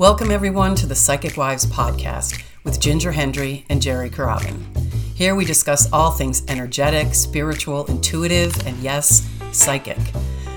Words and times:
Welcome, 0.00 0.30
everyone, 0.30 0.74
to 0.76 0.86
the 0.86 0.94
Psychic 0.94 1.36
Wives 1.36 1.66
podcast 1.66 2.42
with 2.64 2.80
Ginger 2.80 3.12
Hendry 3.12 3.66
and 3.68 3.82
Jerry 3.82 4.08
Carabin. 4.08 4.58
Here 5.14 5.34
we 5.34 5.44
discuss 5.44 5.92
all 5.92 6.10
things 6.10 6.42
energetic, 6.48 7.14
spiritual, 7.14 7.84
intuitive, 7.84 8.66
and 8.66 8.78
yes, 8.78 9.28
psychic. 9.52 9.98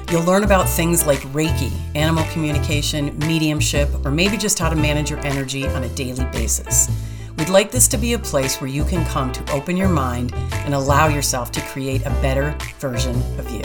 You'll 0.09 0.23
learn 0.23 0.45
about 0.45 0.69
things 0.69 1.05
like 1.05 1.19
Reiki, 1.33 1.73
animal 1.93 2.23
communication, 2.31 3.19
mediumship, 3.19 3.89
or 4.05 4.11
maybe 4.11 4.37
just 4.37 4.59
how 4.59 4.69
to 4.69 4.77
manage 4.77 5.09
your 5.09 5.19
energy 5.25 5.67
on 5.67 5.83
a 5.83 5.89
daily 5.89 6.23
basis. 6.31 6.89
We'd 7.37 7.49
like 7.49 7.69
this 7.69 7.89
to 7.89 7.97
be 7.97 8.13
a 8.13 8.19
place 8.19 8.61
where 8.61 8.69
you 8.69 8.85
can 8.85 9.05
come 9.07 9.33
to 9.33 9.51
open 9.51 9.75
your 9.75 9.89
mind 9.89 10.33
and 10.53 10.73
allow 10.73 11.09
yourself 11.09 11.51
to 11.51 11.61
create 11.63 12.05
a 12.05 12.11
better 12.21 12.55
version 12.79 13.17
of 13.37 13.51
you. 13.51 13.63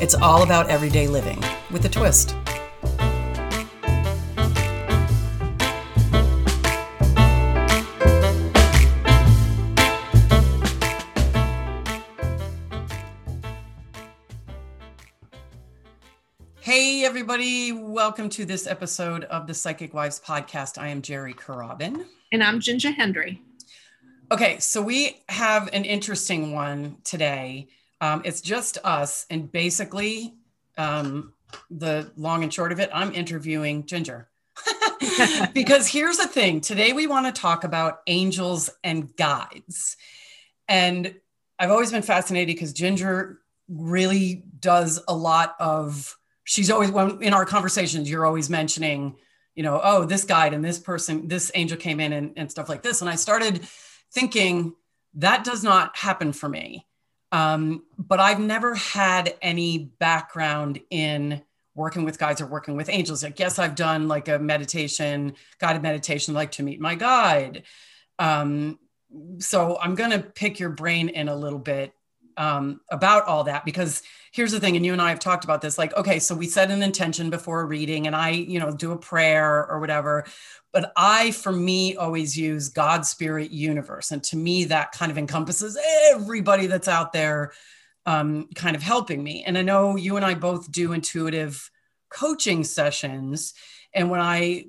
It's 0.00 0.14
all 0.14 0.42
about 0.42 0.70
everyday 0.70 1.06
living 1.06 1.44
with 1.70 1.84
a 1.84 1.90
twist. 1.90 2.34
Everybody. 17.32 17.72
Welcome 17.72 18.28
to 18.28 18.44
this 18.44 18.66
episode 18.66 19.24
of 19.24 19.46
the 19.46 19.54
Psychic 19.54 19.94
Wives 19.94 20.20
podcast. 20.22 20.76
I 20.76 20.88
am 20.88 21.00
Jerry 21.00 21.32
Carabin. 21.32 22.04
And 22.30 22.42
I'm 22.42 22.60
Ginger 22.60 22.90
Hendry. 22.90 23.40
Okay, 24.30 24.58
so 24.58 24.82
we 24.82 25.22
have 25.30 25.70
an 25.72 25.86
interesting 25.86 26.52
one 26.52 26.98
today. 27.04 27.68
Um, 28.02 28.20
it's 28.26 28.42
just 28.42 28.76
us. 28.84 29.24
And 29.30 29.50
basically, 29.50 30.34
um, 30.76 31.32
the 31.70 32.12
long 32.16 32.42
and 32.42 32.52
short 32.52 32.70
of 32.70 32.80
it, 32.80 32.90
I'm 32.92 33.14
interviewing 33.14 33.86
Ginger. 33.86 34.28
because 35.54 35.88
here's 35.88 36.18
the 36.18 36.28
thing 36.28 36.60
today 36.60 36.92
we 36.92 37.06
want 37.06 37.34
to 37.34 37.40
talk 37.40 37.64
about 37.64 38.02
angels 38.08 38.68
and 38.84 39.16
guides. 39.16 39.96
And 40.68 41.14
I've 41.58 41.70
always 41.70 41.92
been 41.92 42.02
fascinated 42.02 42.54
because 42.54 42.74
Ginger 42.74 43.38
really 43.70 44.44
does 44.60 45.02
a 45.08 45.14
lot 45.14 45.56
of 45.58 46.18
she's 46.44 46.70
always 46.70 46.90
when 46.90 47.22
in 47.22 47.32
our 47.32 47.44
conversations 47.44 48.10
you're 48.10 48.26
always 48.26 48.50
mentioning 48.50 49.16
you 49.54 49.62
know 49.62 49.80
oh 49.82 50.04
this 50.04 50.24
guide 50.24 50.54
and 50.54 50.64
this 50.64 50.78
person 50.78 51.28
this 51.28 51.50
angel 51.54 51.76
came 51.76 52.00
in 52.00 52.12
and, 52.12 52.32
and 52.36 52.50
stuff 52.50 52.68
like 52.68 52.82
this. 52.82 53.00
And 53.00 53.10
i 53.10 53.14
started 53.14 53.62
thinking 54.12 54.74
that 55.14 55.44
does 55.44 55.62
not 55.62 55.96
happen 55.96 56.32
for 56.32 56.48
me. 56.48 56.86
Um, 57.32 57.84
but 57.98 58.20
i've 58.20 58.40
never 58.40 58.74
had 58.74 59.34
any 59.40 59.90
background 59.98 60.80
in 60.90 61.42
working 61.74 62.04
with 62.04 62.18
guides 62.18 62.40
or 62.40 62.46
working 62.46 62.76
with 62.76 62.88
angels. 62.88 63.24
I 63.24 63.30
guess 63.30 63.58
i've 63.58 63.74
done 63.74 64.08
like 64.08 64.28
a 64.28 64.38
meditation 64.38 65.34
guided 65.58 65.82
meditation 65.82 66.34
like 66.34 66.52
to 66.52 66.62
meet 66.62 66.80
my 66.80 66.94
guide. 66.94 67.64
Um, 68.18 68.78
so 69.38 69.78
i'm 69.80 69.94
going 69.94 70.10
to 70.10 70.20
pick 70.20 70.58
your 70.58 70.70
brain 70.70 71.08
in 71.08 71.28
a 71.28 71.36
little 71.36 71.58
bit 71.58 71.92
um, 72.36 72.80
about 72.90 73.26
all 73.26 73.44
that 73.44 73.64
because 73.64 74.02
here's 74.32 74.52
the 74.52 74.60
thing 74.60 74.76
and 74.76 74.84
you 74.84 74.92
and 74.92 75.02
i 75.02 75.10
have 75.10 75.18
talked 75.18 75.44
about 75.44 75.60
this 75.60 75.78
like 75.78 75.94
okay 75.96 76.18
so 76.18 76.34
we 76.34 76.46
set 76.46 76.70
an 76.70 76.82
intention 76.82 77.30
before 77.30 77.60
a 77.60 77.64
reading 77.64 78.06
and 78.06 78.16
i 78.16 78.30
you 78.30 78.58
know 78.58 78.70
do 78.70 78.92
a 78.92 78.98
prayer 78.98 79.66
or 79.66 79.78
whatever 79.78 80.24
but 80.72 80.92
i 80.96 81.30
for 81.32 81.52
me 81.52 81.96
always 81.96 82.36
use 82.36 82.68
god 82.68 83.04
spirit 83.04 83.50
universe 83.50 84.10
and 84.10 84.22
to 84.22 84.36
me 84.36 84.64
that 84.64 84.92
kind 84.92 85.12
of 85.12 85.18
encompasses 85.18 85.78
everybody 86.10 86.66
that's 86.66 86.88
out 86.88 87.12
there 87.12 87.52
um, 88.04 88.48
kind 88.56 88.74
of 88.74 88.82
helping 88.82 89.22
me 89.22 89.44
and 89.46 89.56
i 89.56 89.62
know 89.62 89.96
you 89.96 90.16
and 90.16 90.24
i 90.24 90.34
both 90.34 90.70
do 90.72 90.92
intuitive 90.92 91.70
coaching 92.10 92.64
sessions 92.64 93.54
and 93.94 94.10
when 94.10 94.20
i 94.20 94.64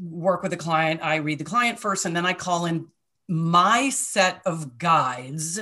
work 0.00 0.42
with 0.42 0.52
a 0.52 0.56
client 0.56 1.00
i 1.02 1.16
read 1.16 1.38
the 1.38 1.44
client 1.44 1.78
first 1.78 2.06
and 2.06 2.16
then 2.16 2.24
i 2.24 2.32
call 2.32 2.66
in 2.66 2.86
my 3.28 3.90
set 3.90 4.40
of 4.46 4.78
guides 4.78 5.60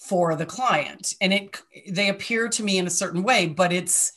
for 0.00 0.34
the 0.34 0.46
client 0.46 1.12
and 1.20 1.32
it 1.32 1.60
they 1.90 2.08
appear 2.08 2.48
to 2.48 2.62
me 2.62 2.78
in 2.78 2.86
a 2.86 2.90
certain 2.90 3.22
way 3.22 3.46
but 3.46 3.70
it's 3.70 4.12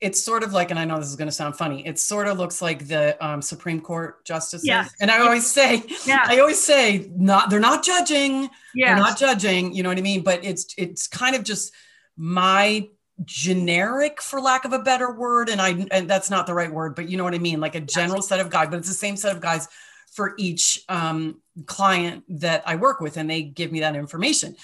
it's 0.00 0.22
sort 0.22 0.42
of 0.42 0.52
like 0.52 0.70
and 0.70 0.78
i 0.78 0.84
know 0.84 0.98
this 0.98 1.08
is 1.08 1.16
going 1.16 1.26
to 1.26 1.32
sound 1.32 1.56
funny 1.56 1.84
it 1.86 1.98
sort 1.98 2.28
of 2.28 2.36
looks 2.36 2.60
like 2.60 2.86
the 2.88 3.16
um, 3.26 3.40
supreme 3.40 3.80
court 3.80 4.22
justices 4.26 4.66
yes. 4.66 4.92
and 5.00 5.10
i 5.10 5.18
always 5.20 5.46
say 5.46 5.82
yeah. 6.06 6.24
i 6.26 6.38
always 6.38 6.62
say 6.62 7.10
not 7.16 7.48
they're 7.48 7.58
not 7.58 7.82
judging 7.82 8.50
yes. 8.74 8.88
they're 8.88 8.96
not 8.96 9.18
judging 9.18 9.74
you 9.74 9.82
know 9.82 9.88
what 9.88 9.96
i 9.96 10.02
mean 10.02 10.22
but 10.22 10.44
it's 10.44 10.74
it's 10.76 11.06
kind 11.08 11.34
of 11.34 11.42
just 11.42 11.72
my 12.18 12.86
generic 13.24 14.20
for 14.20 14.42
lack 14.42 14.66
of 14.66 14.74
a 14.74 14.78
better 14.78 15.10
word 15.10 15.48
and 15.48 15.60
i 15.60 15.86
and 15.90 16.08
that's 16.08 16.30
not 16.30 16.46
the 16.46 16.54
right 16.54 16.70
word 16.70 16.94
but 16.94 17.08
you 17.08 17.16
know 17.16 17.24
what 17.24 17.34
i 17.34 17.38
mean 17.38 17.60
like 17.60 17.74
a 17.74 17.80
general 17.80 18.20
set 18.20 18.40
of 18.40 18.50
guys 18.50 18.68
but 18.68 18.78
it's 18.78 18.88
the 18.88 18.94
same 18.94 19.16
set 19.16 19.34
of 19.34 19.40
guys 19.40 19.68
for 20.12 20.34
each 20.36 20.84
um, 20.90 21.40
client 21.64 22.24
that 22.28 22.62
i 22.66 22.76
work 22.76 23.00
with 23.00 23.16
and 23.16 23.30
they 23.30 23.40
give 23.40 23.72
me 23.72 23.80
that 23.80 23.96
information 23.96 24.54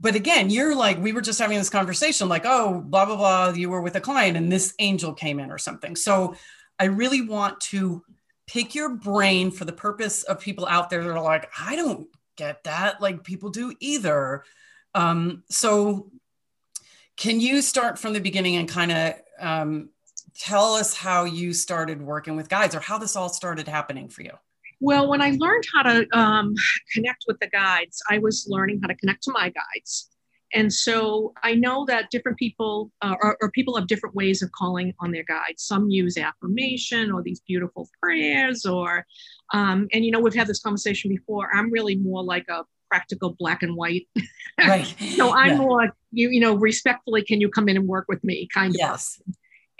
but 0.00 0.14
again, 0.14 0.50
you're 0.50 0.74
like, 0.74 0.98
we 0.98 1.12
were 1.12 1.20
just 1.20 1.38
having 1.38 1.58
this 1.58 1.70
conversation, 1.70 2.28
like, 2.28 2.44
oh, 2.44 2.80
blah, 2.80 3.06
blah, 3.06 3.16
blah, 3.16 3.50
you 3.50 3.70
were 3.70 3.80
with 3.80 3.96
a 3.96 4.00
client 4.00 4.36
and 4.36 4.50
this 4.50 4.74
angel 4.78 5.14
came 5.14 5.38
in 5.38 5.50
or 5.50 5.58
something. 5.58 5.96
So 5.96 6.34
I 6.78 6.84
really 6.84 7.22
want 7.22 7.60
to 7.62 8.02
pick 8.46 8.74
your 8.74 8.90
brain 8.90 9.50
for 9.50 9.64
the 9.64 9.72
purpose 9.72 10.22
of 10.24 10.40
people 10.40 10.66
out 10.66 10.90
there 10.90 11.02
that 11.02 11.10
are 11.10 11.22
like, 11.22 11.50
I 11.58 11.76
don't 11.76 12.08
get 12.36 12.64
that. 12.64 13.00
Like 13.00 13.24
people 13.24 13.50
do 13.50 13.72
either. 13.80 14.44
Um, 14.94 15.44
so 15.48 16.10
can 17.16 17.40
you 17.40 17.62
start 17.62 17.98
from 17.98 18.12
the 18.12 18.20
beginning 18.20 18.56
and 18.56 18.68
kind 18.68 18.92
of 18.92 19.14
um, 19.38 19.90
tell 20.36 20.74
us 20.74 20.94
how 20.94 21.24
you 21.24 21.52
started 21.52 22.02
working 22.02 22.36
with 22.36 22.48
guides 22.48 22.74
or 22.74 22.80
how 22.80 22.98
this 22.98 23.16
all 23.16 23.28
started 23.28 23.68
happening 23.68 24.08
for 24.08 24.22
you? 24.22 24.32
Well, 24.80 25.08
when 25.08 25.20
I 25.20 25.30
learned 25.38 25.64
how 25.74 25.82
to 25.82 26.18
um, 26.18 26.54
connect 26.92 27.24
with 27.26 27.38
the 27.40 27.48
guides, 27.48 28.02
I 28.10 28.18
was 28.18 28.46
learning 28.48 28.80
how 28.82 28.88
to 28.88 28.94
connect 28.94 29.22
to 29.24 29.32
my 29.32 29.50
guides. 29.50 30.10
And 30.54 30.72
so 30.72 31.32
I 31.42 31.54
know 31.54 31.84
that 31.86 32.10
different 32.10 32.38
people 32.38 32.92
uh, 33.02 33.16
or, 33.20 33.36
or, 33.42 33.50
people 33.50 33.76
have 33.76 33.88
different 33.88 34.14
ways 34.14 34.40
of 34.40 34.52
calling 34.52 34.94
on 35.00 35.10
their 35.10 35.24
guides. 35.24 35.64
Some 35.64 35.90
use 35.90 36.16
affirmation 36.16 37.10
or 37.10 37.22
these 37.22 37.40
beautiful 37.40 37.88
prayers, 38.00 38.64
or, 38.64 39.04
um, 39.52 39.88
and 39.92 40.04
you 40.04 40.12
know, 40.12 40.20
we've 40.20 40.34
had 40.34 40.46
this 40.46 40.60
conversation 40.60 41.10
before. 41.10 41.48
I'm 41.52 41.72
really 41.72 41.96
more 41.96 42.22
like 42.22 42.46
a 42.48 42.64
practical 42.88 43.34
black 43.38 43.62
and 43.62 43.76
white. 43.76 44.06
Right. 44.56 44.86
so 45.16 45.34
I'm 45.34 45.48
yeah. 45.48 45.56
more, 45.56 45.96
you, 46.12 46.28
you 46.28 46.38
know, 46.38 46.54
respectfully, 46.54 47.24
can 47.24 47.40
you 47.40 47.48
come 47.48 47.68
in 47.68 47.76
and 47.76 47.88
work 47.88 48.04
with 48.08 48.22
me 48.22 48.46
kind 48.54 48.70
of. 48.70 48.76
Yes. 48.78 49.20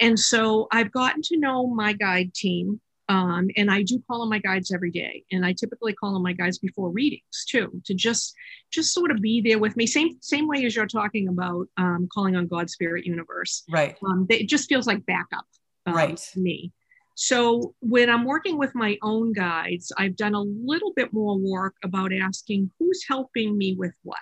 And 0.01 0.19
so 0.19 0.67
I've 0.73 0.91
gotten 0.91 1.23
to 1.27 1.39
know 1.39 1.69
my 1.69 1.93
guide 1.93 2.35
team 2.35 2.81
um, 3.09 3.49
and 3.57 3.71
I 3.71 3.83
do 3.83 4.03
call 4.09 4.23
on 4.23 4.31
my 4.31 4.39
guides 4.39 4.73
every 4.73 4.91
day, 4.91 5.25
and 5.31 5.45
I 5.45 5.53
typically 5.53 5.93
call 5.93 6.15
on 6.17 6.23
my 6.23 6.33
guides 6.33 6.59
before 6.59 6.91
readings 6.91 7.45
too, 7.49 7.71
to 7.85 7.95
just 7.95 8.35
just 8.71 8.95
sort 8.95 9.11
of 9.11 9.21
be 9.21 9.41
there 9.41 9.59
with 9.59 9.77
me. 9.77 9.87
Same 9.87 10.17
same 10.21 10.49
way 10.49 10.65
as 10.65 10.75
you're 10.75 10.87
talking 10.87 11.29
about 11.29 11.67
um, 11.77 12.09
calling 12.13 12.35
on 12.37 12.47
God, 12.47 12.71
Spirit, 12.71 13.05
Universe. 13.05 13.65
Right. 13.71 13.97
Um, 14.07 14.27
they, 14.29 14.41
it 14.41 14.49
just 14.49 14.69
feels 14.69 14.87
like 14.87 15.05
backup. 15.07 15.45
Um, 15.87 15.95
right. 15.95 16.17
To 16.17 16.41
me. 16.41 16.73
So 17.17 17.75
when 17.81 18.11
I'm 18.11 18.25
working 18.25 18.59
with 18.59 18.75
my 18.75 18.99
own 19.03 19.33
guides, 19.33 19.93
I've 19.97 20.17
done 20.17 20.35
a 20.35 20.41
little 20.41 20.93
bit 20.97 21.13
more 21.13 21.39
work 21.39 21.75
about 21.85 22.13
asking 22.13 22.71
who's 22.79 23.05
helping 23.07 23.57
me 23.57 23.77
with 23.79 23.95
what. 24.03 24.19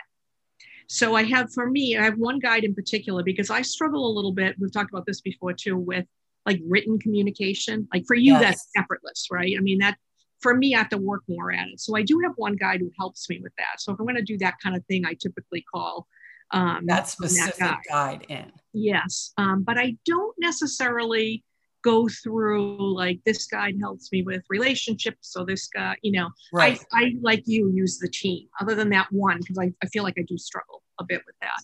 So 0.88 1.14
I 1.14 1.22
have 1.22 1.50
for 1.54 1.70
me, 1.70 1.97
I 1.97 2.04
have 2.04 2.19
one 2.19 2.38
guide 2.38 2.64
in 2.64 2.75
particular 2.75 3.22
because 3.22 3.49
I 3.49 3.62
struggle 3.62 4.06
a 4.06 4.12
little 4.12 4.32
bit. 4.32 4.56
We've 4.59 4.72
talked 4.72 4.91
about 4.91 5.06
this 5.06 5.22
before 5.22 5.54
too 5.54 5.78
with 5.78 6.04
like 6.47 6.61
written 6.67 6.99
communication. 6.99 7.89
Like 7.93 8.05
for 8.07 8.15
you, 8.15 8.33
yes. 8.33 8.43
that's 8.43 8.69
effortless, 8.77 9.29
right? 9.31 9.55
I 9.57 9.61
mean, 9.61 9.79
that 9.79 9.97
for 10.41 10.57
me, 10.57 10.75
I 10.75 10.79
have 10.79 10.89
to 10.91 10.99
work 10.99 11.23
more 11.29 11.53
at 11.53 11.69
it. 11.69 11.81
So 11.81 11.97
I 11.97 12.03
do 12.03 12.21
have 12.25 12.33
one 12.37 12.57
guide 12.57 12.81
who 12.81 12.91
helps 12.99 13.29
me 13.31 13.41
with 13.43 13.53
that. 13.59 13.81
So 13.81 13.93
if 13.93 14.01
I'm 14.01 14.07
going 14.07 14.17
to 14.17 14.23
do 14.23 14.39
that 14.39 14.55
kind 14.63 14.77
of 14.77 14.85
thing, 14.87 15.07
I 15.07 15.15
typically 15.15 15.65
call 15.73 16.07
um, 16.51 16.85
that 16.87 17.09
specific 17.09 17.57
that 17.57 17.79
guide. 17.89 18.21
guide. 18.21 18.27
in. 18.29 18.53
Yes, 18.73 19.33
um, 19.39 19.62
but 19.62 19.79
I 19.79 19.97
don't 20.05 20.35
necessarily 20.39 21.44
go 21.83 22.09
through 22.09 22.95
like 22.95 23.21
this 23.27 23.47
guide 23.47 23.75
helps 23.81 24.12
me 24.12 24.23
with 24.23 24.43
relationships. 24.49 25.33
So 25.33 25.45
this 25.45 25.69
guy, 25.69 25.97
you 26.03 26.12
know, 26.12 26.29
right. 26.53 26.79
I, 26.93 27.05
I 27.05 27.15
like 27.21 27.43
you 27.47 27.71
use 27.75 27.99
the 27.99 28.09
team. 28.09 28.49
Other 28.61 28.75
than 28.75 28.88
that 28.91 29.09
one, 29.11 29.38
because 29.38 29.59
I, 29.59 29.73
I 29.83 29.87
feel 29.88 30.05
like 30.05 30.15
I 30.19 30.25
do 30.27 30.38
struggle 30.38 30.83
a 31.00 31.05
bit 31.05 31.23
with 31.27 31.35
that. 31.41 31.62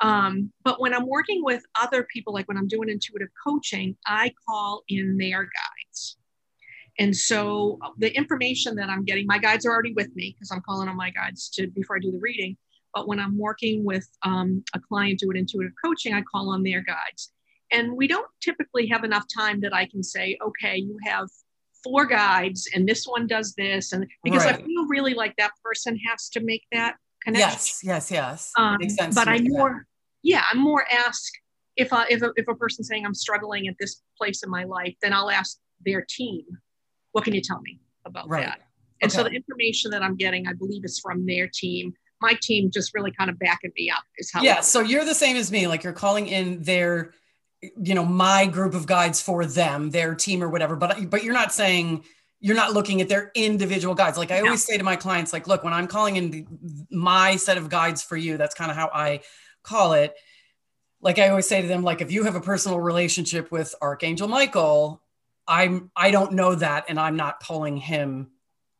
Um, 0.00 0.52
but 0.62 0.80
when 0.80 0.92
I'm 0.92 1.06
working 1.06 1.42
with 1.42 1.62
other 1.80 2.06
people, 2.12 2.34
like 2.34 2.48
when 2.48 2.56
I'm 2.56 2.68
doing 2.68 2.88
intuitive 2.88 3.28
coaching, 3.46 3.96
I 4.06 4.32
call 4.46 4.82
in 4.88 5.16
their 5.16 5.42
guides. 5.42 6.18
And 6.98 7.14
so 7.14 7.78
uh, 7.82 7.90
the 7.98 8.14
information 8.14 8.74
that 8.76 8.88
I'm 8.88 9.04
getting, 9.04 9.26
my 9.26 9.38
guides 9.38 9.66
are 9.66 9.72
already 9.72 9.92
with 9.92 10.14
me 10.14 10.34
because 10.34 10.50
I'm 10.50 10.62
calling 10.62 10.88
on 10.88 10.96
my 10.96 11.10
guides 11.10 11.48
to 11.50 11.66
before 11.68 11.96
I 11.96 12.00
do 12.00 12.10
the 12.10 12.18
reading. 12.18 12.56
But 12.94 13.06
when 13.06 13.20
I'm 13.20 13.38
working 13.38 13.84
with 13.84 14.08
um, 14.22 14.64
a 14.74 14.80
client 14.80 15.20
doing 15.20 15.36
intuitive 15.36 15.72
coaching, 15.84 16.14
I 16.14 16.22
call 16.22 16.50
on 16.50 16.62
their 16.62 16.80
guides. 16.80 17.32
And 17.72 17.92
we 17.92 18.06
don't 18.06 18.26
typically 18.40 18.86
have 18.88 19.04
enough 19.04 19.24
time 19.34 19.60
that 19.60 19.74
I 19.74 19.86
can 19.86 20.02
say, 20.02 20.38
okay, 20.42 20.76
you 20.76 20.96
have 21.04 21.28
four 21.84 22.06
guides 22.06 22.68
and 22.74 22.88
this 22.88 23.04
one 23.04 23.26
does 23.26 23.54
this. 23.54 23.92
And 23.92 24.06
because 24.24 24.44
right. 24.44 24.54
I 24.54 24.62
feel 24.62 24.86
really 24.88 25.14
like 25.14 25.34
that 25.36 25.52
person 25.62 25.98
has 26.08 26.28
to 26.30 26.40
make 26.40 26.64
that 26.72 26.96
connection. 27.26 27.50
Yes, 27.50 27.80
yes, 27.82 28.10
yes. 28.10 28.52
Um, 28.56 28.78
Makes 28.80 28.96
sense. 28.96 29.14
But 29.14 29.28
I'm 29.28 29.44
more, 29.44 29.86
yeah, 30.22 30.44
I'm 30.50 30.58
more 30.58 30.84
asked 30.90 31.38
if 31.76 31.92
a, 31.92 32.06
if 32.08 32.22
a, 32.22 32.32
if 32.36 32.48
a 32.48 32.54
person's 32.54 32.88
saying 32.88 33.04
I'm 33.04 33.14
struggling 33.14 33.68
at 33.68 33.74
this 33.78 34.02
place 34.16 34.42
in 34.42 34.50
my 34.50 34.64
life, 34.64 34.94
then 35.02 35.12
I'll 35.12 35.30
ask 35.30 35.58
their 35.84 36.04
team, 36.08 36.44
what 37.12 37.24
can 37.24 37.34
you 37.34 37.42
tell 37.42 37.60
me 37.60 37.80
about 38.04 38.28
Right. 38.28 38.46
that? 38.46 38.60
And 39.02 39.12
so 39.12 39.22
the 39.24 39.30
information 39.30 39.90
that 39.90 40.02
I'm 40.02 40.16
getting, 40.16 40.46
I 40.48 40.54
believe, 40.54 40.82
is 40.84 40.98
from 40.98 41.26
their 41.26 41.50
team. 41.52 41.92
My 42.22 42.32
team 42.40 42.70
just 42.70 42.94
really 42.94 43.10
kind 43.10 43.28
of 43.28 43.38
backing 43.38 43.72
me 43.76 43.90
up. 43.90 44.02
Is 44.16 44.32
how. 44.32 44.40
Yeah. 44.40 44.60
So 44.60 44.80
you're 44.80 45.04
the 45.04 45.14
same 45.14 45.36
as 45.36 45.52
me. 45.52 45.66
Like 45.66 45.84
you're 45.84 45.92
calling 45.92 46.28
in 46.28 46.62
their, 46.62 47.12
you 47.60 47.94
know, 47.94 48.06
my 48.06 48.46
group 48.46 48.72
of 48.72 48.86
guides 48.86 49.20
for 49.20 49.44
them, 49.44 49.90
their 49.90 50.14
team 50.14 50.42
or 50.42 50.48
whatever. 50.48 50.76
But 50.76 51.10
but 51.10 51.24
you're 51.24 51.34
not 51.34 51.52
saying 51.52 52.04
you're 52.40 52.56
not 52.56 52.72
looking 52.72 53.00
at 53.00 53.08
their 53.08 53.30
individual 53.34 53.94
guides. 53.94 54.18
Like 54.18 54.30
I 54.30 54.40
always 54.40 54.64
say 54.64 54.76
to 54.76 54.84
my 54.84 54.96
clients, 54.96 55.32
like, 55.32 55.46
look, 55.46 55.64
when 55.64 55.72
I'm 55.72 55.86
calling 55.86 56.16
in 56.16 56.30
the, 56.30 56.46
my 56.90 57.36
set 57.36 57.56
of 57.56 57.68
guides 57.68 58.02
for 58.02 58.16
you, 58.16 58.36
that's 58.36 58.54
kind 58.54 58.70
of 58.70 58.76
how 58.76 58.90
I 58.92 59.20
call 59.62 59.94
it. 59.94 60.14
Like 61.00 61.18
I 61.18 61.28
always 61.28 61.48
say 61.48 61.62
to 61.62 61.68
them, 61.68 61.82
like 61.82 62.00
if 62.00 62.12
you 62.12 62.24
have 62.24 62.34
a 62.36 62.40
personal 62.40 62.80
relationship 62.80 63.50
with 63.50 63.74
Archangel 63.80 64.28
Michael, 64.28 65.02
I'm 65.48 65.90
I 65.96 66.10
don't 66.10 66.32
know 66.32 66.54
that, 66.56 66.86
and 66.88 66.98
I'm 66.98 67.16
not 67.16 67.40
pulling 67.40 67.76
him 67.76 68.28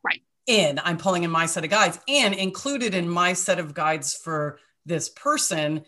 Right. 0.02 0.22
in. 0.46 0.80
I'm 0.82 0.96
pulling 0.98 1.22
in 1.22 1.30
my 1.30 1.46
set 1.46 1.64
of 1.64 1.70
guides, 1.70 1.98
and 2.08 2.34
included 2.34 2.94
in 2.94 3.08
my 3.08 3.32
set 3.32 3.58
of 3.58 3.72
guides 3.72 4.14
for 4.14 4.58
this 4.84 5.08
person, 5.08 5.84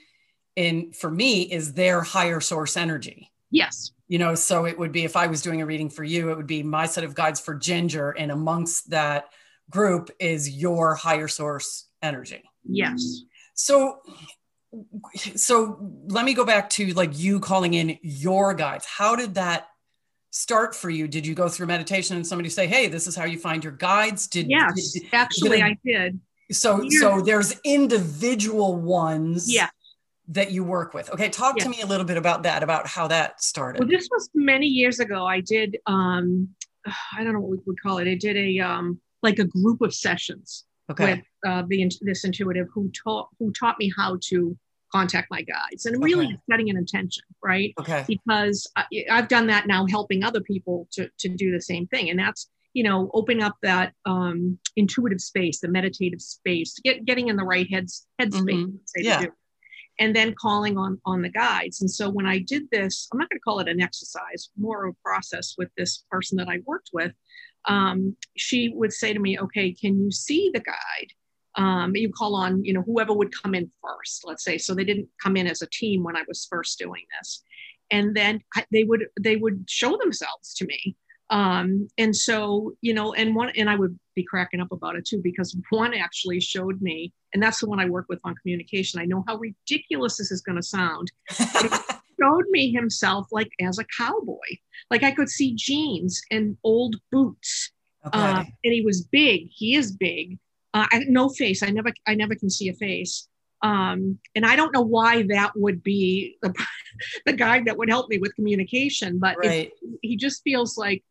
in 0.57 0.93
for 0.93 1.11
me, 1.11 1.43
is 1.43 1.75
their 1.75 2.03
higher 2.03 2.41
source 2.41 2.77
energy. 2.77 3.31
Yes. 3.51 3.91
You 4.09 4.19
know, 4.19 4.35
so 4.35 4.65
it 4.65 4.79
would 4.79 4.91
be 4.93 5.05
if 5.05 5.17
I 5.17 5.27
was 5.27 5.43
doing 5.43 5.61
a 5.61 5.67
reading 5.67 5.91
for 5.91 6.03
you, 6.03 6.31
it 6.31 6.37
would 6.37 6.47
be 6.47 6.63
my 6.63 6.87
set 6.87 7.05
of 7.05 7.15
guides 7.15 7.41
for 7.41 7.55
Ginger, 7.55 8.11
and 8.13 8.31
amongst 8.33 8.91
that 8.91 9.27
group 9.71 10.11
is 10.19 10.49
your 10.49 10.95
higher 10.95 11.29
source 11.29 11.87
energy. 12.03 12.43
Yes. 12.65 13.23
So, 13.55 14.01
so 15.37 15.79
let 16.07 16.25
me 16.25 16.35
go 16.35 16.45
back 16.45 16.71
to 16.71 16.87
like 16.95 17.19
you 17.19 17.41
calling 17.41 17.75
in 17.75 17.99
your 18.03 18.55
guides. 18.55 18.87
How 18.87 19.17
did 19.17 19.35
that 19.35 19.67
start 20.31 20.75
for 20.75 20.91
you? 20.91 21.09
Did 21.09 21.27
you 21.27 21.35
go 21.35 21.49
through 21.49 21.67
meditation 21.67 22.17
and 22.17 22.27
somebody 22.27 22.49
say, 22.49 22.67
"Hey, 22.67 22.89
this 22.89 23.07
is 23.07 23.17
how 23.17 23.25
you 23.25 23.39
find 23.39 23.63
your 23.63 23.73
guides"? 23.73 24.27
Did 24.27 24.49
Yes. 24.49 24.93
did- 24.93 25.03
Actually, 25.13 25.59
did 25.59 25.63
I 25.65 25.79
did. 25.85 26.21
so 26.51 26.83
Yeah. 26.83 27.01
so 27.01 27.21
there's 27.21 27.59
individual 27.65 28.77
ones 28.77 29.53
Yeah. 29.53 29.69
That 30.29 30.53
you 30.53 30.63
work 30.63 30.95
with. 30.95 31.11
Okay, 31.11 31.29
talk 31.29 31.57
to 31.59 31.69
me 31.69 31.81
a 31.81 31.87
little 31.87 32.05
bit 32.05 32.17
about 32.17 32.43
that, 32.43 32.63
about 32.63 32.87
how 32.87 33.09
that 33.09 33.43
started. 33.43 33.81
Well, 33.81 33.89
this 33.89 34.09
was 34.13 34.29
many 34.35 34.67
years 34.67 35.01
ago. 35.01 35.27
I 35.27 35.41
did. 35.41 35.79
Um, 35.87 36.49
I 37.17 37.25
don't 37.25 37.33
know 37.33 37.41
what 37.41 37.51
we 37.51 37.59
would 37.67 37.81
call 37.83 37.99
it. 37.99 38.09
I 38.09 38.15
did 38.15 38.37
a 38.37 38.59
um, 38.61 39.01
like 39.23 39.39
a 39.39 39.45
group 39.45 39.81
of 39.81 39.95
sessions 39.95 40.65
okay. 40.91 41.15
with 41.15 41.25
uh, 41.47 41.63
the 41.69 41.91
this 42.03 42.25
intuitive 42.25 42.69
who 42.73 42.91
taught 42.91 43.29
who 43.39 43.53
taught 43.53 43.79
me 43.79 43.93
how 43.97 44.19
to 44.29 44.57
contact 44.93 45.31
my 45.31 45.43
guides 45.43 45.85
and 45.85 46.03
really 46.03 46.27
Okay. 46.27 46.39
setting 46.51 46.71
an 46.71 46.77
intention, 46.79 47.23
right? 47.45 47.75
Okay. 47.79 48.05
because 48.09 48.67
I, 48.75 48.85
I've 49.11 49.29
done 49.29 49.47
that 49.49 49.67
now, 49.67 49.87
helping 49.87 50.25
other 50.25 50.41
people 50.41 50.89
to 50.93 51.11
to 51.19 51.29
do 51.29 51.51
the 51.51 51.61
same 51.61 51.87
thing, 51.87 52.11
and 52.11 52.19
that's 52.19 52.51
you 52.75 52.85
know 52.85 53.11
opening 53.15 53.43
up 53.43 53.57
that 53.63 53.95
um, 54.05 54.59
intuitive 54.77 55.21
space, 55.23 55.61
the 55.61 55.69
meditative 55.69 56.21
space, 56.21 56.79
get 56.85 57.07
getting 57.07 57.29
in 57.29 57.37
the 57.37 57.45
right 57.45 57.67
heads 57.73 58.07
headspace, 58.21 58.67
Mhm. 58.67 58.79
say, 58.85 59.03
Yeah. 59.05 59.27
And 59.99 60.15
then 60.15 60.35
calling 60.41 60.77
on 60.77 61.01
on 61.05 61.23
the 61.23 61.29
guides. 61.29 61.81
And 61.81 61.91
so 61.91 62.09
when 62.09 62.27
I 62.27 62.39
did 62.39 62.71
this, 62.71 63.09
I'm 63.13 63.19
not 63.19 63.29
going 63.31 63.39
to 63.39 63.43
call 63.43 63.61
it 63.61 63.69
an 63.69 63.81
exercise, 63.81 64.51
more 64.57 64.87
of 64.87 64.95
a 64.95 65.03
process 65.03 65.55
with 65.59 65.69
this 65.77 66.05
person 66.11 66.37
that 66.39 66.49
I 66.49 66.61
worked 66.67 66.91
with. 66.93 67.13
Um, 67.65 68.17
she 68.37 68.71
would 68.75 68.93
say 68.93 69.13
to 69.13 69.21
me, 69.21 69.39
"Okay, 69.39 69.73
can 69.73 70.01
you 70.03 70.11
see 70.11 70.51
the 70.53 70.61
guide?" 70.61 71.13
um, 71.59 71.95
you 71.97 72.11
call 72.11 72.35
on 72.37 72.65
you 72.65 72.73
know 72.73 72.83
whoever 72.83 73.13
would 73.13 73.33
come 73.43 73.55
in 73.55 73.71
first 73.83 74.23
let's 74.25 74.45
say 74.45 74.57
so 74.57 74.75
they 74.75 74.85
didn't 74.85 75.09
come 75.23 75.37
in 75.37 75.47
as 75.47 75.61
a 75.61 75.67
team 75.67 76.03
when 76.03 76.17
i 76.17 76.23
was 76.27 76.47
first 76.49 76.79
doing 76.79 77.05
this 77.19 77.43
and 77.91 78.15
then 78.15 78.41
I, 78.55 78.65
they 78.73 78.85
would 78.85 79.07
they 79.21 79.37
would 79.37 79.65
show 79.69 79.97
themselves 79.97 80.55
to 80.55 80.67
me 80.67 80.97
um, 81.31 81.89
and 81.99 82.15
so 82.15 82.73
you 82.81 82.95
know 82.95 83.13
and 83.15 83.35
one 83.35 83.51
and 83.57 83.69
i 83.69 83.77
would 83.77 83.99
be 84.15 84.25
cracking 84.25 84.61
up 84.61 84.73
about 84.73 84.97
it 84.97 85.05
too 85.05 85.21
because 85.23 85.57
one 85.71 85.95
actually 85.95 86.41
showed 86.41 86.81
me 86.81 87.13
and 87.33 87.43
that's 87.43 87.61
the 87.61 87.67
one 87.67 87.81
i 87.81 87.89
work 87.89 88.07
with 88.09 88.19
on 88.25 88.35
communication 88.37 89.01
i 89.01 89.05
know 89.05 89.25
how 89.29 89.37
ridiculous 89.37 90.17
this 90.17 90.31
is 90.31 90.41
going 90.41 90.57
to 90.57 90.63
sound 90.63 91.11
showed 91.31 92.45
me 92.51 92.73
himself 92.73 93.29
like 93.31 93.51
as 93.61 93.79
a 93.79 93.85
cowboy 93.97 94.37
like 94.91 95.03
i 95.03 95.11
could 95.11 95.29
see 95.29 95.55
jeans 95.55 96.21
and 96.31 96.57
old 96.65 96.97
boots 97.13 97.71
okay. 98.07 98.19
uh, 98.19 98.45
and 98.65 98.73
he 98.73 98.83
was 98.83 99.03
big. 99.03 99.49
He 99.51 99.75
is 99.75 99.93
big. 99.93 100.39
Uh, 100.75 100.87
I, 100.91 101.05
no 101.09 101.29
face. 101.29 101.63
I 101.63 101.71
never, 101.71 101.93
I 102.07 102.15
never 102.15 102.35
can 102.35 102.51
see 102.51 102.69
a 102.69 102.75
face. 102.75 103.29
Um, 103.63 104.19
and 104.35 104.47
I 104.47 104.55
don't 104.55 104.73
know 104.73 104.83
why 104.83 105.23
that 105.31 105.53
would 105.57 105.83
be 105.83 106.37
the, 106.43 106.55
the 107.27 107.33
guy 107.33 107.63
that 107.65 107.77
would 107.77 107.89
help 107.89 108.09
me 108.09 108.19
with 108.19 108.35
communication, 108.35 109.19
but 109.19 109.37
it- 109.43 109.73
he 110.03 110.17
just 110.17 110.43
feels 110.43 110.77
like, 110.77 111.03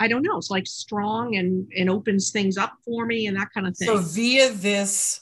I 0.00 0.08
don't 0.08 0.22
know, 0.22 0.38
it's 0.38 0.50
like 0.50 0.66
strong 0.66 1.36
and 1.36 1.70
and 1.76 1.90
opens 1.90 2.30
things 2.30 2.56
up 2.56 2.72
for 2.84 3.04
me 3.06 3.26
and 3.26 3.36
that 3.36 3.48
kind 3.52 3.66
of 3.66 3.76
thing. 3.76 3.88
So 3.88 3.98
via 3.98 4.50
this 4.52 5.20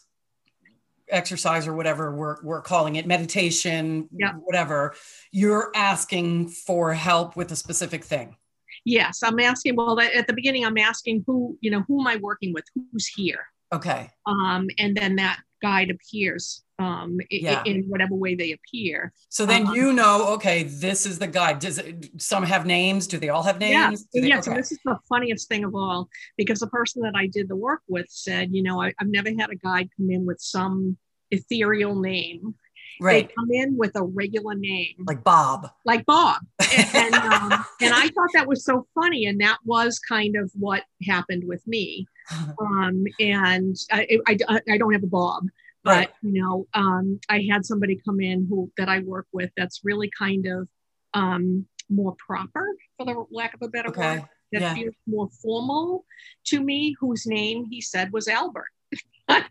exercise 1.08 1.66
or 1.68 1.74
whatever 1.74 2.14
we're, 2.14 2.36
we're 2.42 2.60
calling 2.60 2.96
it, 2.96 3.06
meditation, 3.06 4.08
Yeah. 4.12 4.32
whatever, 4.32 4.94
you're 5.30 5.70
asking 5.74 6.48
for 6.48 6.92
help 6.94 7.36
with 7.36 7.52
a 7.52 7.56
specific 7.56 8.02
thing. 8.04 8.36
yes, 8.84 9.22
I'm 9.22 9.38
asking. 9.40 9.76
Well, 9.76 9.98
at 10.00 10.26
the 10.26 10.32
beginning, 10.32 10.64
I'm 10.64 10.76
asking 10.78 11.22
who, 11.26 11.56
you 11.60 11.70
know, 11.70 11.82
who 11.88 12.00
am 12.00 12.06
I 12.08 12.16
working 12.16 12.52
with? 12.52 12.64
Who's 12.74 13.06
here? 13.06 13.46
Okay. 13.72 14.10
Um, 14.26 14.68
and 14.78 14.96
then 14.96 15.16
that 15.16 15.38
guide 15.62 15.90
appears 15.90 16.62
um, 16.78 17.18
Yeah. 17.30 17.62
in 17.64 17.84
whatever 17.84 18.14
way 18.14 18.34
they 18.34 18.52
appear. 18.52 19.12
So 19.30 19.46
then 19.46 19.62
Uh-huh. 19.62 19.72
you 19.74 19.92
know, 19.92 20.28
okay, 20.34 20.62
this 20.64 21.06
is 21.06 21.18
the 21.18 21.26
guide. 21.26 21.58
Does 21.58 21.78
it, 21.78 22.20
some 22.20 22.42
have 22.42 22.66
names? 22.66 23.06
Do 23.06 23.18
they 23.18 23.30
all 23.30 23.42
have 23.42 23.58
names? 23.58 24.04
Do 24.12 24.20
they- 24.20 24.28
yes. 24.28 24.46
okay. 24.46 24.50
And 24.52 24.58
this 24.62 24.72
is 24.72 24.78
the 24.84 24.98
funniest 25.08 25.48
thing 25.48 25.64
of 25.64 25.74
all 25.74 26.08
because 26.36 26.60
the 26.60 26.66
person 26.66 27.02
that 27.02 27.14
I 27.16 27.26
did 27.28 27.48
the 27.48 27.56
work 27.56 27.80
with 27.88 28.06
said, 28.10 28.50
you 28.52 28.62
know, 28.62 28.82
I, 28.82 28.92
I've 29.00 29.08
never 29.08 29.30
had 29.30 29.50
a 29.50 29.56
guide 29.56 29.88
come 29.96 30.10
in 30.10 30.26
with 30.26 30.40
some 30.40 30.96
ethereal 31.30 31.98
name. 31.98 32.54
Right. 33.00 33.28
They 33.28 33.34
come 33.34 33.50
in 33.50 33.76
with 33.76 33.94
a 33.96 34.02
regular 34.02 34.54
name, 34.54 35.04
Like 35.06 35.22
Bob. 35.22 35.70
like 35.84 36.06
Bob. 36.06 36.38
And, 36.76 36.94
and, 36.94 37.14
um, 37.14 37.64
and 37.82 37.92
I 37.94 38.08
thought 38.08 38.30
that 38.34 38.46
was 38.46 38.64
so 38.64 38.86
funny. 38.94 39.26
And 39.26 39.38
that 39.42 39.58
was 39.64 39.98
kind 39.98 40.34
of 40.36 40.50
what 40.54 40.84
happened 41.06 41.44
with 41.46 41.66
me. 41.66 42.06
Um, 42.60 43.04
and 43.20 43.76
I, 43.92 44.18
I- 44.26 44.60
I 44.68 44.78
don't 44.78 44.92
have 44.92 45.04
a 45.04 45.06
Bob. 45.06 45.44
But 45.86 46.12
you 46.22 46.40
know, 46.40 46.66
um, 46.74 47.20
I 47.28 47.46
had 47.50 47.64
somebody 47.64 48.00
come 48.04 48.20
in 48.20 48.46
who 48.48 48.70
that 48.76 48.88
I 48.88 48.98
work 49.00 49.26
with 49.32 49.50
that's 49.56 49.80
really 49.84 50.10
kind 50.18 50.46
of 50.46 50.68
um, 51.14 51.66
more 51.88 52.14
proper, 52.18 52.66
for 52.96 53.06
the 53.06 53.24
lack 53.30 53.54
of 53.54 53.62
a 53.62 53.68
better 53.68 53.88
Okay. 53.90 54.18
word 54.18 54.28
that 54.52 54.60
Yeah. 54.62 54.74
feels 54.74 54.94
more 55.06 55.28
formal 55.42 56.04
to 56.46 56.60
me, 56.60 56.94
whose 57.00 57.26
name 57.26 57.66
he 57.70 57.80
said 57.80 58.12
was 58.12 58.28
Albert. 58.28 58.68
I 59.28 59.44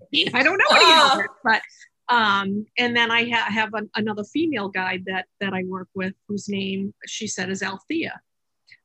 don't 0.43 0.57
know 0.57 0.75
any 0.75 0.91
Ah. 0.93 1.09
Albert, 1.11 1.31
but 1.43 1.61
um, 2.07 2.65
and 2.77 2.95
then 2.95 3.09
I 3.09 3.27
ha- 3.29 3.49
have 3.51 3.73
an, 3.73 3.89
another 3.95 4.23
female 4.25 4.69
guide 4.69 5.03
that 5.07 5.25
that 5.41 5.53
I 5.53 5.63
work 5.63 5.87
with, 5.95 6.13
whose 6.27 6.47
name 6.49 6.93
she 7.07 7.27
said 7.27 7.49
is 7.49 7.63
Althea. 7.63 8.19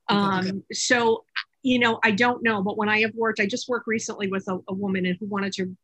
Um, 0.08 0.38
Okay. 0.46 0.52
So 0.72 1.24
you 1.62 1.78
know, 1.78 2.00
I 2.02 2.12
don't 2.12 2.42
know, 2.42 2.62
but 2.62 2.78
when 2.78 2.88
I 2.88 3.00
have 3.00 3.14
worked, 3.14 3.38
I 3.38 3.46
just 3.46 3.68
worked 3.68 3.86
recently 3.86 4.28
with 4.28 4.48
a, 4.48 4.58
a 4.68 4.72
woman 4.72 5.04
and 5.04 5.16
who 5.20 5.26
wanted 5.26 5.52
to 5.54 5.76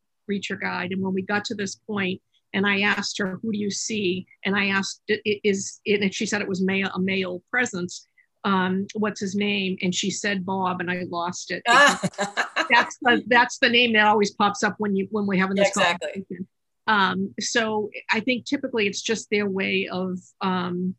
her 0.49 0.57
guide, 0.57 0.93
and 0.93 1.03
when 1.03 1.15
we 1.15 1.23
got 1.23 1.45
to 1.47 1.55
this 1.55 1.75
point, 1.75 2.21
and 2.53 2.67
I 2.67 2.81
asked 2.81 3.19
her, 3.19 3.39
"Who 3.43 3.53
do 3.53 3.59
you 3.59 3.71
see?" 3.71 4.27
and 4.45 4.57
I 4.57 4.69
asked, 4.69 5.03
"I- 5.11 5.41
"Is?" 5.45 5.81
and 5.87 6.15
she 6.15 6.27
said 6.27 6.41
it 6.41 6.49
was 6.49 6.63
male, 6.63 6.91
a 6.95 7.01
male 7.01 7.43
presence 7.51 8.07
um, 8.47 8.87
what's 8.95 9.21
his 9.21 9.35
name? 9.35 9.77
And 9.83 9.93
she 9.93 10.09
said 10.09 10.47
Bob, 10.47 10.81
and 10.81 10.89
I 10.89 11.03
lost 11.11 11.51
it. 11.51 11.63
that's 11.67 12.97
the 13.03 13.23
that's 13.27 13.59
the 13.59 13.69
name 13.69 13.93
that 13.95 14.07
always 14.07 14.31
pops 14.31 14.63
up 14.63 14.77
when 14.79 14.95
you 14.95 15.09
when 15.11 15.27
we're 15.27 15.41
having 15.41 15.57
this 15.57 15.69
exactly. 15.69 16.09
conversation. 16.09 16.47
Um, 16.87 17.35
so 17.41 17.91
I 18.13 18.21
think 18.21 18.47
typically 18.47 18.87
it's 18.87 19.03
just 19.03 19.29
their 19.31 19.49
way 19.49 19.89
of 19.91 20.21
um, 20.41 20.95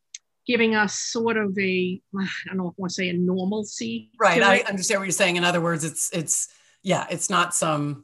giving 0.46 0.76
us 0.76 0.96
sort 0.96 1.38
of 1.38 1.58
a 1.58 2.02
I 2.20 2.28
don't 2.48 2.58
know 2.58 2.68
if 2.68 2.74
I 2.74 2.76
want 2.78 2.90
to 2.90 2.96
say 2.96 3.10
a 3.10 3.14
normalcy. 3.14 4.12
right. 4.20 4.44
I 4.44 4.56
it. 4.58 4.68
understand 4.68 5.00
what 5.00 5.06
you're 5.06 5.14
saying. 5.14 5.38
In 5.38 5.46
other 5.46 5.62
words, 5.62 5.86
it's, 5.86 6.10
it's, 6.12 6.50
yeah, 6.84 7.08
it's 7.10 7.30
not 7.30 7.56
some 7.56 8.04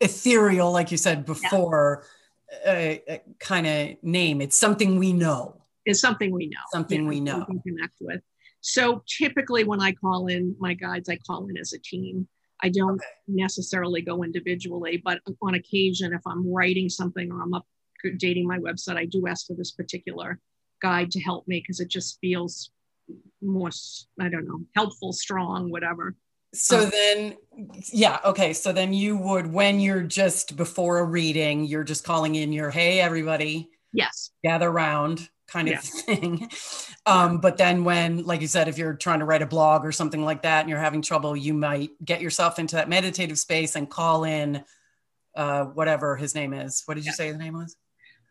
ethereal, 0.00 0.72
like 0.72 0.90
you 0.90 0.96
said 0.96 1.24
before, 1.24 2.04
uh, 2.66 2.70
uh, 3.08 3.18
kind 3.38 3.66
of 3.66 4.02
name. 4.02 4.40
It's 4.40 4.58
something 4.58 4.98
we 4.98 5.12
know. 5.12 5.56
It's 5.84 6.00
something 6.00 6.32
we 6.32 6.46
know. 6.46 6.58
Something 6.72 7.06
we 7.06 7.20
that 7.20 7.38
know. 7.38 7.44
can 7.44 7.60
connect 7.60 7.94
with. 8.00 8.20
So 8.60 9.02
typically 9.06 9.64
when 9.64 9.80
I 9.80 9.92
call 9.92 10.26
in 10.26 10.54
my 10.58 10.74
guides, 10.74 11.08
I 11.08 11.16
call 11.16 11.46
in 11.48 11.56
as 11.56 11.72
a 11.72 11.78
team. 11.78 12.28
I 12.62 12.68
don't 12.68 12.96
Okay. 12.96 13.04
necessarily 13.26 14.02
go 14.02 14.22
individually, 14.22 15.00
but 15.02 15.20
on 15.40 15.54
occasion, 15.54 16.12
if 16.12 16.20
I'm 16.26 16.46
writing 16.52 16.90
something 16.90 17.32
or 17.32 17.42
I'm 17.42 17.52
updating 18.04 18.44
my 18.44 18.58
website, 18.58 18.96
I 18.96 19.06
do 19.06 19.26
ask 19.26 19.46
for 19.46 19.54
this 19.54 19.72
particular 19.72 20.38
guide 20.82 21.10
to 21.12 21.20
help 21.20 21.48
me 21.48 21.60
because 21.60 21.80
it 21.80 21.88
just 21.88 22.18
feels 22.20 22.70
more, 23.40 23.70
I 24.20 24.28
don't 24.28 24.46
know, 24.46 24.60
helpful, 24.76 25.12
strong, 25.12 25.70
whatever. 25.70 26.14
So 26.52 26.80
Um, 26.80 26.90
then, 26.90 27.36
yeah, 27.92 28.18
okay. 28.24 28.52
So 28.52 28.72
then 28.72 28.92
you 28.92 29.16
would, 29.16 29.52
when 29.52 29.78
you're 29.80 30.02
just 30.02 30.56
before 30.56 30.98
a 30.98 31.04
reading, 31.04 31.64
you're 31.64 31.84
just 31.84 32.04
calling 32.04 32.34
in 32.34 32.52
your, 32.52 32.70
hey, 32.70 33.00
everybody, 33.00 33.70
Yes. 33.92 34.30
gather 34.44 34.70
round 34.70 35.28
kind 35.48 35.68
of 35.68 35.74
Yeah. 35.74 35.80
thing. 35.80 36.50
Um, 37.06 37.38
but 37.38 37.56
then 37.56 37.84
when, 37.84 38.24
like 38.24 38.40
you 38.40 38.46
said, 38.46 38.68
if 38.68 38.78
you're 38.78 38.94
trying 38.94 39.18
to 39.20 39.24
write 39.24 39.42
a 39.42 39.46
blog 39.46 39.84
or 39.84 39.92
something 39.92 40.24
like 40.24 40.42
that 40.42 40.60
and 40.60 40.68
you're 40.68 40.78
having 40.78 41.02
trouble, 41.02 41.36
you 41.36 41.54
might 41.54 41.90
get 42.04 42.20
yourself 42.20 42.58
into 42.58 42.76
that 42.76 42.88
meditative 42.88 43.38
space 43.38 43.74
and 43.76 43.88
call 43.90 44.24
in 44.24 44.64
uh, 45.36 45.64
whatever 45.64 46.16
his 46.16 46.34
name 46.34 46.52
is. 46.52 46.82
What 46.86 46.94
did 46.94 47.04
you 47.04 47.10
yeah. 47.10 47.14
say 47.14 47.32
the 47.32 47.38
name 47.38 47.54
was? 47.54 47.76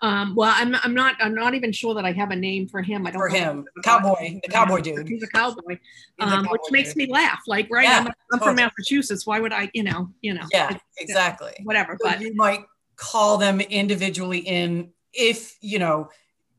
Um, 0.01 0.33
well, 0.33 0.53
I'm, 0.55 0.75
I'm 0.75 0.93
not 0.93 1.15
I'm 1.19 1.35
not 1.35 1.55
even 1.55 1.73
sure 1.73 1.93
that 1.95 2.05
I 2.05 2.13
have 2.13 2.31
a 2.31 2.35
name 2.35 2.67
for 2.67 2.81
him. 2.81 3.05
I 3.05 3.11
don't 3.11 3.19
for 3.19 3.27
him, 3.27 3.65
cowboy, 3.83 4.39
the 4.41 4.49
cowboy 4.49 4.79
dude. 4.79 5.09
He's 5.09 5.23
a 5.23 5.27
cowboy, 5.27 5.77
um, 6.19 6.29
cowboy 6.29 6.51
which 6.53 6.61
makes 6.71 6.89
dude. 6.89 7.09
me 7.09 7.13
laugh. 7.13 7.41
Like, 7.47 7.67
right? 7.69 7.83
Yeah, 7.83 7.97
I'm, 7.99 8.07
I'm 8.07 8.39
totally. 8.39 8.47
from 8.47 8.55
Massachusetts. 8.55 9.27
Why 9.27 9.39
would 9.41 9.51
I? 9.51 9.69
You 9.73 9.83
know, 9.83 10.09
you 10.21 10.33
know. 10.33 10.45
Yeah, 10.53 10.77
exactly. 10.99 11.51
Whatever, 11.63 11.97
so 12.01 12.09
but 12.09 12.21
you 12.21 12.33
might 12.35 12.61
call 12.95 13.37
them 13.37 13.59
individually 13.59 14.39
in 14.39 14.91
if 15.13 15.57
you 15.61 15.79
know 15.79 16.09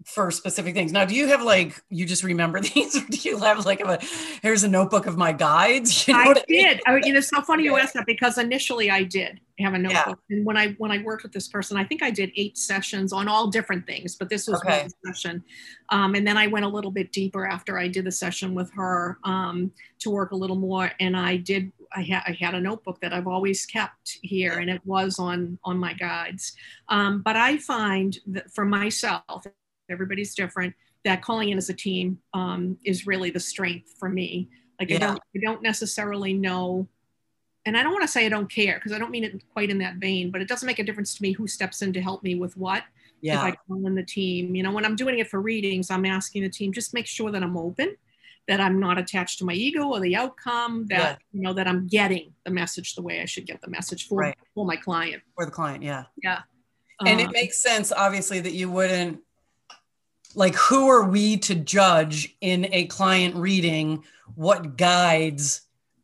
for 0.04 0.30
specific 0.30 0.74
things. 0.74 0.92
Now, 0.92 1.04
do 1.04 1.14
you 1.14 1.26
have 1.28 1.42
like 1.42 1.80
you 1.90 2.06
just 2.06 2.22
remember 2.22 2.60
these, 2.74 2.96
or 2.96 3.06
do 3.06 3.16
you 3.18 3.38
have 3.38 3.66
like 3.66 3.80
a 3.80 3.98
here's 4.42 4.64
a 4.64 4.68
notebook 4.68 5.06
of 5.06 5.16
my 5.16 5.32
guides? 5.32 6.08
You 6.08 6.14
know 6.14 6.20
I 6.20 6.34
did. 6.34 6.42
I 6.44 6.44
mean? 6.48 6.80
I, 6.86 7.06
you 7.06 7.12
know, 7.12 7.18
it's 7.18 7.28
so 7.28 7.42
funny 7.42 7.64
you 7.64 7.76
asked 7.76 7.94
that 7.94 8.06
because 8.06 8.38
initially 8.38 8.90
I 8.90 9.02
did 9.04 9.40
have 9.58 9.74
a 9.74 9.78
notebook, 9.78 10.18
yeah. 10.28 10.36
and 10.36 10.46
when 10.46 10.56
I 10.56 10.72
when 10.78 10.90
I 10.90 11.02
worked 11.02 11.22
with 11.22 11.32
this 11.32 11.48
person, 11.48 11.76
I 11.76 11.84
think 11.84 12.02
I 12.02 12.10
did 12.10 12.32
eight 12.36 12.56
sessions 12.56 13.12
on 13.12 13.28
all 13.28 13.48
different 13.48 13.86
things, 13.86 14.16
but 14.16 14.28
this 14.28 14.48
was 14.48 14.60
okay. 14.60 14.82
one 14.82 15.14
session, 15.14 15.44
um, 15.90 16.14
and 16.14 16.26
then 16.26 16.36
I 16.36 16.46
went 16.46 16.64
a 16.64 16.68
little 16.68 16.90
bit 16.90 17.12
deeper 17.12 17.46
after 17.46 17.78
I 17.78 17.88
did 17.88 18.04
the 18.04 18.12
session 18.12 18.54
with 18.54 18.72
her 18.72 19.18
um, 19.24 19.70
to 20.00 20.10
work 20.10 20.32
a 20.32 20.36
little 20.36 20.56
more, 20.56 20.90
and 21.00 21.16
I 21.16 21.36
did. 21.36 21.72
I 21.92 22.02
had 22.02 22.22
I 22.26 22.36
had 22.40 22.54
a 22.54 22.60
notebook 22.60 23.00
that 23.00 23.12
I've 23.12 23.26
always 23.26 23.66
kept 23.66 24.18
here, 24.22 24.58
and 24.58 24.70
it 24.70 24.80
was 24.84 25.18
on 25.18 25.58
on 25.64 25.76
my 25.76 25.92
guides. 25.92 26.56
Um, 26.88 27.20
but 27.22 27.36
I 27.36 27.58
find 27.58 28.18
that 28.28 28.50
for 28.52 28.64
myself, 28.64 29.44
everybody's 29.90 30.34
different 30.34 30.74
that 31.04 31.22
calling 31.22 31.48
in 31.48 31.58
as 31.58 31.70
a 31.70 31.74
team 31.74 32.18
um, 32.34 32.76
is 32.84 33.06
really 33.06 33.30
the 33.30 33.40
strength 33.40 33.94
for 33.98 34.08
me 34.08 34.48
like 34.78 34.90
yeah. 34.90 34.96
I, 34.96 34.98
don't, 34.98 35.20
I 35.36 35.38
don't 35.42 35.62
necessarily 35.62 36.32
know 36.32 36.88
and 37.66 37.76
i 37.76 37.82
don't 37.82 37.92
want 37.92 38.02
to 38.02 38.08
say 38.08 38.26
i 38.26 38.28
don't 38.28 38.50
care 38.50 38.74
because 38.74 38.92
i 38.92 38.98
don't 38.98 39.10
mean 39.10 39.24
it 39.24 39.42
quite 39.52 39.70
in 39.70 39.78
that 39.78 39.96
vein 39.96 40.30
but 40.30 40.40
it 40.40 40.48
doesn't 40.48 40.66
make 40.66 40.78
a 40.78 40.84
difference 40.84 41.14
to 41.14 41.22
me 41.22 41.32
who 41.32 41.46
steps 41.46 41.82
in 41.82 41.92
to 41.92 42.00
help 42.00 42.22
me 42.22 42.34
with 42.34 42.56
what 42.56 42.84
yeah. 43.20 43.34
if 43.34 43.40
i 43.40 43.56
call 43.68 43.86
in 43.86 43.94
the 43.94 44.02
team 44.02 44.54
you 44.54 44.62
know 44.62 44.72
when 44.72 44.84
i'm 44.84 44.96
doing 44.96 45.18
it 45.18 45.28
for 45.28 45.40
readings 45.40 45.90
i'm 45.90 46.06
asking 46.06 46.42
the 46.42 46.48
team 46.48 46.72
just 46.72 46.94
make 46.94 47.06
sure 47.06 47.30
that 47.30 47.42
i'm 47.42 47.56
open 47.56 47.94
that 48.48 48.60
i'm 48.60 48.80
not 48.80 48.98
attached 48.98 49.38
to 49.38 49.44
my 49.44 49.52
ego 49.52 49.88
or 49.88 50.00
the 50.00 50.16
outcome 50.16 50.86
that 50.88 50.98
yeah. 50.98 51.16
you 51.32 51.42
know 51.42 51.52
that 51.52 51.68
i'm 51.68 51.86
getting 51.86 52.32
the 52.44 52.50
message 52.50 52.94
the 52.94 53.02
way 53.02 53.20
i 53.20 53.24
should 53.24 53.46
get 53.46 53.60
the 53.60 53.68
message 53.68 54.08
for, 54.08 54.18
right. 54.18 54.36
for 54.54 54.64
my 54.64 54.76
client 54.76 55.22
for 55.34 55.44
the 55.44 55.52
client 55.52 55.82
yeah 55.82 56.04
yeah 56.22 56.40
and 57.00 57.20
um, 57.20 57.26
it 57.26 57.32
makes 57.32 57.62
sense 57.62 57.92
obviously 57.92 58.40
that 58.40 58.52
you 58.52 58.70
wouldn't 58.70 59.20
like 60.34 60.54
who 60.54 60.88
are 60.88 61.04
we 61.04 61.36
to 61.38 61.54
judge 61.54 62.36
in 62.40 62.68
a 62.72 62.86
client 62.86 63.34
reading 63.36 64.04
what 64.34 64.76
guides 64.76 65.62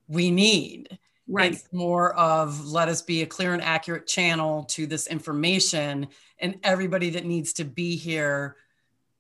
we 0.09 0.31
need? 0.31 0.99
Right. 1.29 1.53
It's 1.53 1.73
more 1.73 2.15
of 2.15 2.67
let 2.67 2.89
us 2.89 3.03
be 3.03 3.23
a 3.23 3.27
clear 3.27 3.53
and 3.53 3.63
accurate 3.63 4.07
channel 4.07 4.65
to 4.65 4.87
this 4.87 5.07
information 5.07 6.09
and 6.39 6.59
everybody 6.63 7.11
that 7.11 7.25
needs 7.25 7.55
to 7.55 7.65
be 7.65 7.97
here 7.97 8.57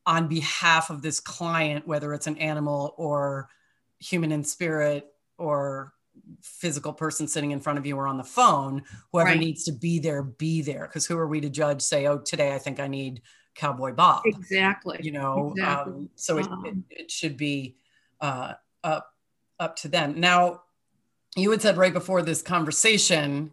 on 0.06 0.28
behalf 0.28 0.90
of 0.90 1.02
this 1.02 1.18
client 1.18 1.86
whether 1.86 2.14
it's 2.14 2.28
an 2.28 2.38
animal 2.38 2.94
or 2.96 3.48
human 3.98 4.30
in 4.30 4.44
spirit 4.44 5.06
or 5.36 5.92
physical 6.40 6.92
person 6.92 7.26
sitting 7.26 7.50
in 7.50 7.60
front 7.60 7.78
of 7.78 7.84
you 7.84 7.96
or 7.96 8.06
on 8.06 8.16
the 8.16 8.24
phone 8.24 8.82
whoever 9.10 9.30
right. 9.30 9.38
needs 9.38 9.64
to 9.64 9.72
be 9.72 9.98
there 9.98 10.22
be 10.22 10.62
there. 10.62 10.86
Because 10.86 11.06
who 11.06 11.18
are 11.18 11.26
we 11.26 11.40
to 11.40 11.50
judge 11.50 11.82
say 11.82 12.06
oh 12.06 12.18
today 12.18 12.54
i 12.54 12.58
think 12.58 12.78
i 12.78 12.86
need 12.86 13.20
Cowboy 13.56 13.92
Bob. 13.92 14.22
Exactly. 14.26 14.98
You 15.02 15.12
know, 15.12 15.52
exactly. 15.56 15.92
Um, 15.92 16.10
so 16.14 16.38
it, 16.38 16.46
um, 16.46 16.84
it, 16.90 17.00
it, 17.02 17.10
should 17.10 17.36
be 17.36 17.76
uh, 18.20 18.52
up 18.84 19.12
up 19.58 19.76
to 19.76 19.88
them. 19.88 20.20
Now, 20.20 20.62
you 21.34 21.50
had 21.50 21.62
said 21.62 21.76
right 21.76 21.92
before 21.92 22.22
this 22.22 22.42
conversation. 22.42 23.52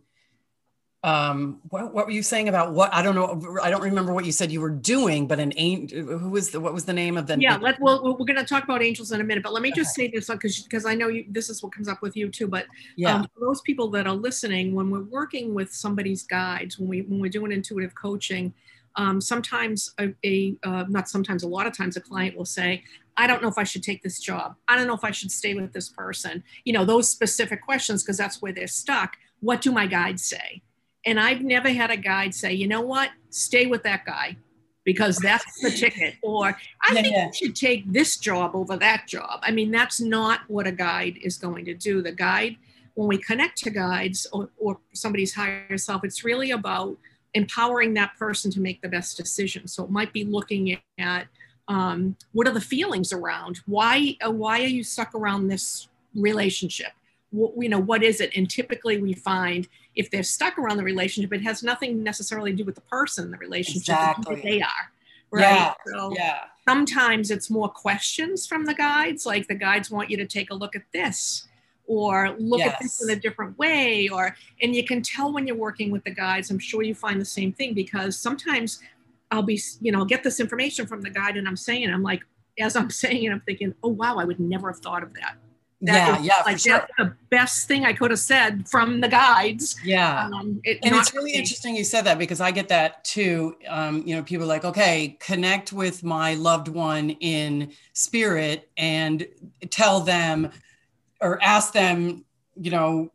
Um, 1.06 1.60
what, 1.68 1.94
what 1.94 2.06
were 2.06 2.14
you 2.14 2.24
saying 2.24 2.48
about 2.48 2.74
what? 2.74 2.94
I 2.94 3.02
don't 3.02 3.16
know. 3.16 3.60
I 3.62 3.70
don't 3.70 3.82
remember 3.82 4.14
what 4.14 4.26
you 4.26 4.32
said 4.32 4.54
you 4.54 4.62
were 4.62 4.70
doing, 4.70 5.28
but 5.28 5.38
an 5.38 5.52
angel. 5.58 6.02
Who 6.18 6.30
was 6.30 6.52
the? 6.52 6.62
What 6.62 6.74
was 6.74 6.86
the 6.86 6.94
name 6.94 7.18
of 7.18 7.28
the? 7.28 7.38
Yeah, 7.40 7.58
let, 7.58 7.78
well, 7.82 8.02
we're 8.18 8.26
going 8.26 8.38
to 8.38 8.46
talk 8.46 8.64
about 8.64 8.82
angels 8.82 9.12
in 9.12 9.20
a 9.20 9.24
minute, 9.24 9.44
but 9.44 9.52
let 9.52 9.62
me 9.62 9.72
just 9.74 9.98
okay. 9.98 10.08
say 10.08 10.12
this 10.16 10.28
because 10.28 10.62
because 10.62 10.86
I 10.86 10.96
know 10.96 11.10
you. 11.10 11.26
This 11.30 11.50
is 11.50 11.62
what 11.62 11.74
comes 11.74 11.90
up 11.90 12.02
with 12.02 12.16
you 12.16 12.30
too. 12.30 12.48
But 12.48 12.68
yeah, 12.96 13.16
um, 13.16 13.28
for 13.34 13.42
those 13.42 13.60
people 13.62 13.90
that 13.92 14.08
are 14.08 14.16
listening, 14.16 14.74
when 14.74 14.90
we're 14.90 15.04
working 15.04 15.54
with 15.54 15.74
somebody's 15.74 16.24
guides, 16.24 16.80
when 16.80 16.88
we 16.88 17.02
when 17.02 17.20
we're 17.20 17.30
doing 17.30 17.52
intuitive 17.52 17.94
coaching, 17.96 18.54
um, 18.96 19.20
sometimes 19.20 19.94
a, 20.00 20.14
a 20.24 20.56
uh, 20.64 20.86
not 20.88 21.10
sometimes 21.10 21.44
a 21.44 21.48
lot 21.48 21.68
of 21.68 21.76
times 21.76 21.98
a 21.98 22.02
client 22.02 22.38
will 22.38 22.46
say 22.46 22.84
i 23.18 23.28
don't 23.28 23.42
know 23.42 23.48
if 23.48 23.58
i 23.58 23.64
should 23.64 23.84
take 23.84 24.02
this 24.04 24.20
job. 24.20 24.56
I 24.68 24.76
don't 24.76 24.88
know 24.88 24.96
if 24.96 25.04
i 25.04 25.12
should 25.12 25.32
stay 25.32 25.54
with 25.54 25.74
this 25.74 25.90
person. 25.90 26.44
You 26.66 26.74
know 26.74 26.86
those 26.86 27.10
specific 27.10 27.62
questions 27.62 28.04
because 28.04 28.18
that's 28.18 28.42
where 28.42 28.54
they're 28.54 28.68
stuck. 28.68 29.16
What 29.40 29.62
do 29.62 29.72
my 29.72 29.88
guides 29.88 30.24
say? 30.24 30.62
And 31.06 31.20
i've 31.20 31.42
never 31.42 31.70
had 31.70 31.92
a 31.92 31.98
guide 31.98 32.34
say 32.34 32.54
you 32.54 32.68
know 32.68 32.82
what? 32.82 33.10
Stay 33.30 33.66
with 33.66 33.84
that 33.84 34.06
guy 34.06 34.38
because 34.84 35.18
that's 35.18 35.62
the 35.62 35.72
ticket. 35.72 36.16
Or 36.22 36.48
i 36.82 36.94
yeah, 36.94 37.02
think 37.02 37.16
yeah. 37.16 37.26
you 37.28 37.34
should 37.34 37.56
take 37.56 37.92
this 37.92 38.18
job 38.18 38.56
over 38.56 38.78
that 38.78 39.08
job. 39.08 39.40
I 39.42 39.52
mean 39.52 39.72
that's 39.72 40.00
not 40.02 40.42
what 40.48 40.68
a 40.68 40.72
guide 40.72 41.18
is 41.22 41.38
going 41.38 41.66
to 41.66 41.74
do. 41.74 42.02
The 42.02 42.12
guide 42.12 42.58
when 42.96 43.08
we 43.08 43.18
connect 43.18 43.58
to 43.58 43.70
guides 43.70 44.28
or, 44.32 44.50
or 44.58 44.80
somebody's 44.94 45.34
higher 45.34 45.78
self 45.78 46.04
it's 46.04 46.24
really 46.24 46.52
about 46.52 46.98
empowering 47.34 47.94
that 47.96 48.16
person 48.18 48.52
to 48.52 48.62
make 48.62 48.82
the 48.82 48.90
best 48.90 49.18
decision. 49.18 49.68
So 49.68 49.84
it 49.84 49.90
might 49.90 50.14
be 50.14 50.24
looking 50.24 50.78
at 50.98 51.28
um, 51.68 52.16
what 52.34 52.48
are 52.48 52.54
the 52.54 52.62
feelings 52.62 53.14
around 53.14 53.62
why 53.66 54.18
uh, 54.26 54.32
why 54.32 54.62
are 54.62 54.68
you 54.68 54.84
stuck 54.84 55.16
around 55.16 55.48
this 55.48 55.88
relationship? 56.14 56.92
What, 57.32 57.54
you 57.58 57.70
know 57.70 57.80
what 57.80 58.04
is 58.04 58.22
it? 58.22 58.32
And 58.36 58.50
typically 58.50 58.98
we 59.02 59.14
find 59.14 59.68
if 59.96 60.12
they're 60.12 60.24
stuck 60.24 60.58
around 60.58 60.78
the 60.78 60.84
relationship, 60.84 61.32
it 61.34 61.44
has 61.44 61.64
nothing 61.64 62.04
necessarily 62.04 62.52
to 62.52 62.58
do 62.58 62.66
with 62.66 62.76
the 62.76 62.82
person, 62.82 63.32
the 63.32 63.38
relationship, 63.38 63.96
exactly. 63.96 64.42
they 64.42 64.62
are. 64.62 64.92
Right. 65.32 65.42
Yeah. 65.42 65.74
So 65.88 66.14
yeah. 66.16 66.40
Sometimes 66.68 67.32
it's 67.32 67.50
more 67.50 67.70
questions 67.70 68.46
from 68.46 68.66
the 68.66 68.74
guides, 68.74 69.26
like 69.26 69.48
the 69.48 69.56
guides 69.56 69.90
want 69.90 70.10
you 70.10 70.18
to 70.18 70.26
take 70.26 70.50
a 70.52 70.54
look 70.54 70.76
at 70.76 70.84
this 70.94 71.48
or 71.86 72.36
look 72.40 72.60
yes. 72.60 72.74
at 72.74 72.80
this 72.80 73.04
in 73.04 73.10
a 73.10 73.20
different 73.20 73.58
way 73.58 74.08
or 74.10 74.36
and 74.62 74.76
you 74.76 74.84
can 74.84 75.02
tell 75.02 75.34
when 75.34 75.46
you're 75.46 75.56
working 75.56 75.92
with 75.92 76.04
the 76.04 76.12
guides 76.12 76.50
i'm 76.50 76.60
sure 76.60 76.82
you 76.82 76.96
find 76.96 77.20
the 77.20 77.26
same 77.26 77.52
thing 77.52 77.74
because 77.74 78.18
sometimes 78.18 78.80
i'll 79.32 79.44
be 79.44 79.60
you 79.82 79.92
know 79.92 80.06
get 80.06 80.24
this 80.24 80.40
information 80.40 80.86
from 80.88 81.02
the 81.02 81.10
guide 81.10 81.38
and 81.38 81.48
i'm 81.48 81.58
saying 81.58 81.90
i'm 81.90 82.04
like 82.04 82.22
as 82.60 82.76
i'm 82.76 82.90
saying 83.04 83.24
it 83.24 83.32
i'm 83.32 83.42
thinking 83.42 83.74
oh 83.84 83.90
wow 83.90 84.18
i 84.18 84.24
would 84.24 84.40
never 84.40 84.72
have 84.72 84.80
thought 84.80 85.04
of 85.04 85.14
that 85.14 85.38
that 85.84 86.24
yeah, 86.24 86.38
yeah, 86.38 86.44
like 86.46 86.60
sure. 86.60 86.78
that's 86.78 86.92
the 86.98 87.14
best 87.30 87.68
thing 87.68 87.86
I 87.86 87.92
could 87.92 88.10
have 88.12 88.20
said 88.20 88.70
from 88.70 89.02
the 89.02 89.10
guides. 89.10 89.76
Yeah, 89.84 90.30
um, 90.34 90.62
it, 90.64 90.80
and 90.82 90.96
it's 90.96 91.14
really 91.14 91.34
interesting 91.34 91.76
you 91.76 91.84
said 91.84 92.06
that 92.06 92.18
because 92.18 92.40
I 92.40 92.52
get 92.52 92.70
that 92.70 93.04
too. 93.04 93.58
Um, 93.68 94.02
you 94.06 94.16
know, 94.16 94.24
people 94.24 94.48
like, 94.48 94.64
okay, 94.64 95.18
connect 95.20 95.74
with 95.74 96.02
my 96.02 96.36
loved 96.36 96.70
one 96.70 97.10
in 97.10 97.74
spirit 97.92 98.70
and 98.78 99.28
tell 99.72 100.00
them 100.00 100.52
or 101.24 101.42
ask 101.42 101.74
them, 101.74 102.26
you 102.56 102.72
know, 102.72 103.10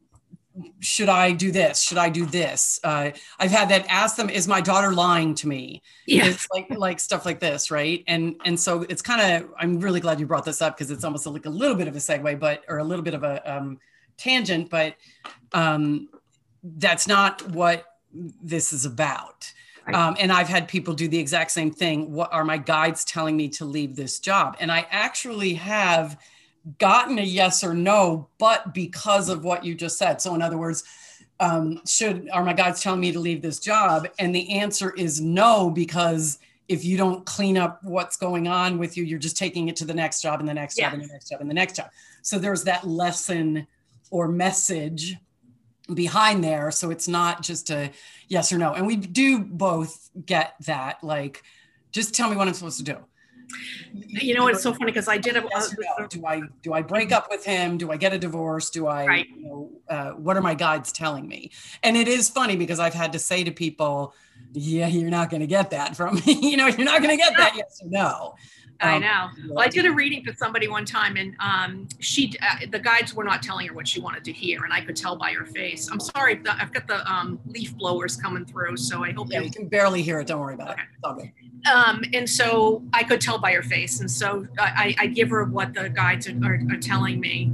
should 0.81 1.09
I 1.09 1.31
do 1.31 1.53
this? 1.53 1.81
Should 1.81 1.99
I 1.99 2.09
do 2.09 2.27
this? 2.27 2.81
Uh, 2.83 3.11
I've 3.39 3.53
had 3.53 3.69
that 3.69 3.87
ask 3.89 4.17
them, 4.17 4.29
is 4.29 4.49
my 4.49 4.61
daughter 4.61 4.93
lying 4.93 5.35
to 5.37 5.47
me? 5.47 5.83
Yeah. 6.07 6.27
It's 6.27 6.49
like, 6.53 6.67
like 6.71 6.99
stuff 6.99 7.25
like 7.25 7.39
this. 7.39 7.71
Right. 7.71 8.03
And, 8.09 8.35
and 8.45 8.59
so 8.59 8.83
it's 8.89 9.03
kind 9.03 9.21
of, 9.21 9.51
I'm 9.61 9.79
really 9.79 10.01
glad 10.01 10.19
you 10.19 10.27
brought 10.27 10.45
this 10.45 10.61
up 10.61 10.77
because 10.77 10.91
it's 10.91 11.05
almost 11.05 11.27
like 11.27 11.47
a 11.47 11.51
little 11.51 11.77
bit 11.77 11.87
of 11.87 11.95
a 11.95 12.01
segue, 12.01 12.41
but, 12.41 12.65
or 12.69 12.79
a 12.79 12.85
little 12.85 13.05
bit 13.05 13.15
of 13.15 13.23
a 13.23 13.57
um, 13.57 13.79
tangent, 14.17 14.69
but 14.69 14.97
um, 15.53 16.09
that's 16.65 17.07
not 17.07 17.49
what 17.51 17.85
this 18.43 18.73
is 18.73 18.85
about. 18.85 19.53
Um, 19.95 20.17
and 20.21 20.31
I've 20.31 20.49
had 20.49 20.69
people 20.69 20.93
do 20.93 21.09
the 21.09 21.19
exact 21.19 21.51
same 21.51 21.71
thing. 21.71 22.13
What 22.13 22.31
are 22.33 22.45
my 22.45 22.59
guides 22.59 23.05
telling 23.07 23.37
me 23.37 23.49
to 23.51 23.65
leave 23.65 23.97
this 23.97 24.19
job? 24.19 24.57
And 24.61 24.71
I 24.71 24.87
actually 24.91 25.55
have, 25.55 26.19
gotten 26.79 27.19
a 27.19 27.23
yes 27.23 27.65
or 27.65 27.73
no, 27.73 28.29
but 28.39 28.75
because 28.75 29.29
of 29.29 29.45
what 29.45 29.65
you 29.65 29.75
just 29.75 29.97
said. 29.97 30.21
So, 30.21 30.35
in 30.35 30.43
other 30.43 30.59
words, 30.59 30.85
um, 31.41 31.81
should 31.87 32.29
are 32.31 32.45
my 32.45 32.53
guides 32.53 32.83
telling 32.83 33.01
me 33.01 33.13
to 33.13 33.21
leave 33.21 33.43
this 33.43 33.59
job? 33.59 34.09
And 34.19 34.35
the 34.35 34.59
answer 34.59 34.91
is 34.91 35.21
no, 35.21 35.71
because 35.71 36.39
if 36.69 36.85
you 36.85 36.97
don't 36.97 37.25
clean 37.25 37.57
up 37.57 37.83
what's 37.83 38.17
going 38.17 38.47
on 38.47 38.79
with 38.79 38.97
you, 38.97 39.05
you're 39.05 39.19
just 39.19 39.37
taking 39.37 39.69
it 39.69 39.77
to 39.77 39.85
the 39.85 39.95
next 39.95 40.21
job 40.21 40.41
and 40.41 40.49
the 40.49 40.55
next 40.55 40.77
job 40.77 40.93
and 40.93 41.03
the 41.03 41.07
next 41.07 41.31
job 41.31 41.41
and 41.41 41.49
the 41.49 41.55
next 41.55 41.77
job. 41.77 41.91
So 42.23 42.39
there's 42.39 42.65
that 42.65 42.87
lesson 42.87 43.67
or 44.11 44.29
message 44.29 45.17
behind 45.95 46.45
there. 46.45 46.71
So 46.71 46.91
it's 46.91 47.09
not 47.09 47.43
just 47.43 47.71
a 47.71 47.91
yes 48.29 48.53
or 48.53 48.59
no. 48.59 48.75
And 48.75 48.87
we 48.87 48.97
do 48.97 49.39
both 49.39 50.11
get 50.27 50.55
that. 50.67 51.03
Like, 51.03 51.43
just 51.91 52.15
tell 52.15 52.29
me 52.29 52.37
what 52.37 52.49
I'm 52.49 52.55
supposed 52.55 52.79
to 52.79 52.85
do 52.85 52.99
you 53.93 54.35
know 54.35 54.49
it's 54.49 54.63
so 54.63 54.73
funny 54.73 54.87
because 54.87 55.09
i 55.09 55.17
did 55.17 55.37
a, 55.37 55.41
no. 55.41 56.07
do 56.09 56.27
i 56.27 56.41
do 56.63 56.73
i 56.73 56.83
break 56.83 57.13
up 57.13 57.29
with 57.31 57.45
him? 57.45 57.79
Do 57.79 57.91
i 57.91 57.97
get 57.97 58.13
a 58.13 58.19
divorce? 58.19 58.71
Do 58.71 58.87
i 58.87 59.07
right. 59.07 59.29
you 59.29 59.43
know 59.43 59.71
uh, 59.89 60.11
what 60.13 60.37
are 60.37 60.43
my 60.43 60.55
guides 60.55 60.93
telling 60.93 61.27
me? 61.27 61.51
And 61.83 61.97
it 61.97 62.09
is 62.09 62.29
funny 62.29 62.57
because 62.57 62.79
i've 62.79 62.95
had 62.95 63.13
to 63.13 63.19
say 63.19 63.45
to 63.45 63.51
people 63.51 64.15
yeah 64.53 64.87
you're 64.87 65.11
not 65.11 65.31
going 65.31 65.41
to 65.41 65.47
get 65.47 65.71
that 65.71 65.97
from 65.97 66.17
me. 66.17 66.39
You 66.51 66.57
know 66.57 66.67
you're 66.67 66.85
not 66.85 67.03
going 67.03 67.17
to 67.17 67.23
get 67.23 67.37
that 67.37 67.55
yes 67.57 67.81
or 67.83 67.89
no 67.89 68.35
I 68.81 68.95
Um, 68.97 69.03
know. 69.03 69.29
Well, 69.49 69.65
I 69.65 69.69
did 69.69 69.87
a 69.87 69.91
reading 69.93 70.25
for 70.25 70.33
somebody 70.37 70.69
one 70.69 70.85
time, 70.85 71.17
and 71.17 71.35
um, 71.41 71.89
she, 71.99 72.33
uh, 72.41 72.67
the 72.71 72.79
guides 72.79 73.13
were 73.15 73.25
not 73.25 73.43
telling 73.43 73.67
her 73.67 73.75
what 73.75 73.89
she 73.89 74.01
wanted 74.01 74.25
to 74.25 74.33
hear, 74.33 74.63
and 74.63 74.73
I 74.73 74.81
could 74.81 74.95
tell 74.97 75.17
by 75.17 75.33
her 75.33 75.45
face. 75.47 75.89
I'm 75.91 75.99
sorry, 76.01 76.41
I've 76.49 76.73
got 76.73 76.87
the 76.87 77.11
um, 77.11 77.41
leaf 77.47 77.77
blowers 77.77 78.17
coming 78.17 78.45
through, 78.45 78.77
so 78.77 79.03
I 79.05 79.13
hope 79.13 79.29
Yeah, 79.31 79.41
you. 79.41 79.47
you 79.47 79.51
can 79.51 79.69
barely 79.69 80.03
hear 80.03 80.21
it. 80.21 80.29
Don't 80.29 80.41
worry 80.41 80.55
about 80.55 80.77
Okay. 81.05 81.25
it. 81.25 81.33
Good. 81.65 81.73
Um, 81.73 82.05
and 82.15 82.29
so 82.31 82.83
I 82.93 83.03
could 83.03 83.21
tell 83.21 83.39
by 83.39 83.53
her 83.53 83.63
face, 83.63 83.99
and 84.01 84.09
so 84.11 84.47
I, 84.61 84.95
I 84.99 85.07
give 85.07 85.31
her 85.31 85.45
what 85.45 85.75
the 85.75 85.89
guides 85.89 86.29
are, 86.29 86.37
are, 86.45 86.61
are 86.71 86.77
telling 86.81 87.19
me, 87.19 87.51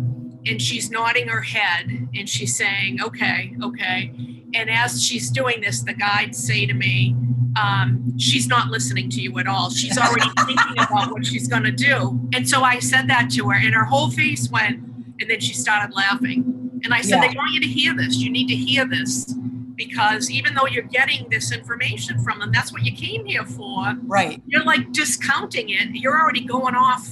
and 0.46 0.60
she's 0.60 0.90
nodding 0.90 1.28
her 1.28 1.40
head, 1.40 2.08
and 2.14 2.28
she's 2.28 2.54
saying, 2.54 3.00
"Okay, 3.02 3.56
okay." 3.62 4.12
And 4.54 4.68
as 4.70 5.02
she's 5.02 5.30
doing 5.30 5.62
this, 5.62 5.80
the 5.80 5.94
guides 5.94 6.36
say 6.38 6.66
to 6.66 6.74
me, 6.74 7.16
um, 7.60 8.18
she's 8.18 8.46
not 8.48 8.68
listening 8.68 9.08
to 9.10 9.20
you 9.20 9.38
at 9.38 9.46
all. 9.46 9.70
She's 9.70 9.98
already 9.98 10.28
thinking 10.46 10.78
about 10.78 11.12
what 11.12 11.24
she's 11.24 11.48
going 11.48 11.64
to 11.64 11.72
do. 11.72 12.20
And 12.34 12.48
so 12.48 12.62
I 12.62 12.78
said 12.78 13.08
that 13.08 13.30
to 13.32 13.48
her, 13.50 13.56
and 13.56 13.74
her 13.74 13.84
whole 13.84 14.10
face 14.10 14.50
went, 14.50 14.80
and 15.20 15.30
then 15.30 15.40
she 15.40 15.54
started 15.54 15.94
laughing. 15.94 16.80
And 16.84 16.92
I 16.92 17.00
said, 17.00 17.16
Yeah. 17.16 17.28
They 17.28 17.36
want 17.36 17.52
you 17.52 17.60
to 17.60 17.66
hear 17.66 17.94
this. 17.94 18.16
You 18.16 18.30
need 18.30 18.48
to 18.48 18.56
hear 18.56 18.86
this 18.86 19.32
because 19.76 20.30
even 20.30 20.54
though 20.54 20.66
you're 20.66 20.82
getting 20.84 21.28
this 21.30 21.52
information 21.52 22.22
from 22.22 22.38
them, 22.38 22.50
that's 22.52 22.72
what 22.72 22.84
you 22.84 22.94
came 22.94 23.24
here 23.24 23.44
for. 23.44 23.94
Right. 24.04 24.42
You're 24.46 24.64
like 24.64 24.92
discounting 24.92 25.70
it. 25.70 25.88
You're 25.92 26.18
already 26.20 26.44
going 26.44 26.74
off 26.74 27.08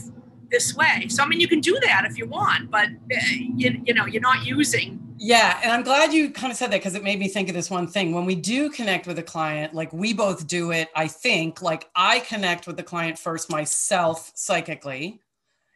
this 0.50 0.74
way. 0.74 1.06
So, 1.08 1.22
I 1.22 1.26
mean, 1.26 1.40
you 1.40 1.48
can 1.48 1.60
do 1.60 1.78
that 1.86 2.04
if 2.04 2.18
you 2.18 2.26
want, 2.26 2.70
but 2.70 2.88
uh, 2.88 3.16
you, 3.56 3.82
you 3.84 3.94
know, 3.94 4.06
you're 4.06 4.22
not 4.22 4.46
using. 4.46 5.11
Yeah, 5.24 5.60
and 5.62 5.70
I'm 5.70 5.84
glad 5.84 6.12
you 6.12 6.30
kind 6.30 6.50
of 6.50 6.56
said 6.56 6.72
that 6.72 6.80
because 6.80 6.96
it 6.96 7.04
made 7.04 7.20
me 7.20 7.28
think 7.28 7.48
of 7.48 7.54
this 7.54 7.70
one 7.70 7.86
thing. 7.86 8.12
When 8.12 8.24
we 8.24 8.34
do 8.34 8.68
connect 8.68 9.06
with 9.06 9.20
a 9.20 9.22
client, 9.22 9.72
like 9.72 9.92
we 9.92 10.12
both 10.12 10.48
do 10.48 10.72
it, 10.72 10.88
I 10.96 11.06
think, 11.06 11.62
like 11.62 11.88
I 11.94 12.18
connect 12.18 12.66
with 12.66 12.76
the 12.76 12.82
client 12.82 13.16
first 13.16 13.48
myself 13.48 14.32
psychically 14.34 15.20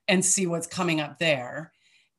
and 0.08 0.24
see 0.24 0.48
what's 0.48 0.66
coming 0.66 1.00
up 1.00 1.20
there. 1.20 1.70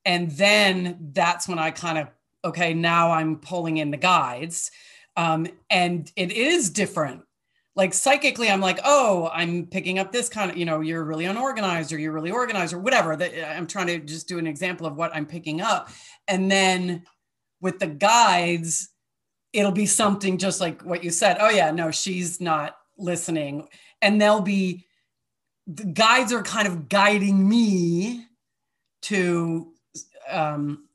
And 0.06 0.32
then 0.32 1.10
that's 1.12 1.50
when 1.50 1.60
I 1.60 1.72
kind 1.72 1.98
of, 1.98 2.08
okay, 2.46 2.74
now 2.74 3.12
I'm 3.12 3.40
pulling 3.40 3.76
in 3.76 3.92
the 3.92 3.98
guides. 3.98 4.72
Um, 5.18 5.48
and 5.70 6.10
it 6.16 6.32
is 6.32 6.70
different. 6.70 7.24
Like 7.76 7.94
psychically, 7.94 8.50
I'm 8.50 8.62
like, 8.62 8.80
oh, 8.86 9.30
I'm 9.34 9.66
picking 9.66 10.00
up 10.00 10.14
this 10.14 10.30
kind 10.30 10.50
of, 10.50 10.56
you 10.56 10.64
know, 10.64 10.80
you're 10.80 11.04
really 11.04 11.26
unorganized 11.26 11.92
or 11.92 12.00
you're 12.00 12.14
really 12.14 12.32
organized 12.32 12.74
or 12.74 12.80
whatever. 12.80 13.18
That 13.18 13.54
I'm 13.54 13.68
trying 13.68 13.88
to 13.88 14.00
just 14.00 14.30
do 14.30 14.40
an 14.40 14.48
example 14.48 14.88
of 14.88 14.96
what 14.96 15.14
I'm 15.14 15.26
picking 15.26 15.60
up. 15.60 15.90
And 16.30 16.50
then 16.50 17.04
with 17.62 17.80
the 17.80 17.88
guides, 17.88 18.90
it'll 19.54 19.72
be 19.72 19.86
something 19.86 20.38
just 20.38 20.62
like 20.62 20.82
what 20.84 21.04
you 21.04 21.10
said. 21.10 21.38
Oh, 21.40 21.50
yeah, 21.50 21.72
no, 21.72 21.92
she's 21.92 22.40
not 22.40 22.78
listening. 22.98 23.68
And 24.02 24.22
they'll 24.22 24.42
be, 24.42 24.86
the 25.66 25.86
guides 25.86 26.32
are 26.32 26.44
kind 26.44 26.68
of 26.68 26.90
guiding 26.90 27.48
me 27.48 28.26
to 29.04 29.74
um, 30.30 30.88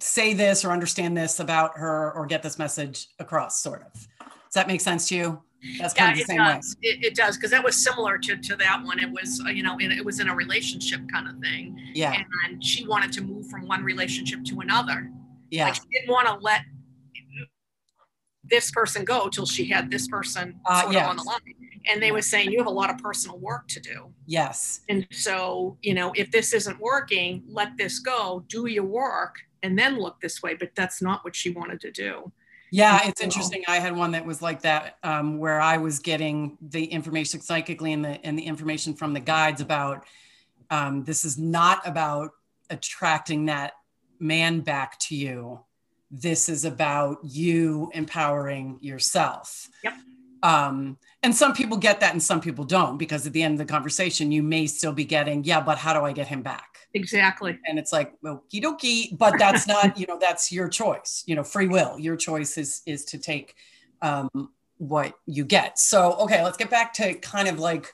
say 0.00 0.34
this 0.34 0.64
or 0.64 0.70
understand 0.70 1.16
this 1.16 1.40
about 1.40 1.76
her 1.78 2.12
or 2.12 2.26
get 2.26 2.42
this 2.42 2.58
message 2.58 3.08
across, 3.18 3.60
sort 3.60 3.82
of. 3.82 3.92
Does 3.94 4.54
that 4.54 4.66
make 4.66 4.80
sense 4.80 5.08
to 5.08 5.16
you? 5.16 5.42
That's 5.78 5.92
kind 5.92 6.12
of 6.12 6.16
the 6.16 6.22
it 6.22 6.26
same 6.26 6.40
way. 6.40 6.54
does. 6.54 6.76
It, 6.80 7.04
it 7.04 7.14
does 7.14 7.36
because 7.36 7.50
that 7.50 7.62
was 7.62 7.76
similar 7.76 8.18
to, 8.18 8.36
to 8.36 8.56
that 8.56 8.82
one. 8.82 8.98
It 8.98 9.10
was, 9.10 9.42
uh, 9.44 9.50
you 9.50 9.62
know, 9.62 9.76
it, 9.78 9.92
it 9.92 10.04
was 10.04 10.18
in 10.18 10.28
a 10.28 10.34
relationship 10.34 11.00
kind 11.12 11.28
of 11.28 11.38
thing. 11.38 11.78
Yeah. 11.94 12.22
And 12.48 12.64
she 12.64 12.86
wanted 12.86 13.12
to 13.12 13.20
move 13.20 13.46
from 13.48 13.68
one 13.68 13.84
relationship 13.84 14.42
to 14.44 14.60
another. 14.60 15.10
Yeah. 15.50 15.66
Like 15.66 15.74
she 15.74 15.82
didn't 15.90 16.10
want 16.10 16.28
to 16.28 16.36
let 16.36 16.62
this 18.44 18.70
person 18.70 19.04
go 19.04 19.28
till 19.28 19.46
she 19.46 19.66
had 19.66 19.90
this 19.90 20.08
person 20.08 20.60
Uh, 20.66 20.82
sort 20.82 20.96
of 20.96 21.02
on 21.02 21.16
the 21.16 21.22
line. 21.22 21.38
And 21.90 22.02
they 22.02 22.12
were 22.12 22.22
saying 22.22 22.50
you 22.52 22.58
have 22.58 22.66
a 22.66 22.70
lot 22.70 22.90
of 22.90 22.98
personal 22.98 23.38
work 23.38 23.66
to 23.68 23.80
do. 23.80 24.12
Yes. 24.26 24.80
And 24.88 25.06
so, 25.12 25.78
you 25.80 25.94
know, 25.94 26.12
if 26.14 26.30
this 26.30 26.52
isn't 26.52 26.78
working, 26.78 27.42
let 27.48 27.76
this 27.78 28.00
go, 28.00 28.44
do 28.48 28.66
your 28.66 28.84
work, 28.84 29.36
and 29.62 29.78
then 29.78 29.98
look 29.98 30.20
this 30.20 30.42
way. 30.42 30.54
But 30.54 30.70
that's 30.74 31.00
not 31.00 31.24
what 31.24 31.34
she 31.34 31.50
wanted 31.50 31.80
to 31.80 31.90
do. 31.90 32.32
Yeah, 32.70 33.08
it's 33.08 33.20
interesting. 33.20 33.64
I 33.66 33.78
had 33.78 33.96
one 33.96 34.12
that 34.12 34.24
was 34.24 34.40
like 34.42 34.62
that, 34.62 34.98
um, 35.02 35.38
where 35.38 35.60
I 35.60 35.78
was 35.78 35.98
getting 35.98 36.56
the 36.60 36.84
information 36.84 37.40
psychically 37.40 37.92
and 37.92 38.04
the 38.04 38.24
and 38.24 38.38
the 38.38 38.44
information 38.44 38.94
from 38.94 39.12
the 39.12 39.20
guides 39.20 39.60
about 39.60 40.04
um, 40.70 41.02
this 41.02 41.24
is 41.24 41.36
not 41.36 41.86
about 41.86 42.30
attracting 42.68 43.46
that 43.46 43.72
man 44.20 44.60
back 44.60 44.98
to 45.00 45.16
you. 45.16 45.60
This 46.10 46.48
is 46.48 46.64
about 46.64 47.18
you 47.22 47.90
empowering 47.94 48.78
yourself. 48.80 49.68
Yep. 49.84 49.94
Um, 50.42 50.96
and 51.22 51.34
some 51.34 51.54
people 51.54 51.76
get 51.76 52.00
that 52.00 52.12
and 52.12 52.22
some 52.22 52.40
people 52.40 52.64
don't 52.64 52.96
because 52.96 53.26
at 53.26 53.32
the 53.32 53.42
end 53.42 53.60
of 53.60 53.66
the 53.66 53.72
conversation, 53.72 54.32
you 54.32 54.42
may 54.42 54.66
still 54.66 54.92
be 54.92 55.04
getting, 55.04 55.44
yeah, 55.44 55.60
but 55.60 55.78
how 55.78 55.92
do 55.92 56.00
I 56.00 56.12
get 56.12 56.26
him 56.26 56.42
back? 56.42 56.70
Exactly. 56.94 57.58
and 57.66 57.78
it's 57.78 57.92
like 57.92 58.12
okie 58.24 58.60
dokie 58.62 59.16
but 59.16 59.38
that's 59.38 59.66
not 59.68 59.96
you 59.96 60.06
know 60.06 60.18
that's 60.20 60.50
your 60.50 60.68
choice 60.68 61.22
you 61.26 61.36
know 61.36 61.44
free 61.44 61.68
will 61.68 61.98
your 61.98 62.16
choice 62.16 62.58
is 62.58 62.82
is 62.84 63.04
to 63.04 63.18
take 63.18 63.54
um 64.02 64.28
what 64.78 65.14
you 65.26 65.44
get 65.44 65.78
so 65.78 66.14
okay 66.14 66.42
let's 66.42 66.56
get 66.56 66.68
back 66.70 66.92
to 66.94 67.14
kind 67.14 67.46
of 67.46 67.60
like 67.60 67.92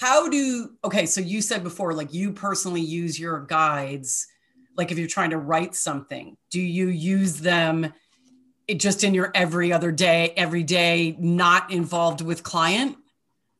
how 0.00 0.28
do 0.28 0.70
okay 0.84 1.06
so 1.06 1.20
you 1.20 1.42
said 1.42 1.64
before 1.64 1.92
like 1.92 2.14
you 2.14 2.32
personally 2.32 2.80
use 2.80 3.18
your 3.18 3.40
guides 3.46 4.28
like 4.76 4.90
if 4.90 4.98
you're 4.98 5.08
trying 5.08 5.30
to 5.30 5.38
write 5.38 5.74
something 5.74 6.36
do 6.50 6.60
you 6.60 6.88
use 6.88 7.40
them 7.40 7.92
it 8.66 8.80
just 8.80 9.04
in 9.04 9.14
your 9.14 9.30
every 9.34 9.72
other 9.72 9.92
day 9.92 10.32
every 10.36 10.62
day 10.62 11.16
not 11.18 11.70
involved 11.70 12.20
with 12.20 12.42
client 12.42 12.96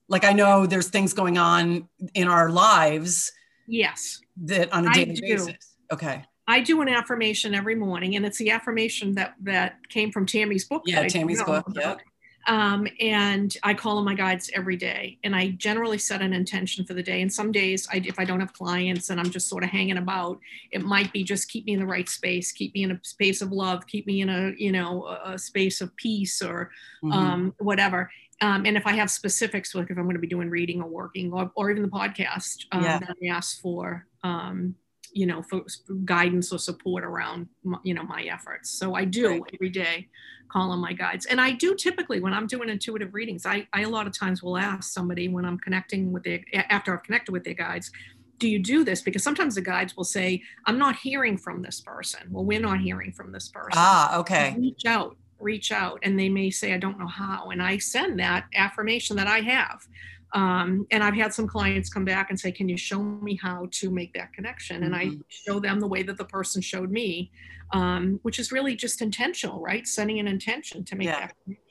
like 0.08 0.24
i 0.24 0.32
know 0.32 0.66
there's 0.66 0.88
things 0.88 1.12
going 1.12 1.38
on 1.38 1.88
in 2.14 2.28
our 2.28 2.50
lives 2.50 3.32
Yes. 3.66 4.20
that 4.44 4.72
on 4.72 4.88
a 4.88 4.92
daily 4.92 5.18
basis. 5.20 5.76
Okay. 5.92 6.24
I 6.46 6.60
do 6.60 6.82
an 6.82 6.88
affirmation 6.88 7.54
every 7.54 7.74
morning, 7.74 8.16
and 8.16 8.26
it's 8.26 8.38
the 8.38 8.50
affirmation 8.50 9.14
that 9.14 9.34
that 9.42 9.88
came 9.88 10.12
from 10.12 10.26
Tammy's 10.26 10.66
book. 10.66 10.82
Yeah, 10.84 11.06
Tammy's 11.08 11.42
book, 11.42 11.66
about. 11.66 12.02
Um, 12.46 12.86
and 13.00 13.56
I 13.62 13.74
call 13.74 13.98
on 13.98 14.04
my 14.04 14.14
guides 14.14 14.50
every 14.54 14.76
day, 14.76 15.18
and 15.24 15.34
I 15.34 15.50
generally 15.50 15.98
set 15.98 16.20
an 16.20 16.32
intention 16.32 16.84
for 16.84 16.94
the 16.94 17.02
day. 17.02 17.22
And 17.22 17.32
some 17.32 17.52
days, 17.52 17.88
I, 17.92 18.02
if 18.04 18.18
I 18.18 18.24
don't 18.24 18.40
have 18.40 18.52
clients 18.52 19.10
and 19.10 19.18
I'm 19.18 19.30
just 19.30 19.48
sort 19.48 19.64
of 19.64 19.70
hanging 19.70 19.96
about, 19.98 20.38
it 20.70 20.82
might 20.82 21.12
be 21.12 21.24
just 21.24 21.48
keep 21.48 21.64
me 21.66 21.72
in 21.72 21.80
the 21.80 21.86
right 21.86 22.08
space, 22.08 22.52
keep 22.52 22.74
me 22.74 22.82
in 22.82 22.90
a 22.92 23.00
space 23.02 23.40
of 23.40 23.50
love, 23.52 23.86
keep 23.86 24.06
me 24.06 24.20
in 24.20 24.28
a 24.28 24.52
you 24.56 24.72
know 24.72 25.06
a, 25.24 25.38
space 25.38 25.80
of 25.80 25.94
peace 25.96 26.42
or 26.42 26.70
Mhm. 27.02 27.12
um, 27.12 27.54
whatever. 27.58 28.10
Um, 28.40 28.66
and 28.66 28.76
if 28.76 28.86
I 28.86 28.92
have 28.92 29.10
specifics, 29.10 29.74
like 29.74 29.90
if 29.90 29.96
I'm 29.96 30.04
going 30.04 30.16
to 30.16 30.20
be 30.20 30.26
doing 30.26 30.50
reading 30.50 30.82
or 30.82 30.88
working 30.88 31.32
or, 31.32 31.50
or 31.54 31.70
even 31.70 31.82
the 31.82 31.88
podcast, 31.88 32.64
um, 32.72 32.82
Yeah. 32.82 32.98
then 32.98 33.14
I 33.22 33.26
ask 33.28 33.60
for, 33.60 34.06
um, 34.22 34.74
you 35.14 35.26
know, 35.26 35.42
for, 35.42 35.62
guidance 36.04 36.52
or 36.52 36.58
support 36.58 37.04
around, 37.04 37.48
my, 37.62 37.78
you 37.84 37.94
know, 37.94 38.02
my 38.02 38.22
efforts. 38.24 38.70
So 38.70 38.94
I 38.94 39.04
do 39.04 39.28
Right. 39.28 39.42
every 39.54 39.70
day 39.70 40.08
call 40.50 40.70
on 40.70 40.78
my 40.78 40.92
guides. 40.92 41.26
And 41.26 41.40
I 41.40 41.52
do 41.52 41.74
typically 41.74 42.20
when 42.20 42.34
I'm 42.34 42.46
doing 42.46 42.68
intuitive 42.68 43.14
readings, 43.14 43.46
I, 43.46 43.66
I 43.72 43.82
a 43.82 43.88
lot 43.88 44.06
of 44.06 44.16
times 44.16 44.42
will 44.42 44.58
ask 44.58 44.92
somebody 44.92 45.28
when 45.28 45.44
I'm 45.44 45.58
connecting 45.58 46.12
with 46.12 46.24
their, 46.24 46.40
after 46.68 46.92
I've 46.94 47.02
connected 47.02 47.32
with 47.32 47.44
their 47.44 47.54
guides, 47.54 47.90
do 48.38 48.48
you 48.48 48.58
do 48.58 48.84
this? 48.84 49.00
Because 49.00 49.22
sometimes 49.22 49.54
the 49.54 49.62
guides 49.62 49.96
will 49.96 50.04
say, 50.04 50.42
I'm 50.66 50.78
not 50.78 50.96
hearing 50.96 51.38
from 51.38 51.62
this 51.62 51.80
person. 51.80 52.20
Well, 52.30 52.44
we're 52.44 52.60
not 52.60 52.80
hearing 52.80 53.12
from 53.12 53.32
this 53.32 53.48
person 53.48 53.72
ah, 53.74 54.18
okay. 54.18 54.54
reach 54.58 54.84
out 54.86 55.16
reach 55.40 55.72
out 55.72 55.98
and 56.02 56.18
they 56.18 56.28
may 56.28 56.48
say 56.48 56.72
i 56.72 56.78
don't 56.78 56.98
know 56.98 57.06
how 57.08 57.50
and 57.50 57.62
i 57.62 57.76
send 57.76 58.18
that 58.18 58.46
affirmation 58.54 59.16
that 59.16 59.26
i 59.26 59.40
have 59.40 59.86
um, 60.34 60.86
and 60.90 61.02
i've 61.02 61.14
had 61.14 61.32
some 61.32 61.46
clients 61.46 61.88
come 61.88 62.04
back 62.04 62.28
and 62.30 62.38
say 62.38 62.52
can 62.52 62.68
you 62.68 62.76
show 62.76 63.00
me 63.02 63.38
how 63.40 63.66
to 63.70 63.90
make 63.90 64.12
that 64.12 64.32
connection 64.32 64.82
and 64.84 64.94
i 64.94 65.06
Mhm. 65.06 65.22
show 65.28 65.58
them 65.60 65.80
the 65.80 65.86
way 65.88 66.02
that 66.02 66.18
the 66.18 66.24
person 66.24 66.60
showed 66.60 66.90
me 66.90 67.30
um, 67.72 68.18
which 68.22 68.38
is 68.38 68.52
really 68.52 68.76
just 68.76 69.00
intentional 69.00 69.60
right 69.60 69.86
setting 69.86 70.18
an 70.18 70.28
intention 70.28 70.84
to 70.84 70.96
make 70.96 71.06
Yeah. 71.06 71.20
that 71.20 71.34
connection. 71.44 71.64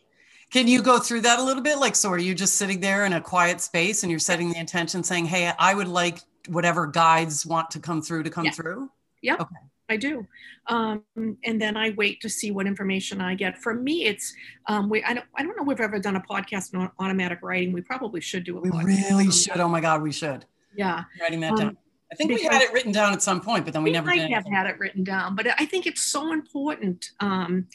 Can 0.49 0.67
you 0.67 0.81
go 0.83 0.99
through 0.99 1.21
that 1.21 1.39
a 1.39 1.43
little 1.43 1.63
bit? 1.63 1.79
Like, 1.79 1.95
so 1.95 2.09
are 2.11 2.17
you 2.19 2.35
just 2.35 2.55
sitting 2.57 2.79
there 2.79 3.05
in 3.05 3.13
a 3.13 3.21
quiet 3.21 3.59
space 3.59 4.03
and 4.03 4.11
you're 4.11 4.19
setting 4.19 4.51
the 4.51 4.59
intention 4.59 5.03
saying, 5.03 5.25
hey, 5.25 5.51
I 5.57 5.73
would 5.73 5.87
like 5.87 6.19
whatever 6.47 6.85
guides 6.85 7.43
want 7.43 7.71
to 7.71 7.79
come 7.79 8.03
through 8.03 8.21
to 8.23 8.29
come 8.29 8.51
through." 8.51 8.91
Yeah. 9.23 9.37
through? 9.37 9.47
I 9.93 9.97
do. 9.97 10.27
Um, 10.67 11.03
and 11.47 11.61
then 11.63 11.77
I 11.77 11.91
wait 11.91 12.19
to 12.21 12.29
see 12.29 12.49
what 12.51 12.65
information 12.67 13.21
I 13.21 13.35
get. 13.35 13.53
For 13.63 13.73
me, 13.73 13.95
it's 14.11 14.33
um, 14.67 14.89
we, 14.89 15.03
I 15.03 15.13
don't 15.13 15.25
I 15.37 15.43
don't 15.43 15.55
know 15.55 15.63
if 15.63 15.67
we've 15.67 15.79
ever 15.89 15.99
done 15.99 16.15
a 16.15 16.21
podcast 16.21 16.73
on 16.77 16.89
automatic 16.99 17.39
writing. 17.41 17.71
We 17.73 17.81
probably 17.81 18.21
should 18.21 18.43
do 18.43 18.57
a 18.57 18.61
We 18.61 18.69
podcast. 18.69 18.85
really 19.09 19.31
should. 19.31 19.59
Oh 19.59 19.67
my 19.67 19.81
God, 19.81 20.01
we 20.01 20.11
should. 20.11 20.45
Yeah. 20.75 21.03
Writing 21.21 21.41
that 21.41 21.51
Um, 21.53 21.57
down. 21.57 21.77
I 22.11 22.15
think 22.15 22.31
we 22.31 22.43
had 22.43 22.61
it 22.61 22.71
written 22.73 22.91
down 22.91 23.11
at 23.13 23.21
some 23.23 23.41
point, 23.41 23.65
but 23.65 23.73
then 23.73 23.83
we 23.83 23.89
we 23.89 23.93
never 23.97 24.07
might 24.07 24.27
did. 24.27 24.31
have 24.31 24.45
had 24.45 24.67
it 24.67 24.77
written 24.77 25.03
down, 25.03 25.35
but 25.35 25.47
I 25.59 25.65
think 25.65 25.87
it's 25.87 26.03
so 26.03 26.31
important. 26.31 27.09
Um, 27.19 27.67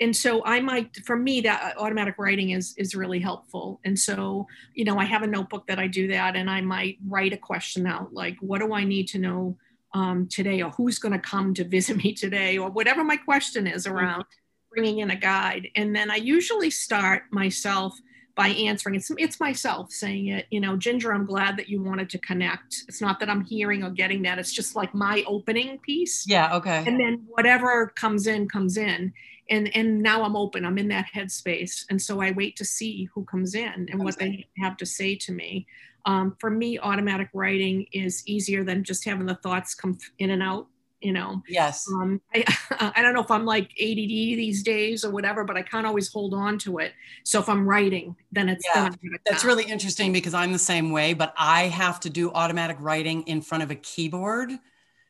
and 0.00 0.16
so 0.16 0.42
I 0.44 0.60
might, 0.60 0.96
for 1.04 1.14
me, 1.14 1.42
that 1.42 1.76
automatic 1.78 2.14
writing 2.18 2.50
is 2.58 2.74
is 2.76 2.94
really 2.94 3.20
helpful. 3.20 3.80
And 3.84 3.96
so, 4.08 4.46
you 4.74 4.84
know, 4.86 4.96
I 4.98 5.04
have 5.04 5.22
a 5.22 5.26
notebook 5.36 5.66
that 5.68 5.78
I 5.78 5.86
do 5.88 6.08
that, 6.08 6.36
and 6.36 6.48
I 6.50 6.60
might 6.62 6.96
write 7.06 7.34
a 7.34 7.36
question 7.50 7.86
out, 7.86 8.12
like, 8.12 8.36
what 8.40 8.58
do 8.62 8.72
I 8.72 8.84
need 8.84 9.06
to 9.08 9.18
know 9.18 9.56
um, 9.94 10.28
today, 10.28 10.62
or 10.62 10.70
who's 10.70 10.98
going 10.98 11.12
to 11.12 11.18
come 11.18 11.54
to 11.54 11.64
visit 11.64 11.96
me 11.96 12.12
today, 12.14 12.58
or 12.58 12.70
whatever 12.70 13.04
my 13.04 13.16
question 13.16 13.66
is 13.66 13.86
around 13.86 14.24
bringing 14.70 15.00
in 15.00 15.10
a 15.10 15.16
guide. 15.16 15.68
And 15.76 15.94
then 15.94 16.10
I 16.10 16.16
usually 16.16 16.70
start 16.70 17.24
myself 17.30 17.98
by 18.34 18.48
answering. 18.48 18.94
It's 18.94 19.10
it's 19.18 19.38
myself 19.40 19.92
saying 19.92 20.28
it. 20.28 20.46
You 20.50 20.60
know, 20.60 20.76
Ginger, 20.76 21.12
I'm 21.12 21.26
glad 21.26 21.56
that 21.58 21.68
you 21.68 21.82
wanted 21.82 22.08
to 22.10 22.18
connect. 22.18 22.84
It's 22.88 23.00
not 23.00 23.20
that 23.20 23.28
I'm 23.28 23.44
hearing 23.44 23.84
or 23.84 23.90
getting 23.90 24.22
that. 24.22 24.38
It's 24.38 24.52
just 24.52 24.74
like 24.74 24.94
my 24.94 25.22
opening 25.26 25.78
piece. 25.78 26.26
Yeah. 26.26 26.56
Okay. 26.56 26.84
And 26.86 26.98
then 26.98 27.24
whatever 27.28 27.92
comes 27.94 28.26
in 28.26 28.48
comes 28.48 28.76
in. 28.76 29.12
And 29.50 29.74
and 29.76 30.02
now 30.02 30.22
I'm 30.22 30.36
open. 30.36 30.64
I'm 30.64 30.78
in 30.78 30.88
that 30.88 31.06
headspace. 31.14 31.84
And 31.90 32.00
so 32.00 32.22
I 32.22 32.30
wait 32.30 32.56
to 32.56 32.64
see 32.64 33.08
who 33.14 33.24
comes 33.24 33.54
in 33.54 33.88
and 33.90 34.02
what 34.02 34.18
they 34.18 34.46
have 34.58 34.76
to 34.78 34.86
say 34.86 35.16
to 35.16 35.32
me. 35.32 35.66
Um, 36.04 36.36
for 36.40 36.50
me, 36.50 36.78
automatic 36.78 37.28
writing 37.32 37.86
is 37.92 38.22
easier 38.26 38.64
than 38.64 38.84
just 38.84 39.04
having 39.04 39.26
the 39.26 39.36
thoughts 39.36 39.74
come 39.74 39.98
in 40.18 40.30
and 40.30 40.42
out. 40.42 40.66
You 41.00 41.12
know, 41.12 41.42
Yes. 41.48 41.84
um, 41.88 42.20
I, 42.32 42.44
I 42.96 43.02
don't 43.02 43.12
know 43.14 43.22
if 43.22 43.30
I'm 43.30 43.44
like 43.44 43.64
ADD 43.80 44.08
these 44.38 44.62
days 44.62 45.04
or 45.04 45.10
whatever, 45.10 45.42
but 45.44 45.56
I 45.56 45.62
can't 45.62 45.86
always 45.86 46.12
hold 46.12 46.32
on 46.32 46.58
to 46.58 46.78
it. 46.78 46.92
So 47.24 47.40
if 47.40 47.48
I'm 47.48 47.66
writing, 47.68 48.14
then 48.30 48.48
it's 48.48 48.64
Yeah, 48.74 48.88
then 48.88 49.18
That's 49.28 49.44
really 49.44 49.64
interesting 49.64 50.12
because 50.12 50.32
I'm 50.34 50.52
the 50.52 50.58
same 50.58 50.90
way, 50.90 51.12
but 51.14 51.34
I 51.36 51.64
have 51.64 51.98
to 52.00 52.10
do 52.10 52.30
automatic 52.32 52.76
writing 52.80 53.22
in 53.22 53.42
front 53.42 53.64
of 53.64 53.70
a 53.70 53.74
keyboard 53.74 54.52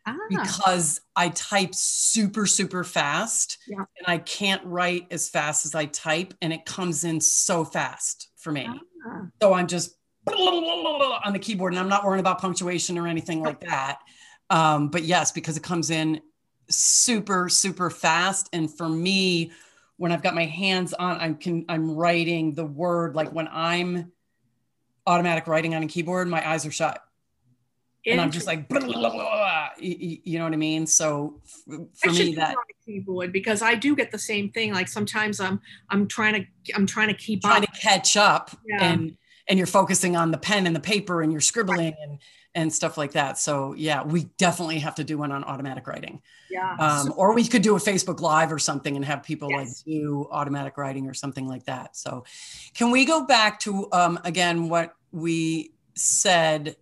ah, 0.07 0.17
because 0.31 1.01
I 1.15 1.29
type 1.31 1.75
super, 1.75 2.47
super 2.47 2.85
fast 2.85 3.59
Yeah. 3.69 3.85
and 3.99 4.07
I 4.07 4.19
can't 4.19 4.65
write 4.65 5.09
as 5.11 5.29
fast 5.29 5.67
as 5.67 5.75
I 5.75 5.87
type 5.87 6.35
and 6.41 6.53
it 6.53 6.65
comes 6.65 7.05
in 7.05 7.21
so 7.21 7.65
fast 7.65 8.31
for 8.39 8.51
me. 8.51 8.67
ah. 9.07 9.27
So 9.41 9.53
I'm 9.53 9.67
just 9.67 9.95
on 10.27 11.33
the 11.33 11.39
keyboard 11.39 11.73
and 11.73 11.81
I'm 11.81 11.89
not 11.89 12.05
worrying 12.05 12.21
about 12.21 12.41
punctuation 12.41 12.99
or 12.99 13.07
anything 13.07 13.43
like 13.43 13.61
that. 13.61 14.01
Um, 14.51 14.89
but 14.89 15.03
yes, 15.03 15.33
because 15.33 15.57
it 15.57 15.63
comes 15.63 15.91
in 15.91 16.21
super, 16.69 17.49
super 17.49 17.91
fast. 17.91 18.49
And 18.53 18.73
for 18.73 18.89
me, 18.89 19.53
when 19.97 20.13
I've 20.13 20.23
got 20.23 20.35
my 20.35 20.45
hands 20.45 20.93
on, 20.95 21.19
I 21.19 21.33
can, 21.33 21.65
I'm 21.69 21.91
writing 21.91 22.55
the 22.55 22.65
word, 22.65 23.15
like 23.15 23.33
when 23.33 23.49
I'm 23.51 24.13
automatic 25.07 25.47
writing 25.47 25.75
on 25.75 25.83
a 25.83 25.87
keyboard, 25.87 26.29
my 26.29 26.49
eyes 26.49 26.67
are 26.67 26.71
shut 26.71 27.03
and 28.07 28.21
I'm 28.21 28.31
just 28.31 28.47
like, 28.47 28.67
you, 28.71 30.19
you 30.25 30.39
know 30.39 30.45
what 30.45 30.53
I 30.53 30.57
mean? 30.57 30.87
So 30.87 31.41
for 31.95 32.11
I 32.11 32.13
me, 32.13 32.35
that 32.35 32.57
keyboard 32.85 33.33
because 33.33 33.63
I 33.63 33.75
do 33.75 33.95
get 33.95 34.11
the 34.11 34.19
same 34.19 34.51
thing. 34.51 34.73
Like 34.73 34.89
sometimes 34.89 35.41
I'm 35.41 35.61
I'm 35.89 36.09
trying 36.09 36.35
to 36.35 36.73
I'm 36.75 36.87
trying 36.87 37.09
to 37.09 37.15
keep 37.15 37.43
trying 37.43 37.63
up. 37.63 37.73
to 37.73 37.81
catch 37.81 38.17
up 38.17 38.51
Yeah. 38.67 38.93
and 38.93 39.17
and 39.49 39.59
you're 39.59 39.67
focusing 39.67 40.17
on 40.17 40.31
the 40.31 40.39
pen 40.39 40.67
and 40.67 40.75
the 40.75 40.81
paper 40.81 41.23
and 41.23 41.33
you're 41.33 41.41
scribbling 41.41 41.95
and 42.03 42.19
and 42.55 42.71
stuff 42.71 42.99
like 42.99 43.13
that. 43.13 43.39
So 43.39 43.75
yeah 43.75 44.03
we 44.03 44.25
definitely 44.37 44.79
have 44.81 44.95
to 44.97 45.05
do 45.05 45.19
one 45.19 45.33
on 45.33 45.45
automatic 45.45 45.87
writing. 45.87 46.21
Yeah. 46.51 46.77
um, 46.79 47.15
or 47.17 47.35
we 47.35 47.47
could 47.47 47.63
do 47.63 47.77
a 47.77 47.79
facebook 47.79 48.21
live 48.21 48.53
or 48.53 48.59
something 48.59 48.95
and 48.95 49.05
have 49.05 49.23
people 49.23 49.51
like 49.51 49.69
do 49.87 50.29
automatic 50.31 50.77
writing 50.77 51.09
or 51.09 51.15
something 51.15 51.49
like 51.49 51.65
that. 51.65 51.97
So 51.97 52.25
can 52.75 52.91
we 52.91 53.05
go 53.05 53.25
back 53.27 53.61
to 53.61 53.89
um, 53.93 54.19
again 54.25 54.69
what 54.69 54.95
we 55.13 55.73
said 55.95 56.77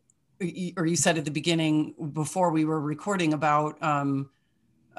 or 0.77 0.87
you 0.87 0.97
said 0.97 1.19
at 1.19 1.25
the 1.25 1.31
beginning 1.31 1.95
before 2.13 2.51
we 2.51 2.65
were 2.65 2.81
recording 2.81 3.35
about 3.35 3.83
um, 3.83 4.31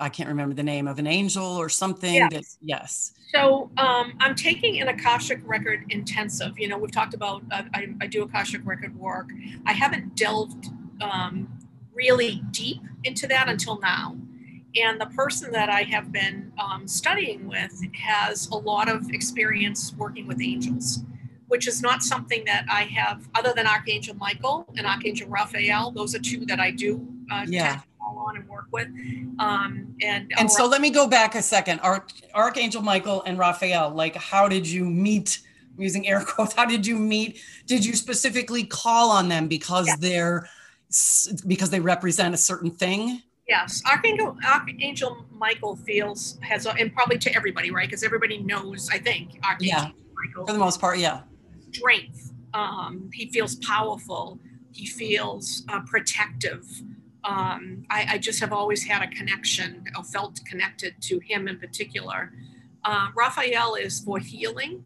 i 0.01 0.09
can't 0.09 0.27
remember 0.29 0.53
the 0.55 0.63
name 0.63 0.87
of 0.87 0.99
an 0.99 1.07
angel 1.07 1.45
or 1.45 1.69
something 1.69 2.13
Yes. 2.15 2.31
that 2.33 2.43
yes 2.61 3.13
So 3.33 3.69
um, 3.77 4.13
I'm 4.19 4.35
taking 4.35 4.81
an 4.81 4.89
Akashic 4.89 5.39
record 5.45 5.85
intensive. 5.89 6.59
You 6.59 6.67
know, 6.67 6.77
we've 6.77 6.91
talked 6.91 7.13
about 7.13 7.41
uh, 7.49 7.63
I, 7.73 7.87
I 8.01 8.07
do 8.07 8.23
Akashic 8.23 8.61
record 8.65 8.93
work. 8.99 9.27
I 9.65 9.71
haven't 9.71 10.15
delved 10.17 10.67
um, 10.99 11.47
really 11.93 12.43
deep 12.51 12.81
into 13.05 13.27
that 13.27 13.47
until 13.47 13.79
now. 13.79 14.17
And 14.83 14.99
the 14.99 15.05
person 15.21 15.49
that 15.53 15.69
I 15.69 15.83
have 15.83 16.11
been 16.11 16.51
um, 16.57 16.87
studying 16.89 17.47
with 17.47 17.73
has 17.93 18.47
a 18.49 18.55
lot 18.71 18.89
of 18.89 19.09
experience 19.11 19.93
working 19.97 20.27
with 20.27 20.41
angels, 20.41 21.03
which 21.47 21.67
is 21.69 21.81
not 21.81 22.03
something 22.03 22.43
that 22.51 22.65
I 22.69 22.83
have, 22.99 23.29
other 23.35 23.53
than 23.55 23.65
Archangel 23.65 24.15
Michael 24.15 24.65
and 24.77 24.85
Archangel 24.85 25.29
Raphael. 25.29 25.91
Those 25.91 26.13
are 26.15 26.19
two 26.19 26.45
that 26.47 26.59
I 26.59 26.71
do 26.71 27.07
uh, 27.31 27.45
Yeah. 27.47 27.79
Tend 28.21 28.21
to 28.21 28.21
call 28.21 28.27
on 28.27 28.37
and 28.37 28.47
work 28.49 28.65
with. 28.71 28.87
Um, 29.39 29.95
and 30.01 30.31
And 30.37 30.51
so 30.51 30.65
let 30.67 30.81
me 30.81 30.89
go 30.89 31.07
back 31.07 31.35
a 31.35 31.41
second. 31.41 31.79
Arch, 31.79 32.11
Archangel 32.33 32.81
Michael 32.81 33.21
and 33.23 33.37
Raphael, 33.37 33.89
like, 33.91 34.15
how 34.15 34.47
did 34.47 34.67
you 34.67 34.85
meet? 34.85 35.39
I'm 35.77 35.83
using 35.83 36.07
air 36.07 36.21
quotes. 36.27 36.53
How 36.53 36.65
did 36.65 36.85
you 36.85 36.97
meet? 36.97 37.39
Did 37.65 37.85
you 37.85 37.93
specifically 37.93 38.63
call 38.63 39.11
on 39.11 39.29
them 39.29 39.47
because 39.47 39.87
Yeah. 39.87 39.95
they're 39.99 40.49
because 41.47 41.69
they 41.69 41.79
represent 41.79 42.33
a 42.33 42.37
certain 42.37 42.69
thing? 42.69 43.21
Yes, 43.47 43.81
Archangel 43.89 44.37
Archangel 44.45 45.25
Michael 45.31 45.75
feels 45.77 46.37
has, 46.41 46.65
and 46.65 46.93
probably 46.93 47.17
to 47.19 47.33
everybody, 47.35 47.71
right? 47.71 47.87
Because 47.87 48.03
everybody 48.03 48.37
knows, 48.39 48.89
I 48.91 48.97
think, 48.97 49.39
Archangel 49.43 49.93
Michael 50.15 50.45
For 50.45 50.53
the 50.53 50.59
most 50.59 50.79
part, 50.81 50.97
yeah. 50.99 51.21
strength. 51.71 52.33
Um, 52.53 53.09
he 53.13 53.29
feels 53.31 53.55
powerful. 53.55 54.39
He 54.73 54.85
feels 54.85 55.63
uh, 55.69 55.79
protective. 55.81 56.65
Um, 57.23 57.85
I, 57.89 58.05
I 58.13 58.17
just 58.17 58.39
have 58.39 58.51
always 58.51 58.83
had 58.83 59.03
a 59.03 59.07
connection, 59.07 59.85
or 59.97 60.03
felt 60.03 60.39
connected 60.45 60.95
to 61.03 61.19
him 61.19 61.47
in 61.47 61.59
particular. 61.59 62.31
Uh, 62.83 63.09
Raphael 63.15 63.75
is 63.75 63.99
for 63.99 64.17
healing, 64.17 64.85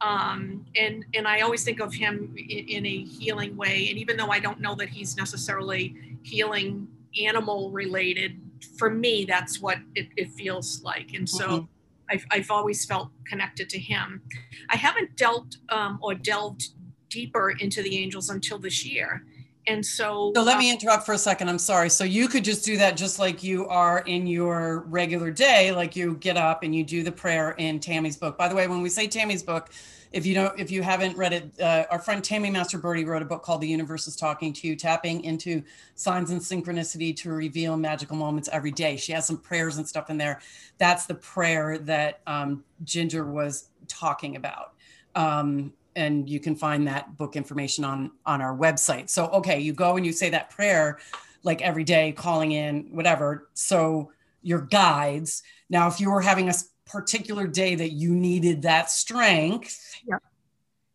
um, 0.00 0.66
and 0.76 1.04
and 1.14 1.26
I 1.26 1.40
always 1.40 1.64
think 1.64 1.80
of 1.80 1.94
him 1.94 2.34
in, 2.36 2.68
in 2.68 2.86
a 2.86 3.04
healing 3.04 3.56
way. 3.56 3.88
And 3.88 3.98
even 3.98 4.16
though 4.16 4.28
I 4.30 4.38
don't 4.38 4.60
know 4.60 4.74
that 4.74 4.90
he's 4.90 5.16
necessarily 5.16 5.96
healing 6.22 6.88
animal 7.22 7.70
related, 7.70 8.38
for 8.76 8.90
me 8.90 9.24
that's 9.24 9.60
what 9.60 9.78
it, 9.94 10.08
it 10.16 10.30
feels 10.32 10.82
like. 10.82 11.14
And 11.14 11.28
so. 11.28 11.46
Mhm. 11.46 11.68
I've, 12.10 12.26
I've 12.30 12.50
always 12.50 12.84
felt 12.84 13.10
connected 13.24 13.70
to 13.70 13.78
him. 13.78 14.22
I 14.68 14.76
haven't 14.76 15.16
dealt 15.16 15.56
um, 15.70 15.98
or 16.02 16.14
delved 16.14 16.68
deeper 17.08 17.50
into 17.58 17.82
the 17.82 17.96
angels 17.96 18.28
until 18.28 18.58
this 18.58 18.84
year. 18.84 19.24
And 19.66 19.84
so, 19.84 20.32
So 20.34 20.42
let 20.42 20.58
me 20.58 20.70
interrupt 20.70 21.06
for 21.06 21.12
a 21.12 21.18
second. 21.18 21.48
I'm 21.48 21.58
sorry. 21.58 21.88
So 21.88 22.04
you 22.04 22.26
could 22.26 22.44
just 22.44 22.64
do 22.64 22.76
that 22.78 22.96
just 22.96 23.18
like 23.18 23.42
you 23.42 23.66
are 23.68 24.00
in 24.00 24.26
your 24.26 24.80
regular 24.88 25.30
day, 25.30 25.72
like 25.72 25.94
you 25.94 26.16
get 26.16 26.36
up 26.36 26.62
and 26.62 26.74
you 26.74 26.82
do 26.82 27.02
the 27.02 27.12
prayer 27.12 27.52
in 27.52 27.78
Tammy's 27.78 28.16
book. 28.16 28.36
By 28.36 28.48
the 28.48 28.54
way, 28.54 28.66
when 28.66 28.82
we 28.82 28.88
say 28.88 29.06
Tammy's 29.06 29.42
book, 29.42 29.70
if 30.12 30.26
you 30.26 30.34
don't, 30.34 30.58
if 30.58 30.70
you 30.70 30.82
haven't 30.82 31.16
read 31.16 31.32
it, 31.32 31.60
uh, 31.60 31.84
our 31.90 31.98
friend 31.98 32.22
Tammy 32.22 32.50
Mastroberte 32.50 33.06
wrote 33.06 33.22
a 33.22 33.24
book 33.24 33.42
called 33.42 33.60
The 33.60 33.68
Universe 33.68 34.06
is 34.06 34.16
Talking 34.16 34.52
to 34.52 34.68
You, 34.68 34.76
tapping 34.76 35.24
into 35.24 35.62
signs 35.94 36.30
and 36.30 36.40
synchronicity 36.40 37.16
to 37.16 37.30
reveal 37.30 37.76
magical 37.76 38.16
moments 38.16 38.48
every 38.52 38.72
day. 38.72 38.96
She 38.96 39.12
has 39.12 39.26
some 39.26 39.38
prayers 39.38 39.78
and 39.78 39.88
stuff 39.88 40.10
in 40.10 40.18
there. 40.18 40.40
That's 40.78 41.06
the 41.06 41.14
prayer 41.14 41.78
that 41.78 42.20
um, 42.26 42.64
Ginger 42.84 43.24
was 43.24 43.70
talking 43.88 44.36
about. 44.36 44.74
Um, 45.14 45.72
and 45.96 46.28
you 46.28 46.40
can 46.40 46.54
find 46.56 46.86
that 46.88 47.16
book 47.16 47.36
information 47.36 47.84
on 47.84 48.10
on 48.26 48.40
our 48.40 48.56
website. 48.56 49.08
So 49.10 49.26
okay, 49.28 49.60
you 49.60 49.72
go 49.72 49.96
and 49.96 50.04
you 50.06 50.12
say 50.12 50.30
that 50.30 50.50
prayer 50.50 50.98
like 51.44 51.60
every 51.62 51.84
day, 51.84 52.12
calling 52.12 52.52
in 52.52 52.84
whatever. 52.92 53.48
So 53.54 54.12
your 54.42 54.60
guides. 54.60 55.42
Now, 55.70 55.88
if 55.88 56.00
you 56.00 56.10
were 56.10 56.20
having 56.20 56.48
a 56.48 56.54
particular 56.86 57.46
day 57.46 57.74
that 57.74 57.90
you 57.92 58.12
needed 58.14 58.62
that 58.62 58.90
strength, 58.90 59.96
Yeah. 60.06 60.18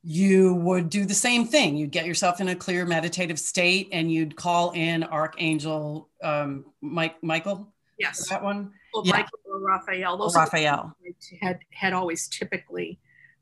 you 0.03 0.53
would 0.55 0.89
do 0.89 1.05
the 1.05 1.13
same 1.13 1.45
thing. 1.45 1.75
You'd 1.75 1.91
get 1.91 2.05
yourself 2.05 2.39
in 2.39 2.47
a 2.49 2.55
clear 2.55 2.86
meditative 2.86 3.39
state, 3.39 3.89
and 3.91 4.12
you'd 4.12 4.36
call 4.36 4.71
in 4.71 5.03
Archangel 5.03 6.10
um, 6.23 6.65
Mike 6.81 7.21
Michael. 7.23 7.73
yes, 7.97 8.29
That 8.29 8.43
one, 8.43 8.71
or 8.93 9.03
yeah. 9.05 9.13
Michael 9.13 9.39
or 9.45 9.60
Raphael. 9.60 10.17
Those 10.17 10.36
are 10.36 10.45
the 10.45 10.51
Raphael. 10.51 10.95
had 11.41 11.60
had 11.71 11.93
always 11.93 12.27
typically 12.27 12.99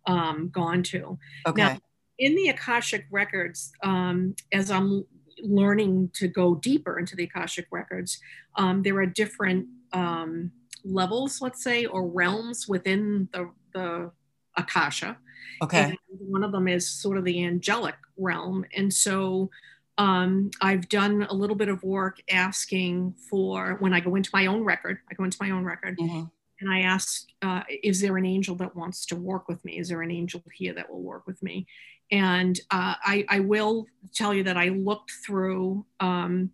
um, 0.07 0.49
gone 0.49 0.83
to. 0.83 1.17
Okay. 1.47 1.61
Now- 1.63 1.77
In 2.17 2.35
the 2.35 2.47
Akashic 2.49 3.05
records, 3.11 3.71
um, 3.83 4.35
as 4.53 4.71
I'm 4.71 5.05
learning 5.43 6.11
to 6.13 6.27
go 6.29 6.55
deeper 6.55 6.97
into 6.97 7.15
the 7.15 7.25
Akashic 7.25 7.67
records, 7.71 8.19
um, 8.55 8.83
there 8.83 8.95
are 8.99 9.05
different 9.05 9.67
um, 9.91 10.51
levels, 10.85 11.41
let's 11.41 11.61
say, 11.63 11.85
or 11.85 12.07
realms 12.07 12.67
within 12.67 13.27
the 13.33 13.51
the 13.73 14.11
Akasha. 14.55 15.17
okay. 15.61 15.83
And 15.89 15.97
one 16.09 16.43
of 16.45 16.53
them 16.53 16.67
is 16.69 16.87
sort 16.89 17.17
of 17.17 17.25
the 17.25 17.43
angelic 17.43 17.95
realm. 18.17 18.63
And 18.73 18.93
so 18.93 19.49
um, 19.97 20.51
I've 20.61 20.87
done 20.87 21.23
a 21.29 21.33
little 21.33 21.57
bit 21.57 21.67
of 21.67 21.83
work 21.83 22.19
asking 22.31 23.15
for 23.29 23.75
when 23.79 23.93
I 23.93 23.99
go 23.99 24.15
into 24.15 24.29
my 24.33 24.45
own 24.45 24.63
record, 24.63 24.99
I 25.11 25.13
go 25.15 25.25
into 25.25 25.37
my 25.41 25.49
own 25.51 25.65
record 25.65 25.97
Mhm. 25.97 26.31
And 26.59 26.71
I 26.71 26.81
ask, 26.81 27.27
uh, 27.41 27.61
is 27.83 28.01
there 28.01 28.17
an 28.17 28.25
angel 28.25 28.55
that 28.55 28.75
wants 28.75 29.05
to 29.07 29.15
work 29.15 29.47
with 29.47 29.63
me? 29.65 29.77
Is 29.77 29.89
there 29.89 30.01
an 30.01 30.11
angel 30.11 30.41
here 30.53 30.73
that 30.73 30.89
will 30.89 31.01
work 31.01 31.27
with 31.27 31.41
me? 31.43 31.67
And 32.11 32.59
uh, 32.71 32.95
I, 33.01 33.25
I 33.29 33.39
will 33.41 33.87
tell 34.13 34.33
you 34.33 34.43
that 34.43 34.57
I 34.57 34.69
looked 34.69 35.11
through, 35.25 35.85
um, 35.99 36.51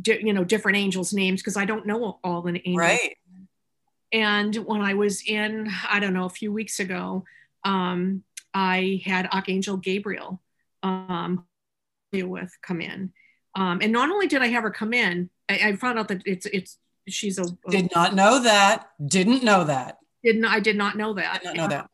di- 0.00 0.20
you 0.22 0.32
know, 0.32 0.44
different 0.44 0.76
angels' 0.76 1.12
names 1.12 1.40
because 1.40 1.56
I 1.56 1.64
don't 1.64 1.86
know 1.86 2.18
all 2.22 2.42
the 2.42 2.60
angels. 2.66 2.76
Right. 2.76 3.16
And 4.12 4.54
when 4.56 4.80
I 4.80 4.94
was 4.94 5.22
in, 5.26 5.70
I 5.88 6.00
don't 6.00 6.14
know, 6.14 6.24
a 6.24 6.30
few 6.30 6.52
weeks 6.52 6.80
ago, 6.80 7.24
um, 7.64 8.24
I 8.54 9.02
had 9.04 9.28
Archangel 9.32 9.76
Gabriel 9.76 10.40
um, 10.82 11.44
deal 12.12 12.28
with 12.28 12.50
come 12.62 12.80
in. 12.80 13.12
Um, 13.54 13.80
and 13.82 13.92
not 13.92 14.10
only 14.10 14.26
did 14.26 14.42
I 14.42 14.48
have 14.48 14.62
her 14.62 14.70
come 14.70 14.92
in, 14.92 15.30
I, 15.48 15.60
I 15.64 15.76
found 15.76 15.98
out 15.98 16.08
that 16.08 16.22
it's 16.24 16.46
it's 16.46 16.78
she's 17.12 17.38
a, 17.38 17.44
a 17.44 17.70
Did 17.70 17.90
not 17.94 18.14
know 18.14 18.42
that. 18.42 18.90
Didn't 19.04 19.42
know 19.42 19.64
that. 19.64 19.98
didn't 20.24 20.44
I 20.44 20.60
did 20.60 20.76
not 20.76 20.96
know 20.96 21.14
that. 21.14 21.42
Did 21.42 21.46
not 21.46 21.56
know 21.56 21.68
that. 21.68 21.90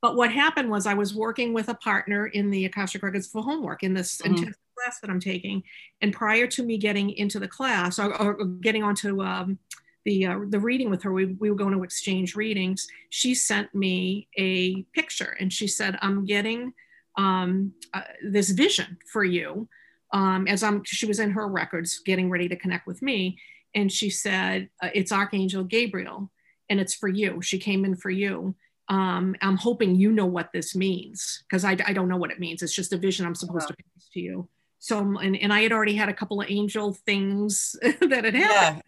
But 0.00 0.14
what 0.16 0.30
happened 0.30 0.70
was 0.70 0.86
I 0.86 0.94
was 0.94 1.14
working 1.14 1.52
with 1.52 1.68
a 1.68 1.74
partner 1.74 2.26
in 2.26 2.50
the 2.50 2.64
Akashic 2.66 3.02
Records 3.02 3.26
for 3.26 3.42
homework 3.42 3.82
in 3.82 3.94
this 3.94 4.18
Mhm. 4.18 4.26
intensive 4.26 4.54
class 4.76 5.00
that 5.00 5.10
I'm 5.10 5.18
taking. 5.20 5.62
And 6.00 6.12
prior 6.12 6.46
to 6.46 6.62
me 6.62 6.78
getting 6.78 7.10
into 7.10 7.40
the 7.40 7.48
class 7.48 7.98
or, 7.98 8.14
or 8.14 8.44
getting 8.44 8.84
onto 8.84 9.22
um, 9.22 9.58
the 10.04 10.26
uh, 10.26 10.38
the 10.48 10.60
reading 10.60 10.88
with 10.90 11.02
her, 11.02 11.12
we, 11.12 11.26
we 11.26 11.50
were 11.50 11.56
going 11.56 11.74
to 11.74 11.82
exchange 11.82 12.36
readings. 12.36 12.86
She 13.10 13.34
sent 13.34 13.74
me 13.74 14.28
a 14.38 14.82
picture 14.94 15.36
and 15.40 15.52
she 15.52 15.66
said, 15.66 15.98
"I'm 16.00 16.24
getting 16.24 16.72
um, 17.16 17.72
uh, 17.92 18.02
this 18.22 18.50
vision 18.50 18.98
for 19.12 19.24
you." 19.24 19.68
Um, 20.12 20.46
as 20.48 20.62
I'm, 20.62 20.82
she 20.84 21.04
was 21.06 21.18
in 21.18 21.32
her 21.32 21.46
records, 21.48 21.98
getting 22.06 22.30
ready 22.30 22.48
to 22.48 22.56
connect 22.56 22.86
with 22.86 23.02
me, 23.02 23.36
and 23.78 23.90
she 23.90 24.10
said, 24.10 24.68
uh, 24.82 24.90
"It's 24.94 25.12
Archangel 25.12 25.64
Gabriel, 25.64 26.30
and 26.68 26.78
it's 26.80 26.94
for 26.94 27.08
you." 27.08 27.40
She 27.42 27.58
came 27.58 27.84
in 27.84 27.94
for 27.96 28.10
you 28.10 28.54
um, 28.88 29.36
I'm 29.42 29.56
hoping 29.56 29.96
you 29.96 30.12
know 30.12 30.26
what 30.26 30.50
this 30.52 30.74
means 30.74 31.44
because 31.48 31.64
I, 31.64 31.72
I 31.86 31.92
don't 31.92 32.08
know 32.08 32.16
what 32.16 32.30
it 32.30 32.40
means. 32.40 32.62
It's 32.62 32.74
just 32.74 32.92
a 32.92 32.96
vision 32.96 33.26
I'm 33.26 33.34
supposed 33.34 33.68
to 33.68 33.74
pass 33.74 34.08
to 34.14 34.20
you. 34.20 34.48
So, 34.78 34.98
and, 35.18 35.36
and 35.36 35.52
I 35.52 35.60
had 35.60 35.72
already 35.72 35.94
had 35.94 36.08
a 36.08 36.14
couple 36.14 36.40
of 36.40 36.48
angel 36.48 36.94
things 36.94 37.76
that 37.82 38.24
had 38.24 38.34
happened 38.34 38.34
Yeah. 38.34 38.80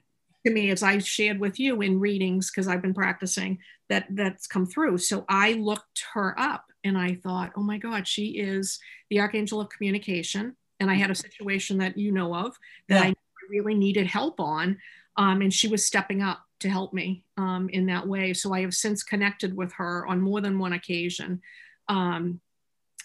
to 0.47 0.53
me 0.55 0.71
as 0.71 0.83
I 0.83 0.99
shared 0.99 1.39
with 1.39 1.61
you 1.61 1.83
in 1.83 2.01
readings 2.01 2.51
because 2.51 2.67
I've 2.67 2.81
been 2.81 2.95
practicing 2.95 3.59
that 3.91 4.07
that's 4.11 4.47
come 4.47 4.65
through. 4.65 4.99
So 4.99 5.27
I 5.29 5.53
looked 5.55 6.05
her 6.15 6.35
up 6.39 6.65
and 6.83 6.97
I 6.97 7.17
thought, 7.17 7.53
oh 7.57 7.63
my 7.63 7.77
God, 7.77 8.09
she 8.09 8.39
is 8.39 8.79
the 9.11 9.21
archangel 9.21 9.61
of 9.61 9.69
communication. 9.69 10.57
And 10.79 10.91
I 10.91 10.95
had 10.95 11.11
a 11.11 11.15
situation 11.15 11.77
that 11.79 11.99
you 11.99 12.11
know 12.11 12.35
of 12.35 12.57
that 12.89 13.05
Yeah. 13.05 13.11
I 13.11 13.15
really 13.51 13.75
needed 13.75 14.07
help 14.07 14.41
on. 14.41 14.79
Um, 15.17 15.43
and 15.43 15.53
she 15.53 15.69
was 15.69 15.85
stepping 15.85 16.23
up 16.23 16.41
to 16.61 16.71
help 16.71 16.93
me 16.93 17.25
um, 17.37 17.69
in 17.73 17.87
that 17.87 18.07
way. 18.07 18.33
So 18.33 18.55
I 18.55 18.61
have 18.61 18.75
since 18.75 19.03
connected 19.03 19.57
with 19.57 19.73
her 19.75 20.07
on 20.07 20.21
more 20.21 20.41
than 20.41 20.59
one 20.59 20.73
occasion. 20.73 21.43
Um, 21.89 22.41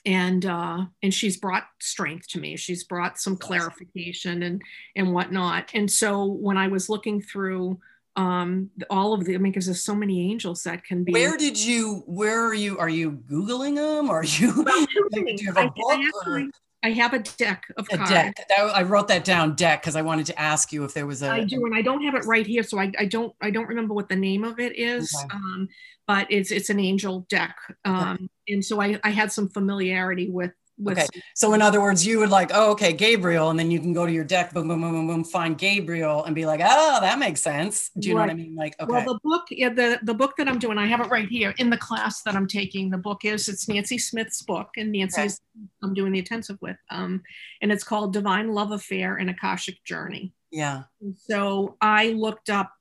and 0.06 0.46
uh, 0.46 0.86
and 1.02 1.14
she's 1.14 1.38
brought 1.38 1.64
strength 1.82 2.28
to 2.30 2.40
me. 2.40 2.58
She's 2.58 2.84
brought 2.84 3.20
some 3.20 3.36
clarification 3.36 4.44
and 4.44 4.62
and 4.96 5.12
whatnot. 5.14 5.72
And 5.74 5.90
so 5.90 6.26
when 6.26 6.58
I 6.58 6.68
was 6.68 6.90
looking 6.90 7.22
through 7.22 7.80
um, 8.16 8.70
all 8.90 9.14
of 9.14 9.26
the, 9.26 9.36
I 9.36 9.38
mean, 9.40 9.52
because 9.52 9.66
there's 9.66 9.84
so 9.84 9.96
many 9.96 10.32
angels 10.32 10.64
that 10.64 10.86
can 10.86 11.04
be. 11.04 11.12
Where 11.12 11.38
did 11.38 11.62
you? 11.62 12.04
Where 12.06 12.46
are 12.46 12.54
you? 12.54 12.78
Are 12.78 12.90
you 12.90 13.12
googling 13.12 13.76
them? 13.76 14.10
Or 14.10 14.20
are 14.20 14.24
you? 14.24 14.64
Do 15.12 15.26
you 15.26 15.54
have 15.54 15.58
a 15.58 15.70
book 15.70 15.92
I 15.92 16.12
actually- 16.18 16.52
I 16.86 16.92
have 16.92 17.14
a 17.14 17.20
deck 17.20 17.66
of 17.78 17.88
a 17.92 17.98
cards. 17.98 18.12
deck? 18.12 18.48
I 18.56 18.84
wrote 18.84 19.08
that 19.08 19.24
down, 19.24 19.56
deck, 19.56 19.82
because 19.82 19.96
I 19.96 20.04
wanted 20.04 20.28
to 20.28 20.40
ask 20.40 20.72
you 20.72 20.84
if 20.84 20.94
there 20.94 21.08
was 21.08 21.24
a. 21.24 21.32
I 21.32 21.44
do, 21.44 21.66
and 21.66 21.74
I 21.74 21.82
don't 21.82 22.04
have 22.04 22.14
it 22.14 22.26
right 22.26 22.46
here, 22.46 22.62
so 22.62 22.78
I, 22.78 22.92
I 23.00 23.06
don't 23.06 23.34
I 23.42 23.50
don't 23.50 23.68
remember 23.68 23.96
what 23.96 24.08
the 24.08 24.16
name 24.16 24.44
of 24.44 24.60
it 24.60 24.78
is. 24.78 25.12
Okay. 25.18 25.34
Um, 25.34 25.68
but 26.06 26.28
it's 26.30 26.52
it's 26.52 26.70
an 26.70 26.80
angel 26.80 27.26
deck, 27.28 27.58
um, 27.86 28.30
and 28.48 28.64
so 28.64 28.80
I 28.80 29.00
I 29.04 29.10
had 29.10 29.32
some 29.32 29.50
familiarity 29.50 30.30
with. 30.30 30.52
Okay. 30.88 31.06
So 31.36 31.54
in 31.54 31.62
other 31.62 31.82
words, 31.82 32.06
you 32.06 32.20
would 32.20 32.30
like, 32.30 32.52
oh, 32.54 32.72
okay, 32.72 32.92
Gabriel, 32.92 33.50
and 33.50 33.58
then 33.58 33.72
you 33.72 33.80
can 33.80 33.94
go 33.94 34.06
to 34.06 34.12
your 34.12 34.26
deck, 34.26 34.54
boom, 34.54 34.68
boom, 34.68 34.82
boom, 34.82 34.92
boom, 34.92 35.08
boom, 35.08 35.24
find 35.24 35.58
Gabriel, 35.58 36.24
and 36.26 36.36
be 36.36 36.46
like, 36.46 36.60
oh, 36.64 37.00
that 37.02 37.18
makes 37.18 37.42
sense. 37.42 37.92
Do 37.98 38.10
you 38.10 38.16
know 38.16 38.22
what 38.22 38.30
I 38.30 38.34
mean? 38.34 38.56
Like, 38.56 38.76
Well, 38.86 39.06
the 39.06 39.20
book, 39.24 39.44
yeah, 39.50 39.70
the 39.70 40.00
the 40.04 40.14
book 40.14 40.34
that 40.38 40.48
I'm 40.50 40.60
doing, 40.60 40.78
I 40.78 40.86
have 40.88 41.00
it 41.00 41.10
right 41.10 41.28
here 41.30 41.54
in 41.58 41.70
the 41.70 41.78
class 41.78 42.22
that 42.24 42.36
I'm 42.36 42.48
taking. 42.48 42.90
The 42.90 42.98
book 42.98 43.24
is 43.24 43.48
it's 43.48 43.68
Nancy 43.70 43.98
Smith's 43.98 44.42
book, 44.42 44.70
and 44.78 44.92
Nancy 44.92 45.22
Okay. 45.22 45.34
I'm 45.82 45.94
doing 45.94 46.12
the 46.12 46.20
intensive 46.20 46.58
with, 46.62 46.78
um, 46.90 47.22
and 47.62 47.72
it's 47.72 47.84
called 47.84 48.12
Divine 48.12 48.50
Love 48.54 48.72
Affair 48.72 49.16
and 49.16 49.30
Akashic 49.30 49.82
Journey. 49.86 50.34
yeah, 50.52 50.84
And 51.02 51.16
so 51.18 51.78
I 51.80 52.10
looked 52.10 52.50
up 52.50 52.72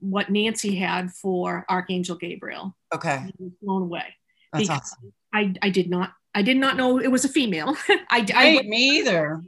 what 0.00 0.30
Nancy 0.30 0.76
had 0.76 1.10
for 1.10 1.64
Archangel 1.68 2.16
Gabriel. 2.16 2.76
okay, 2.94 3.26
blown 3.62 3.82
away. 3.82 4.14
that's 4.52 4.68
because 4.68 4.80
awesome. 4.80 5.12
I, 5.32 5.54
I 5.62 5.70
did 5.70 5.90
not 5.90 6.12
I 6.34 6.42
did 6.42 6.56
not 6.56 6.76
know 6.76 6.98
it 6.98 7.08
was 7.10 7.24
a 7.24 7.28
female. 7.28 7.76
I, 7.88 8.26
I 8.34 8.42
Hey, 8.42 8.62
me 8.62 8.98
either. 8.98 9.42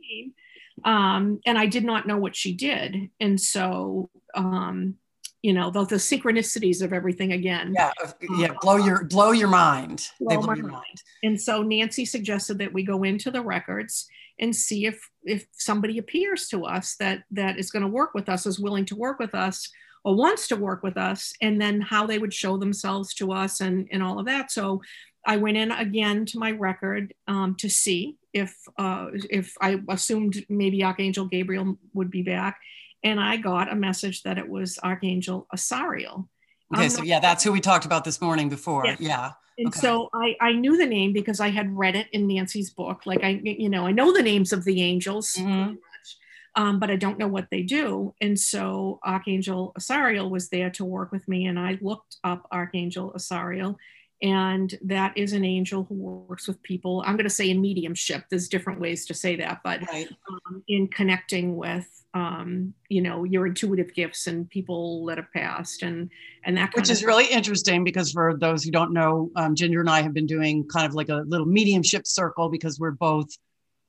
um, 0.85 1.41
and 1.47 1.59
I 1.59 1.67
did 1.67 1.85
not 1.85 2.07
know 2.07 2.19
what 2.19 2.35
she 2.35 2.53
did, 2.55 3.11
and 3.21 3.41
so 3.41 4.11
um, 4.35 4.97
you 5.43 5.53
know 5.53 5.71
the, 5.71 5.85
the 5.85 5.97
synchronicities 5.97 6.83
of 6.83 6.93
everything 6.93 7.33
again. 7.33 7.75
Yeah, 7.77 7.93
uh, 8.03 8.11
yeah, 8.37 8.55
blow 8.61 8.77
your 8.77 9.05
blow 9.05 9.33
your 9.33 9.49
mind. 9.49 10.09
Blow 10.21 10.39
blow 10.39 10.47
my 10.47 10.55
your 10.55 10.65
mind. 10.65 10.75
mind. 10.75 11.03
And 11.23 11.41
so 11.41 11.63
Nancy 11.63 12.05
suggested 12.05 12.59
that 12.59 12.73
we 12.73 12.83
go 12.83 13.03
into 13.05 13.31
the 13.31 13.43
records 13.43 14.09
and 14.39 14.55
see 14.55 14.87
if 14.87 15.09
if 15.25 15.47
somebody 15.53 15.99
appears 15.99 16.49
to 16.49 16.65
us 16.65 16.97
that 16.97 17.25
that 17.31 17.59
is 17.59 17.71
going 17.71 17.83
to 17.83 17.89
work 17.89 18.15
with 18.15 18.29
us, 18.29 18.47
is 18.47 18.59
willing 18.59 18.87
to 18.87 18.97
work 18.97 19.19
with 19.19 19.35
us, 19.35 19.71
or 20.05 20.17
wants 20.17 20.49
to 20.49 20.57
work 20.57 20.83
with 20.83 20.97
us, 20.97 21.33
and 21.41 21.61
then 21.61 21.81
how 21.81 22.07
they 22.07 22.19
would 22.19 22.35
show 22.35 22.57
themselves 22.57 23.15
to 23.15 23.33
us 23.33 23.61
and 23.61 23.89
and 23.93 24.03
all 24.03 24.19
of 24.19 24.27
that. 24.27 24.51
So 24.51 24.81
I 25.25 25.37
went 25.37 25.57
in 25.57 25.71
again 25.71 26.27
to 26.27 26.39
my 26.39 26.51
record 26.53 27.15
um, 27.29 27.55
to 27.57 27.69
see 27.71 28.17
if 28.33 28.57
uh, 28.79 29.09
if 29.31 29.55
I 29.61 29.81
assumed 29.89 30.45
maybe 30.49 30.83
Archangel 30.83 31.27
Gabriel 31.27 31.79
would 31.95 32.11
be 32.11 32.23
back, 32.23 32.59
and 33.05 33.21
I 33.21 33.37
got 33.37 33.71
a 33.71 33.77
message 33.77 34.23
that 34.23 34.39
it 34.39 34.49
was 34.49 34.79
Archangel 34.83 35.47
Asariel. 35.55 36.27
Okay, 36.75 36.85
I'm 36.85 36.91
so 36.91 37.03
yeah, 37.03 37.21
that's 37.21 37.45
who 37.45 37.53
we 37.53 37.61
talked 37.61 37.85
about 37.85 38.05
this 38.05 38.21
morning 38.21 38.49
before. 38.49 38.85
Yes. 38.87 39.01
Yeah. 39.01 39.33
and 39.59 39.69
Okay. 39.69 39.79
so 39.81 40.09
I, 40.15 40.35
I 40.41 40.53
knew 40.55 40.77
the 40.79 40.87
name 40.87 41.13
because 41.13 41.39
I 41.39 41.51
had 41.51 41.77
read 41.77 41.95
it 41.95 42.09
in 42.13 42.27
Nancy's 42.27 42.71
book. 42.71 43.03
Like 43.07 43.23
I, 43.23 43.41
you 43.45 43.69
know, 43.69 43.87
I 43.87 43.93
know 43.93 44.13
the 44.13 44.23
names 44.23 44.53
of 44.53 44.65
the 44.65 44.81
angels, 44.83 45.37
Mhm. 45.37 45.69
much, 45.73 46.17
um, 46.57 46.81
but 46.81 46.91
I 46.91 46.97
don't 46.97 47.19
know 47.19 47.29
what 47.29 47.49
they 47.51 47.63
do. 47.63 48.15
And 48.21 48.41
so 48.41 48.99
Archangel 49.05 49.73
Asariel 49.79 50.31
was 50.31 50.49
there 50.49 50.71
to 50.71 50.85
work 50.87 51.13
with 51.13 51.29
me, 51.29 51.45
and 51.47 51.59
I 51.61 51.79
looked 51.83 52.17
up 52.25 52.49
Archangel 52.51 53.13
Asariel, 53.15 53.77
and 54.23 54.79
that 54.83 55.13
is 55.17 55.33
an 55.33 55.45
angel 55.45 55.83
who 55.83 55.95
works 55.97 56.47
with 56.47 56.63
people. 56.63 57.03
I'm 57.05 57.17
going 57.17 57.25
to 57.25 57.31
say 57.31 57.51
in 57.51 57.61
mediumship. 57.61 58.25
There's 58.31 58.49
different 58.49 58.81
ways 58.81 59.05
to 59.07 59.15
say 59.15 59.35
that, 59.37 59.61
but 59.65 59.81
Right. 59.89 60.09
um, 60.31 60.63
in 60.69 60.87
connecting 60.87 61.57
with, 61.57 61.89
um, 62.15 62.73
you 62.89 63.03
know, 63.03 63.25
your 63.25 63.49
intuitive 63.49 63.93
gifts 63.95 64.29
and 64.29 64.49
people 64.49 65.05
that 65.07 65.19
have 65.19 65.33
passed, 65.33 65.83
and 65.83 66.09
and 66.45 66.57
that 66.57 66.73
kind 66.73 66.83
Which 66.83 66.91
is 66.91 67.05
really 67.05 67.27
interesting 67.27 67.83
because 67.83 68.13
for 68.13 68.37
those 68.39 68.63
who 68.63 68.71
don't 68.71 68.93
know, 68.93 69.31
um, 69.35 69.57
Ginger 69.57 69.81
and 69.81 69.91
I 69.91 70.03
have 70.03 70.15
been 70.15 70.27
doing 70.27 70.69
kind 70.69 70.87
of 70.87 70.95
like 70.95 71.09
a 71.09 71.25
little 71.27 71.47
mediumship 71.47 72.07
circle 72.07 72.49
because 72.49 72.79
we're 72.79 72.93
both. 72.93 73.29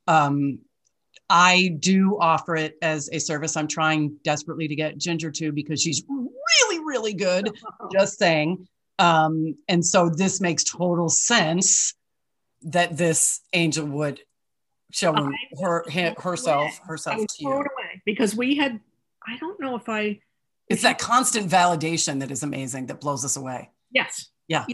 Um, 0.08 0.60
I 1.30 1.76
do 1.80 2.17
offer 2.19 2.56
it 2.56 2.76
as 2.82 3.10
a 3.12 3.19
service. 3.19 3.56
I'm 3.56 3.67
trying 3.67 4.17
desperately 4.24 4.67
to 4.67 4.76
get 4.76 4.98
Ginger 4.98 5.32
to 5.32 5.52
because 5.52 5.82
she's 5.82 6.04
really, 6.10 6.80
really 6.80 7.13
good. 7.13 7.52
Just 7.91 8.17
saying. 8.17 8.67
Um, 9.00 9.56
and 9.68 9.86
so 9.86 10.10
this 10.10 10.40
makes 10.40 10.64
total 10.64 11.10
sense 11.10 11.94
that 12.62 12.96
this 12.98 13.42
angel 13.54 13.86
would 13.88 14.22
show 14.92 15.14
him, 15.14 15.34
her 15.62 15.84
him, 15.90 16.14
herself 16.20 16.80
herself 16.86 17.18
to 17.18 17.36
you. 17.40 17.50
away 17.52 18.02
because 18.06 18.36
we 18.36 18.56
had 18.56 18.80
I 19.28 19.38
don't 19.38 19.60
know 19.60 19.76
if 19.76 19.90
I 19.90 20.20
It's 20.70 20.84
that 20.84 21.00
constant 21.00 21.50
validation 21.50 22.20
that 22.20 22.30
is 22.32 22.44
amazing 22.44 22.86
that 22.88 23.02
blows 23.02 23.26
us 23.26 23.36
away. 23.36 23.72
yes 23.92 24.28
Yeah. 24.48 24.66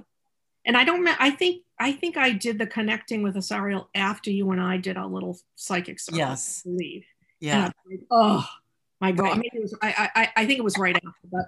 and 0.66 0.76
I 0.76 0.84
don't 0.84 1.08
I 1.08 1.32
think 1.32 1.64
I 1.80 1.94
think 1.94 2.18
I 2.18 2.32
did 2.32 2.60
the 2.60 2.68
connecting 2.68 3.24
with 3.24 3.36
Asariel 3.36 3.88
after 3.96 4.30
you 4.30 4.52
and 4.52 4.60
I 4.62 4.76
did 4.78 4.98
our 4.98 5.08
little 5.08 5.40
psychic 5.56 6.00
circle 6.02 6.18
Yes. 6.20 6.64
I 6.66 6.70
believe 6.70 7.06
Yeah. 7.40 7.62
I 7.70 7.90
like, 7.90 8.02
oh 8.12 8.46
my 9.00 9.14
god 9.14 9.24
Right. 9.24 9.36
maybe 9.38 9.50
it 9.54 9.62
was, 9.62 9.76
I, 9.82 10.10
I 10.16 10.30
I 10.42 10.46
think 10.46 10.60
it 10.60 10.64
was 10.64 10.78
right 10.78 10.96
after 10.98 11.28
but 11.32 11.46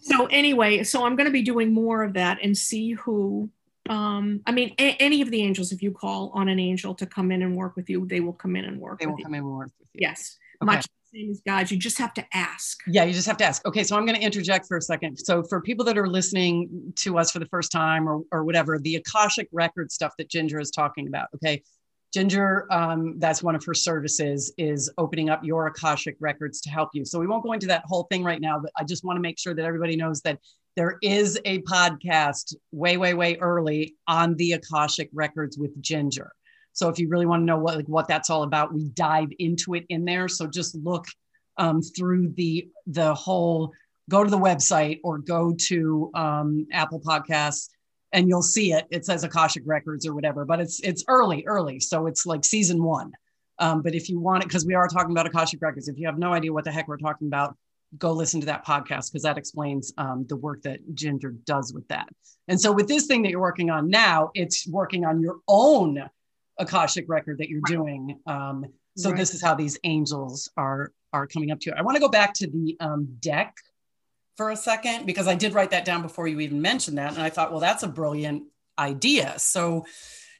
so 0.00 0.26
anyway 0.26 0.82
so 0.82 1.04
I'm 1.04 1.16
going 1.16 1.26
to 1.26 1.32
be 1.32 1.42
doing 1.42 1.72
more 1.72 2.02
of 2.02 2.14
that 2.14 2.38
and 2.42 2.56
see 2.56 2.92
who 2.92 3.50
um 3.88 4.40
I 4.46 4.52
mean 4.52 4.74
a- 4.78 4.96
any 5.00 5.20
of 5.22 5.30
the 5.30 5.42
angels 5.42 5.72
if 5.72 5.82
you 5.82 5.92
call 5.92 6.30
on 6.34 6.48
an 6.48 6.58
angel 6.58 6.94
to 6.96 7.06
come 7.06 7.30
in 7.32 7.42
and 7.42 7.54
work 7.56 7.76
with 7.76 7.88
you 7.90 8.06
they 8.06 8.20
will 8.20 8.32
come 8.32 8.56
in 8.56 8.64
and 8.64 8.80
work 8.80 8.98
They 9.00 9.06
with 9.06 9.12
will 9.14 9.18
you 9.18 9.24
come 9.24 9.34
in 9.34 9.40
and 9.40 9.50
work 9.50 9.70
with 9.78 9.88
you. 9.94 10.00
yes 10.08 10.36
Okay. 10.62 10.74
much 10.74 10.84
the 11.12 11.18
same 11.18 11.30
as 11.30 11.40
God 11.46 11.70
you 11.70 11.76
just 11.78 11.96
have 11.98 12.12
to 12.14 12.24
ask 12.34 12.78
Yeah, 12.86 13.04
you 13.04 13.12
just 13.14 13.26
have 13.26 13.38
to 13.38 13.44
ask. 13.44 13.66
Okay, 13.66 13.82
so 13.82 13.96
I'm 13.96 14.04
going 14.04 14.18
to 14.18 14.24
interject 14.24 14.66
for 14.66 14.76
a 14.76 14.82
second. 14.82 15.16
So, 15.16 15.42
for 15.42 15.60
people 15.62 15.84
that 15.86 15.96
are 15.96 16.06
listening 16.06 16.92
to 16.96 17.18
us 17.18 17.30
for 17.30 17.38
the 17.38 17.46
first 17.46 17.72
time 17.72 18.06
or, 18.08 18.22
or 18.30 18.44
whatever, 18.44 18.78
the 18.78 18.96
Akashic 18.96 19.48
record 19.52 19.90
stuff 19.90 20.12
that 20.18 20.28
Ginger 20.28 20.60
is 20.60 20.70
talking 20.70 21.08
about, 21.08 21.28
okay, 21.36 21.62
Ginger, 22.12 22.66
um, 22.72 23.18
that's 23.18 23.42
one 23.42 23.54
of 23.54 23.64
her 23.64 23.74
services 23.74 24.52
is 24.58 24.90
opening 24.98 25.30
up 25.30 25.44
your 25.44 25.68
Akashic 25.68 26.16
records 26.18 26.60
to 26.62 26.70
help 26.70 26.90
you. 26.92 27.04
So, 27.04 27.18
we 27.18 27.26
won't 27.26 27.44
go 27.44 27.52
into 27.52 27.68
that 27.68 27.84
whole 27.86 28.04
thing 28.04 28.24
right 28.24 28.40
now, 28.40 28.58
but 28.58 28.72
I 28.76 28.84
just 28.84 29.04
want 29.04 29.16
to 29.16 29.20
make 29.20 29.38
sure 29.38 29.54
that 29.54 29.64
everybody 29.64 29.96
knows 29.96 30.20
that 30.22 30.38
there 30.76 30.98
is 31.02 31.38
a 31.44 31.60
podcast 31.62 32.54
way, 32.72 32.96
way, 32.96 33.14
way 33.14 33.36
early 33.36 33.96
on 34.06 34.34
the 34.36 34.52
Akashic 34.52 35.10
records 35.12 35.58
with 35.58 35.80
Ginger. 35.80 36.32
So 36.72 36.88
if 36.88 36.98
you 36.98 37.08
really 37.08 37.26
want 37.26 37.42
to 37.42 37.44
know 37.44 37.58
what 37.58 37.76
like, 37.76 37.88
what 37.88 38.08
that's 38.08 38.30
all 38.30 38.44
about, 38.44 38.72
we 38.72 38.88
dive 38.90 39.28
into 39.38 39.74
it 39.74 39.84
in 39.88 40.04
there. 40.04 40.28
So 40.28 40.46
just 40.46 40.74
look 40.76 41.04
um, 41.56 41.82
through 41.82 42.32
the 42.36 42.68
the 42.86 43.14
whole. 43.14 43.72
Go 44.08 44.24
to 44.24 44.30
the 44.30 44.38
website 44.38 44.98
or 45.04 45.18
go 45.18 45.54
to 45.68 46.10
um, 46.14 46.66
Apple 46.72 47.00
Podcasts, 47.00 47.68
and 48.12 48.28
you'll 48.28 48.42
see 48.42 48.72
it. 48.72 48.86
It 48.90 49.04
says 49.04 49.24
Akashic 49.24 49.62
Records 49.66 50.06
or 50.06 50.14
whatever, 50.14 50.44
but 50.44 50.60
it's 50.60 50.80
it's 50.80 51.04
early, 51.08 51.44
early, 51.46 51.80
so 51.80 52.06
it's 52.06 52.26
like 52.26 52.44
season 52.44 52.82
one. 52.82 53.12
Um, 53.58 53.82
but 53.82 53.94
if 53.94 54.08
you 54.08 54.18
want 54.18 54.42
it, 54.42 54.48
because 54.48 54.64
we 54.64 54.74
are 54.74 54.88
talking 54.88 55.10
about 55.10 55.26
Akashic 55.26 55.60
Records, 55.60 55.88
if 55.88 55.98
you 55.98 56.06
have 56.06 56.18
no 56.18 56.32
idea 56.32 56.52
what 56.52 56.64
the 56.64 56.72
heck 56.72 56.88
we're 56.88 56.96
talking 56.96 57.26
about, 57.26 57.56
go 57.98 58.12
listen 58.12 58.40
to 58.40 58.46
that 58.46 58.64
podcast 58.64 59.10
because 59.10 59.22
that 59.22 59.36
explains 59.36 59.92
um, 59.98 60.24
the 60.28 60.36
work 60.36 60.62
that 60.62 60.78
Ginger 60.94 61.32
does 61.44 61.72
with 61.74 61.86
that. 61.88 62.08
And 62.48 62.60
so 62.60 62.72
with 62.72 62.88
this 62.88 63.06
thing 63.06 63.22
that 63.22 63.30
you're 63.30 63.40
working 63.40 63.70
on 63.70 63.90
now, 63.90 64.30
it's 64.34 64.66
working 64.66 65.04
on 65.04 65.20
your 65.20 65.38
own 65.46 66.08
Akashic 66.58 67.06
record 67.08 67.38
that 67.38 67.48
you're 67.48 67.60
doing. 67.66 68.18
Um, 68.26 68.64
so 68.96 69.10
right. 69.10 69.18
this 69.18 69.34
is 69.34 69.42
how 69.42 69.54
these 69.54 69.78
angels 69.84 70.50
are 70.56 70.92
are 71.12 71.26
coming 71.26 71.50
up 71.50 71.60
to 71.60 71.70
you. 71.70 71.76
I 71.76 71.82
want 71.82 71.96
to 71.96 72.00
go 72.00 72.08
back 72.08 72.32
to 72.34 72.46
the 72.46 72.76
um, 72.80 73.08
deck 73.20 73.54
for 74.40 74.48
a 74.48 74.56
second 74.56 75.04
because 75.04 75.28
I 75.28 75.34
did 75.34 75.52
write 75.52 75.72
that 75.72 75.84
down 75.84 76.00
before 76.00 76.26
you 76.26 76.40
even 76.40 76.62
mentioned 76.62 76.96
that, 76.96 77.12
and 77.12 77.22
I 77.22 77.28
thought, 77.28 77.50
well, 77.50 77.60
that's 77.60 77.82
a 77.82 77.88
brilliant 77.88 78.44
idea. 78.78 79.38
So 79.38 79.84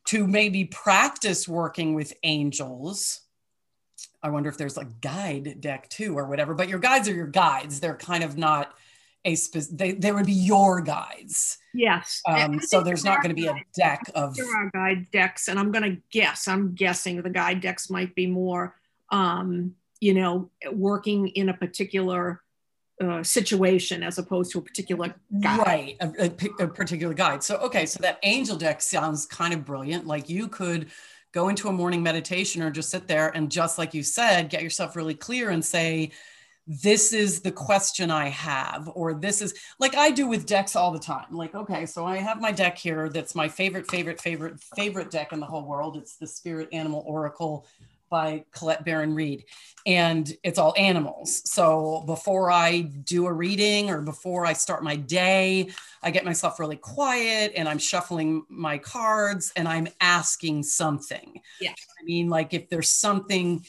to 0.07 0.27
maybe 0.27 0.65
practice 0.65 1.47
working 1.47 1.93
with 1.93 2.15
angels 2.23 3.21
I 4.23 4.31
wonder 4.31 4.49
if 4.49 4.57
there's 4.57 4.79
a 4.79 4.87
guide 5.01 5.61
deck 5.61 5.91
too 5.91 6.17
or 6.17 6.27
whatever, 6.27 6.55
but 6.55 6.69
your 6.69 6.79
guides 6.79 7.09
are 7.09 7.15
your 7.15 7.27
guides. 7.27 7.81
They're 7.81 7.97
kind 7.97 8.25
of 8.25 8.39
not 8.39 8.75
a 9.27 9.35
specific, 9.35 9.79
they, 9.79 9.93
they 9.93 10.13
would 10.13 10.25
be 10.27 10.33
your 10.33 10.81
guides. 10.81 11.59
Yes. 11.75 12.23
Um, 12.27 12.61
so 12.61 12.83
there's 12.83 13.05
not 13.05 13.23
going 13.23 13.35
to 13.35 13.41
be 13.41 13.49
a 13.49 13.55
deck 13.75 14.03
of. 14.15 14.35
There 14.35 14.47
are 14.57 14.71
guide 14.71 15.11
decks, 15.11 15.49
and 15.49 15.59
I'm 15.59 15.73
going 15.73 15.97
to 15.97 16.03
guess, 16.11 16.49
I'm 16.49 16.75
guessing 16.75 17.21
the 17.21 17.31
guide 17.31 17.61
decks 17.61 17.91
might 17.91 18.15
be 18.15 18.27
more, 18.27 18.77
um, 19.11 19.75
you 20.01 20.15
know, 20.15 20.51
working 20.73 21.29
in 21.29 21.51
a 21.51 21.55
particular 21.55 22.43
uh, 23.01 23.23
situation 23.23 24.03
as 24.03 24.19
opposed 24.19 24.53
to 24.53 24.59
a 24.59 24.63
particular 24.63 25.15
guide. 25.41 25.59
Right, 25.59 25.97
a, 26.01 26.25
a, 26.25 26.65
a 26.65 26.69
particular 26.69 27.15
guide. 27.15 27.43
So, 27.43 27.57
okay, 27.57 27.87
so 27.87 27.99
that 28.03 28.19
angel 28.23 28.57
deck 28.57 28.83
sounds 28.83 29.27
kind 29.27 29.55
of 29.55 29.65
brilliant. 29.65 30.07
Like 30.07 30.29
you 30.29 30.49
could 30.49 30.91
go 31.33 31.49
into 31.49 31.69
a 31.69 31.73
morning 31.73 32.03
meditation 32.03 32.63
or 32.63 32.71
just 32.71 32.91
sit 32.91 33.07
there 33.07 33.29
and 33.31 33.51
just 33.51 33.79
like 33.79 33.95
you 33.95 34.03
said 34.03 34.51
get 34.51 34.63
yourself 34.63 34.97
really 34.97 35.15
clear 35.15 35.51
and 35.51 35.65
say 35.65 36.11
this 36.67 37.13
is 37.13 37.41
the 37.41 37.51
question 37.51 38.11
i 38.11 38.29
have 38.29 38.91
or 38.95 39.15
this 39.15 39.41
is 39.41 39.55
like 39.79 39.95
i 39.97 40.11
do 40.11 40.27
with 40.27 40.47
decks 40.47 40.77
all 40.77 40.91
the 40.91 40.99
time 40.99 41.27
like 41.31 41.55
okay 41.55 41.87
so 41.87 42.05
i 42.05 42.17
have 42.17 42.41
my 42.41 42.53
deck 42.53 42.77
here 42.77 43.09
that's 43.09 43.35
my 43.35 43.49
favorite 43.49 43.89
favorite 43.91 44.21
favorite 44.21 44.61
favorite 44.77 45.11
deck 45.11 45.33
in 45.33 45.41
the 45.41 45.47
whole 45.47 45.67
world 45.67 45.97
it's 45.97 46.17
the 46.17 46.27
spirit 46.27 46.69
animal 46.73 47.03
oracle 47.07 47.67
by 48.11 48.45
Colette 48.53 48.85
Baron-Reid, 48.85 49.45
and 49.87 50.31
it's 50.43 50.59
all 50.59 50.75
animals. 50.77 51.49
So 51.51 52.03
before 52.07 52.51
I 52.51 52.81
do 52.81 53.27
a 53.27 53.33
reading 53.33 53.89
or 53.89 54.03
before 54.03 54.45
I 54.45 54.53
start 54.53 54.83
my 54.83 54.97
day, 54.97 55.71
I 56.03 56.11
get 56.11 56.25
myself 56.25 56.61
really 56.61 56.77
quiet 56.77 57.53
and 57.57 57.69
I'm 57.69 57.79
shuffling 57.79 58.45
my 58.49 58.79
cards 58.79 59.53
and 59.57 59.67
I'm 59.67 59.89
asking 60.01 60.65
something. 60.65 61.41
Yeah. 61.61 61.71
I 61.71 62.05
mean, 62.05 62.29
like 62.29 62.53
if 62.53 62.69
there's 62.69 62.91
something 62.91 63.65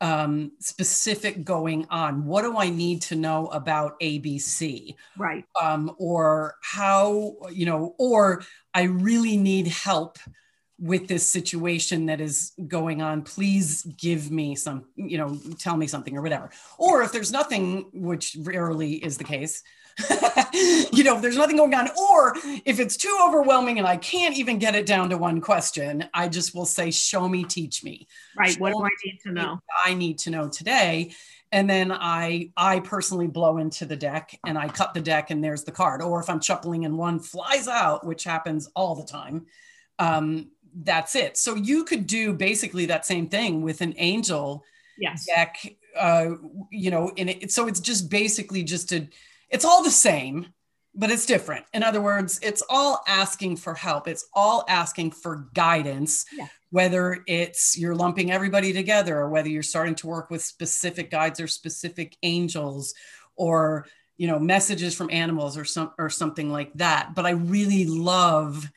um, 0.00 0.50
specific 0.58 1.44
going 1.44 1.86
on, 1.88 2.24
what 2.26 2.42
do 2.42 2.58
I 2.58 2.70
need 2.70 3.02
to 3.02 3.14
know 3.14 3.46
about 3.48 4.00
ABC? 4.00 4.96
Right. 5.16 5.44
Um, 5.60 5.94
or 5.98 6.56
how, 6.60 7.36
you 7.52 7.66
know, 7.66 7.94
or 7.98 8.42
I 8.74 8.82
really 8.82 9.36
need 9.36 9.68
help 9.68 10.18
with 10.82 11.06
this 11.06 11.24
situation 11.24 12.06
that 12.06 12.20
is 12.20 12.52
going 12.66 13.00
on 13.00 13.22
please 13.22 13.84
give 13.96 14.32
me 14.32 14.56
some 14.56 14.84
you 14.96 15.16
know 15.16 15.38
tell 15.58 15.76
me 15.76 15.86
something 15.86 16.16
or 16.16 16.22
whatever. 16.22 16.50
Or 16.76 17.02
if 17.02 17.12
there's 17.12 17.30
nothing 17.30 17.86
which 17.92 18.36
rarely 18.40 18.94
is 18.94 19.16
the 19.16 19.24
case 19.24 19.62
you 20.92 21.04
know 21.04 21.16
if 21.16 21.22
there's 21.22 21.36
nothing 21.36 21.56
going 21.56 21.74
on 21.74 21.88
or 21.96 22.34
if 22.64 22.80
it's 22.80 22.96
too 22.96 23.14
overwhelming 23.22 23.78
and 23.78 23.86
i 23.86 23.94
can't 23.96 24.38
even 24.38 24.58
get 24.58 24.74
it 24.74 24.86
down 24.86 25.10
to 25.10 25.18
one 25.18 25.38
question 25.38 26.08
i 26.14 26.26
just 26.26 26.54
will 26.54 26.64
say 26.64 26.90
show 26.90 27.28
me 27.28 27.44
teach 27.44 27.84
me. 27.84 28.08
Right 28.36 28.52
show 28.52 28.60
what 28.60 28.72
do 28.72 28.82
i 28.82 28.88
need 29.04 29.20
to 29.24 29.32
know? 29.32 29.60
I 29.84 29.94
need 29.94 30.18
to 30.20 30.30
know 30.30 30.48
today. 30.48 31.14
And 31.52 31.70
then 31.70 31.92
i 31.92 32.50
i 32.56 32.80
personally 32.80 33.28
blow 33.28 33.58
into 33.58 33.84
the 33.84 33.96
deck 33.96 34.36
and 34.44 34.58
i 34.58 34.66
cut 34.66 34.94
the 34.94 35.00
deck 35.00 35.30
and 35.30 35.44
there's 35.44 35.62
the 35.62 35.72
card. 35.72 36.02
Or 36.02 36.20
if 36.20 36.28
i'm 36.28 36.40
shuffling 36.40 36.84
and 36.84 36.98
one 36.98 37.20
flies 37.20 37.68
out 37.68 38.04
which 38.04 38.24
happens 38.24 38.68
all 38.74 38.96
the 38.96 39.06
time 39.06 39.46
um, 39.98 40.50
that's 40.74 41.14
it. 41.14 41.36
So 41.36 41.54
you 41.54 41.84
could 41.84 42.06
do 42.06 42.32
basically 42.32 42.86
that 42.86 43.06
same 43.06 43.28
thing 43.28 43.62
with 43.62 43.80
an 43.80 43.94
angel 43.98 44.64
yes. 44.98 45.26
deck. 45.26 45.56
Uh, 45.98 46.36
you 46.70 46.90
know, 46.90 47.12
in 47.16 47.28
it. 47.28 47.52
So 47.52 47.66
it's 47.68 47.80
just 47.80 48.08
basically 48.08 48.62
just 48.62 48.92
a. 48.92 49.06
It's 49.50 49.66
all 49.66 49.82
the 49.84 49.90
same, 49.90 50.46
but 50.94 51.10
it's 51.10 51.26
different. 51.26 51.66
In 51.74 51.82
other 51.82 52.00
words, 52.00 52.40
it's 52.42 52.62
all 52.70 53.02
asking 53.06 53.56
for 53.56 53.74
help. 53.74 54.08
It's 54.08 54.26
all 54.32 54.64
asking 54.68 55.10
for 55.10 55.48
guidance. 55.52 56.24
Yeah. 56.32 56.46
Whether 56.70 57.22
it's 57.26 57.76
you're 57.76 57.94
lumping 57.94 58.30
everybody 58.30 58.72
together, 58.72 59.18
or 59.18 59.28
whether 59.28 59.50
you're 59.50 59.62
starting 59.62 59.94
to 59.96 60.06
work 60.06 60.30
with 60.30 60.42
specific 60.42 61.10
guides 61.10 61.40
or 61.40 61.46
specific 61.46 62.16
angels, 62.22 62.94
or 63.36 63.86
you 64.16 64.26
know 64.26 64.38
messages 64.38 64.94
from 64.94 65.10
animals 65.10 65.58
or 65.58 65.66
some 65.66 65.92
or 65.98 66.08
something 66.08 66.50
like 66.50 66.72
that. 66.76 67.14
But 67.14 67.26
I 67.26 67.32
really 67.32 67.84
love 67.84 68.70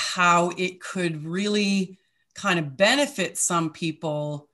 how 0.00 0.50
it 0.56 0.80
could 0.80 1.24
really 1.24 1.98
kind 2.34 2.58
of 2.58 2.76
benefit 2.76 3.36
some 3.36 3.70
people 3.70 4.48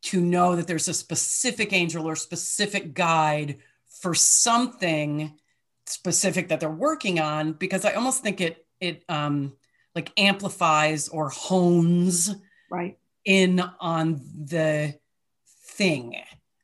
to 0.00 0.20
know 0.20 0.54
that 0.54 0.68
there's 0.68 0.86
a 0.86 0.94
specific 0.94 1.72
angel 1.72 2.08
or 2.08 2.14
specific 2.14 2.94
guide 2.94 3.58
for 3.88 4.14
something 4.14 5.36
specific 5.86 6.48
that 6.48 6.60
they're 6.60 6.70
working 6.70 7.18
on 7.18 7.52
because 7.52 7.84
i 7.84 7.92
almost 7.92 8.22
think 8.22 8.40
it 8.40 8.66
it 8.80 9.02
um 9.08 9.52
like 9.94 10.12
amplifies 10.16 11.08
or 11.08 11.28
hones 11.30 12.34
right. 12.70 12.98
in 13.24 13.60
on 13.80 14.20
the 14.44 14.94
thing 15.64 16.14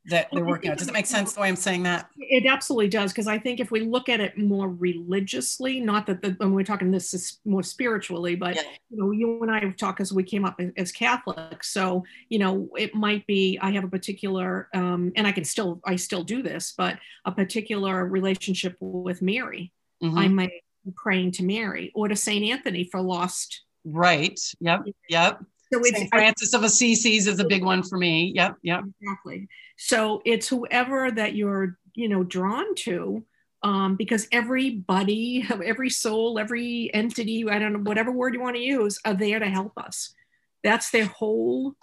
that 0.07 0.29
they're 0.33 0.45
working 0.45 0.71
on. 0.71 0.77
Does 0.77 0.88
it 0.88 0.93
make 0.93 1.07
sense 1.07 1.33
the 1.33 1.40
way 1.40 1.49
I'm 1.49 1.57
saying 1.57 1.83
that? 1.85 2.11
It 2.19 2.47
absolutely 2.47 2.88
does, 2.88 3.12
because 3.12 3.27
I 3.27 3.38
think 3.38 3.61
if 3.61 3.71
we 3.71 3.81
look 3.81 4.09
at 4.09 4.21
it 4.21 4.37
more 4.37 4.69
religiously, 4.69 5.81
not 5.81 6.07
that 6.07 6.21
the, 6.21 6.31
when 6.33 6.53
we're 6.53 6.64
talking 6.64 6.90
this 6.90 7.14
is 7.14 7.38
more 7.45 7.62
spiritually, 7.62 8.35
but 8.35 8.57
yeah. 8.57 8.62
you 8.90 8.97
know, 8.99 9.11
you 9.12 9.43
and 9.43 9.51
I 9.51 9.61
have 9.61 9.77
talked 9.77 10.01
as 10.01 10.12
we 10.12 10.23
came 10.23 10.45
up 10.45 10.61
as 10.77 10.93
Catholics. 10.93 11.73
So 11.73 12.05
you 12.29 12.38
know, 12.38 12.69
it 12.77 12.95
might 12.95 13.27
be 13.27 13.59
I 13.62 13.71
have 13.73 13.85
a 13.85 13.88
particular, 13.88 14.69
um, 14.75 15.12
and 15.17 15.27
I 15.27 15.33
can 15.33 15.45
still 15.45 15.81
I 15.85 15.97
still 15.97 16.23
do 16.23 16.43
this, 16.43 16.75
but 16.77 16.99
a 17.25 17.33
particular 17.33 18.07
relationship 18.07 18.77
with 18.81 19.23
Mary. 19.23 19.73
Mm-hmm. 20.03 20.19
I 20.19 20.29
might 20.29 20.51
be 20.85 20.93
praying 20.97 21.33
to 21.33 21.45
Mary 21.45 21.93
or 21.95 22.09
to 22.09 22.17
Saint 22.17 22.45
Anthony 22.45 22.85
for 22.85 23.01
lost. 23.01 23.62
Right. 23.85 24.38
Yep. 24.61 24.87
Yep. 25.09 25.43
So 25.72 25.81
it's 25.81 25.98
St. 25.98 26.11
Francis 26.11 26.55
of 26.55 26.62
Assisi 26.62 27.16
is 27.16 27.27
a 27.40 27.44
big 27.44 27.64
one 27.64 27.83
for 27.83 27.98
me. 27.98 28.33
Yep, 28.35 28.57
yep. 28.62 28.85
Exactly. 29.00 29.48
So 29.77 30.22
it's 30.24 30.48
whoever 30.48 31.11
that 31.11 31.35
you're, 31.35 31.79
you 31.94 32.09
know, 32.09 32.22
drawn 32.22 32.74
to, 32.77 33.24
um, 33.62 33.96
because 33.96 34.29
everybody, 34.31 35.46
every 35.64 35.90
soul, 35.90 36.38
every 36.38 36.92
entity, 36.94 37.48
I 37.48 37.59
don't 37.59 37.72
know, 37.72 37.79
whatever 37.81 38.12
word 38.12 38.35
you 38.35 38.40
want 38.40 38.57
to 38.57 38.62
use, 38.62 39.00
are 39.05 39.14
there 39.14 39.38
to 39.38 39.48
help 39.48 39.72
us. 39.77 40.14
That's 40.62 40.90
their 40.90 41.07
whole 41.07 41.74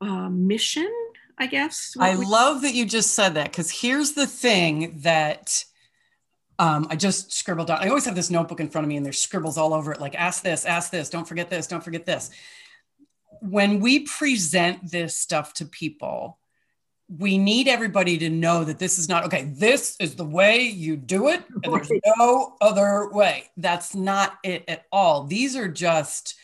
uh, 0.00 0.28
mission, 0.28 0.92
I 1.38 1.46
guess. 1.46 1.94
I 1.98 2.16
we- 2.16 2.26
love 2.26 2.62
that 2.62 2.74
you 2.74 2.84
just 2.84 3.14
said 3.14 3.34
that 3.34 3.50
because 3.50 3.70
here's 3.70 4.12
the 4.12 4.26
thing 4.26 5.00
that. 5.02 5.64
Um, 6.60 6.88
I 6.90 6.96
just 6.96 7.32
scribbled 7.32 7.68
down. 7.68 7.78
I 7.80 7.86
always 7.86 8.04
have 8.04 8.16
this 8.16 8.30
notebook 8.30 8.58
in 8.58 8.68
front 8.68 8.84
of 8.84 8.88
me 8.88 8.96
and 8.96 9.06
there's 9.06 9.22
scribbles 9.22 9.56
all 9.56 9.72
over 9.72 9.92
it, 9.92 10.00
like 10.00 10.16
ask 10.16 10.42
this, 10.42 10.66
ask 10.66 10.90
this, 10.90 11.08
don't 11.08 11.24
forget 11.24 11.48
this, 11.48 11.68
don't 11.68 11.84
forget 11.84 12.04
this 12.04 12.32
when 13.40 13.80
we 13.80 14.00
present 14.00 14.90
this 14.90 15.16
stuff 15.16 15.54
to 15.54 15.64
people, 15.64 16.38
we 17.08 17.38
need 17.38 17.68
everybody 17.68 18.18
to 18.18 18.28
know 18.28 18.64
that 18.64 18.78
this 18.78 18.98
is 18.98 19.08
not 19.08 19.24
okay. 19.24 19.44
This 19.44 19.96
is 19.98 20.14
the 20.14 20.26
way 20.26 20.62
you 20.62 20.96
do 20.96 21.28
it, 21.28 21.42
and 21.64 21.72
there's 21.72 21.90
no 22.18 22.56
other 22.60 23.08
way. 23.10 23.44
That's 23.56 23.94
not 23.94 24.38
it 24.44 24.64
at 24.68 24.84
all. 24.92 25.24
These 25.24 25.56
are 25.56 25.68
just. 25.68 26.34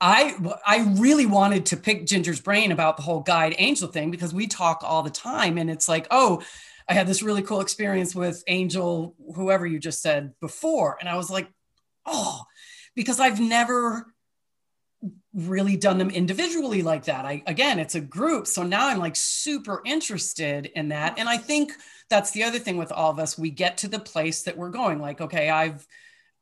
I 0.00 0.34
I 0.66 0.96
really 0.98 1.26
wanted 1.26 1.66
to 1.66 1.76
pick 1.76 2.06
Ginger's 2.06 2.40
brain 2.40 2.72
about 2.72 2.96
the 2.96 3.04
whole 3.04 3.20
guide 3.20 3.54
angel 3.58 3.86
thing 3.86 4.10
because 4.10 4.34
we 4.34 4.48
talk 4.48 4.80
all 4.82 5.04
the 5.04 5.10
time, 5.10 5.58
and 5.58 5.70
it's 5.70 5.88
like, 5.88 6.08
oh, 6.10 6.42
I 6.88 6.94
had 6.94 7.06
this 7.06 7.22
really 7.22 7.42
cool 7.42 7.60
experience 7.60 8.12
with 8.12 8.42
Angel, 8.48 9.14
whoever 9.36 9.64
you 9.64 9.78
just 9.78 10.02
said 10.02 10.34
before, 10.40 10.96
and 10.98 11.08
I 11.08 11.16
was 11.16 11.30
like, 11.30 11.48
oh, 12.04 12.42
because 12.96 13.20
I've 13.20 13.40
never 13.40 14.11
really 15.34 15.76
done 15.76 15.98
them 15.98 16.10
individually 16.10 16.82
like 16.82 17.04
that. 17.04 17.24
I 17.24 17.42
again, 17.46 17.78
it's 17.78 17.94
a 17.94 18.00
group. 18.00 18.46
So 18.46 18.62
now 18.62 18.88
I'm 18.88 18.98
like 18.98 19.16
super 19.16 19.82
interested 19.84 20.66
in 20.74 20.88
that. 20.88 21.18
And 21.18 21.28
I 21.28 21.38
think 21.38 21.72
that's 22.10 22.32
the 22.32 22.44
other 22.44 22.58
thing 22.58 22.76
with 22.76 22.92
all 22.92 23.10
of 23.10 23.18
us. 23.18 23.38
We 23.38 23.50
get 23.50 23.78
to 23.78 23.88
the 23.88 23.98
place 23.98 24.42
that 24.42 24.56
we're 24.56 24.70
going 24.70 25.00
like, 25.00 25.20
okay, 25.20 25.48
I've 25.48 25.86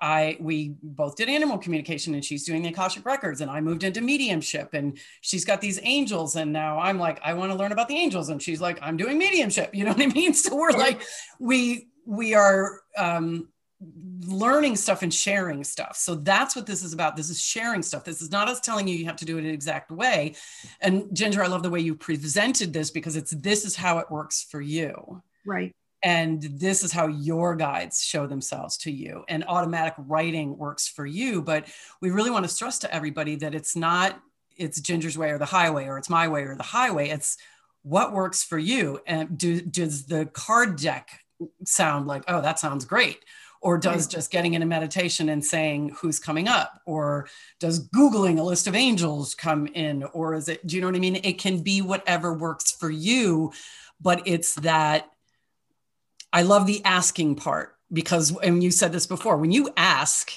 I 0.01 0.38
we 0.41 0.74
both 0.82 1.16
did 1.16 1.28
animal 1.28 1.59
communication 1.59 2.14
and 2.14 2.24
she's 2.24 2.45
doing 2.45 2.62
the 2.62 2.70
Akashic 2.70 3.05
records 3.05 3.43
and 3.43 3.51
I 3.51 3.61
moved 3.61 3.84
into 3.84 4.01
mediumship 4.01 4.72
and 4.72 4.99
she's 5.20 5.45
got 5.45 5.61
these 5.61 5.78
angels 5.82 6.36
and 6.36 6.53
now 6.53 6.78
I'm 6.78 6.99
like 6.99 7.20
I 7.22 7.34
want 7.34 7.53
to 7.53 7.59
learn 7.59 7.72
about 7.72 7.88
the 7.88 7.97
angels 7.97 8.30
and 8.30 8.41
she's 8.43 8.61
like 8.61 8.78
I'm 8.80 8.97
doing 8.97 9.18
mediumship 9.18 9.70
you 9.74 9.84
know 9.84 9.93
what 9.93 10.03
I 10.03 10.07
mean 10.07 10.32
so 10.32 10.57
we're 10.57 10.70
like 10.70 11.03
we 11.38 11.88
we 12.07 12.34
are 12.34 12.80
um 12.97 13.49
learning 14.26 14.76
stuff 14.76 15.02
and 15.02 15.12
sharing 15.12 15.64
stuff. 15.64 15.96
So 15.96 16.14
that's 16.14 16.54
what 16.54 16.66
this 16.66 16.82
is 16.82 16.92
about. 16.92 17.16
This 17.16 17.30
is 17.30 17.40
sharing 17.40 17.82
stuff. 17.82 18.04
This 18.04 18.20
is 18.20 18.30
not 18.30 18.48
us 18.48 18.60
telling 18.60 18.86
you 18.86 18.94
you 18.94 19.06
have 19.06 19.16
to 19.16 19.24
do 19.24 19.38
it 19.38 19.44
an 19.44 19.50
exact 19.50 19.90
way. 19.90 20.34
And 20.80 21.14
Ginger, 21.14 21.42
I 21.42 21.46
love 21.46 21.62
the 21.62 21.70
way 21.70 21.80
you 21.80 21.94
presented 21.94 22.72
this 22.72 22.90
because 22.90 23.16
it's 23.16 23.30
this 23.30 23.64
is 23.64 23.74
how 23.74 23.98
it 23.98 24.10
works 24.10 24.46
for 24.50 24.60
you. 24.60 25.22
Right. 25.46 25.74
And 26.02 26.42
this 26.42 26.82
is 26.82 26.92
how 26.92 27.08
your 27.08 27.54
guides 27.56 28.02
show 28.02 28.26
themselves 28.26 28.76
to 28.78 28.90
you. 28.90 29.24
And 29.28 29.44
automatic 29.46 29.94
writing 29.98 30.56
works 30.56 30.88
for 30.88 31.04
you. 31.06 31.42
But 31.42 31.66
we 32.00 32.10
really 32.10 32.30
want 32.30 32.44
to 32.44 32.50
stress 32.50 32.78
to 32.80 32.94
everybody 32.94 33.36
that 33.36 33.54
it's 33.54 33.76
not 33.76 34.20
it's 34.60 34.80
Ginger's 34.80 35.16
way 35.16 35.30
or 35.30 35.38
the 35.38 35.46
highway, 35.46 35.86
or 35.86 35.96
it's 35.96 36.10
my 36.10 36.28
way 36.28 36.42
or 36.42 36.54
the 36.54 36.62
highway. 36.62 37.08
It's 37.08 37.38
what 37.82 38.12
works 38.12 38.42
for 38.44 38.58
you. 38.58 39.00
And 39.06 39.38
do, 39.38 39.60
does 39.62 40.04
the 40.04 40.26
card 40.26 40.76
deck 40.76 41.08
sound 41.64 42.06
like, 42.06 42.24
oh, 42.28 42.42
that 42.42 42.58
sounds 42.58 42.84
great? 42.84 43.24
Or 43.61 43.76
does 43.78 44.06
just 44.06 44.30
getting 44.30 44.54
in 44.54 44.62
a 44.62 44.66
meditation 44.66 45.28
and 45.28 45.44
saying 45.44 45.94
who's 46.00 46.18
coming 46.18 46.48
up? 46.48 46.80
Or 46.86 47.28
does 47.58 47.88
googling 47.88 48.38
a 48.38 48.42
list 48.42 48.66
of 48.66 48.74
angels 48.74 49.34
come 49.34 49.66
in? 49.68 50.02
Or 50.04 50.34
is 50.34 50.48
it 50.48 50.66
do 50.66 50.76
you 50.76 50.80
know 50.80 50.88
what 50.88 50.96
i 50.96 51.00
mean? 51.00 51.16
It 51.16 51.38
can 51.38 51.62
be 51.62 51.82
whatever 51.82 52.32
works 52.32 52.72
for 52.72 52.90
you 52.90 53.52
but 54.02 54.22
it's 54.24 54.54
that 54.54 55.11
i 56.32 56.40
love 56.40 56.66
the 56.66 56.82
asking 56.86 57.34
part 57.34 57.76
because 57.92 58.34
and 58.38 58.64
you 58.64 58.70
said 58.70 58.92
this 58.92 59.06
before 59.06 59.36
when 59.36 59.52
you 59.52 59.68
ask 59.76 60.32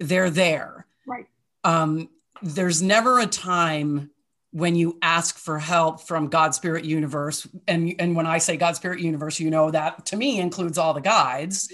they're 0.00 0.30
there. 0.30 0.86
Right. 1.06 1.26
Um, 1.62 2.08
there's 2.42 2.82
never 2.82 3.20
a 3.20 3.26
time 3.26 4.10
when 4.52 4.74
you 4.74 4.98
ask 5.00 5.38
for 5.38 5.58
help 5.60 6.00
from 6.00 6.28
God 6.28 6.54
Spirit 6.54 6.84
Universe, 6.84 7.46
and 7.68 7.94
and 8.00 8.16
when 8.16 8.26
I 8.26 8.38
say 8.38 8.56
God 8.56 8.74
Spirit 8.74 8.98
Universe, 8.98 9.38
you 9.38 9.50
know 9.50 9.70
that 9.70 10.06
to 10.06 10.16
me 10.16 10.40
includes 10.40 10.78
all 10.78 10.94
the 10.94 11.00
guides. 11.00 11.72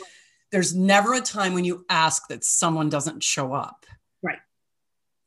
There's 0.57 0.75
never 0.75 1.15
a 1.15 1.21
time 1.21 1.53
when 1.53 1.65
you 1.65 1.85
ask 1.91 2.29
that 2.29 2.43
someone 2.43 2.89
doesn't 2.89 3.23
show 3.23 3.53
up. 3.53 3.85
Right. 4.23 4.39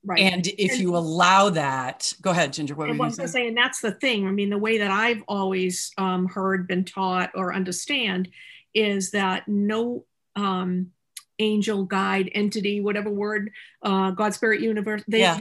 Right. 0.03 0.19
And 0.19 0.47
if 0.47 0.71
and, 0.71 0.81
you 0.81 0.95
allow 0.95 1.49
that, 1.51 2.11
go 2.21 2.31
ahead, 2.31 2.53
Ginger. 2.53 2.73
What 2.73 2.87
were 2.89 2.95
you 2.95 3.11
saying? 3.11 3.29
Say, 3.29 3.47
and 3.47 3.55
that's 3.55 3.79
the 3.79 3.91
thing. 3.91 4.27
I 4.27 4.31
mean, 4.31 4.49
the 4.49 4.57
way 4.57 4.79
that 4.79 4.89
I've 4.89 5.21
always 5.27 5.91
um, 5.97 6.25
heard, 6.27 6.67
been 6.67 6.83
taught, 6.83 7.31
or 7.35 7.53
understand 7.53 8.29
is 8.73 9.11
that 9.11 9.47
no 9.47 10.05
um, 10.35 10.91
angel, 11.37 11.83
guide, 11.83 12.31
entity, 12.33 12.81
whatever 12.81 13.11
word, 13.11 13.51
uh, 13.83 14.11
God, 14.11 14.33
spirit, 14.33 14.61
universe, 14.61 15.03
they, 15.07 15.19
yeah 15.19 15.39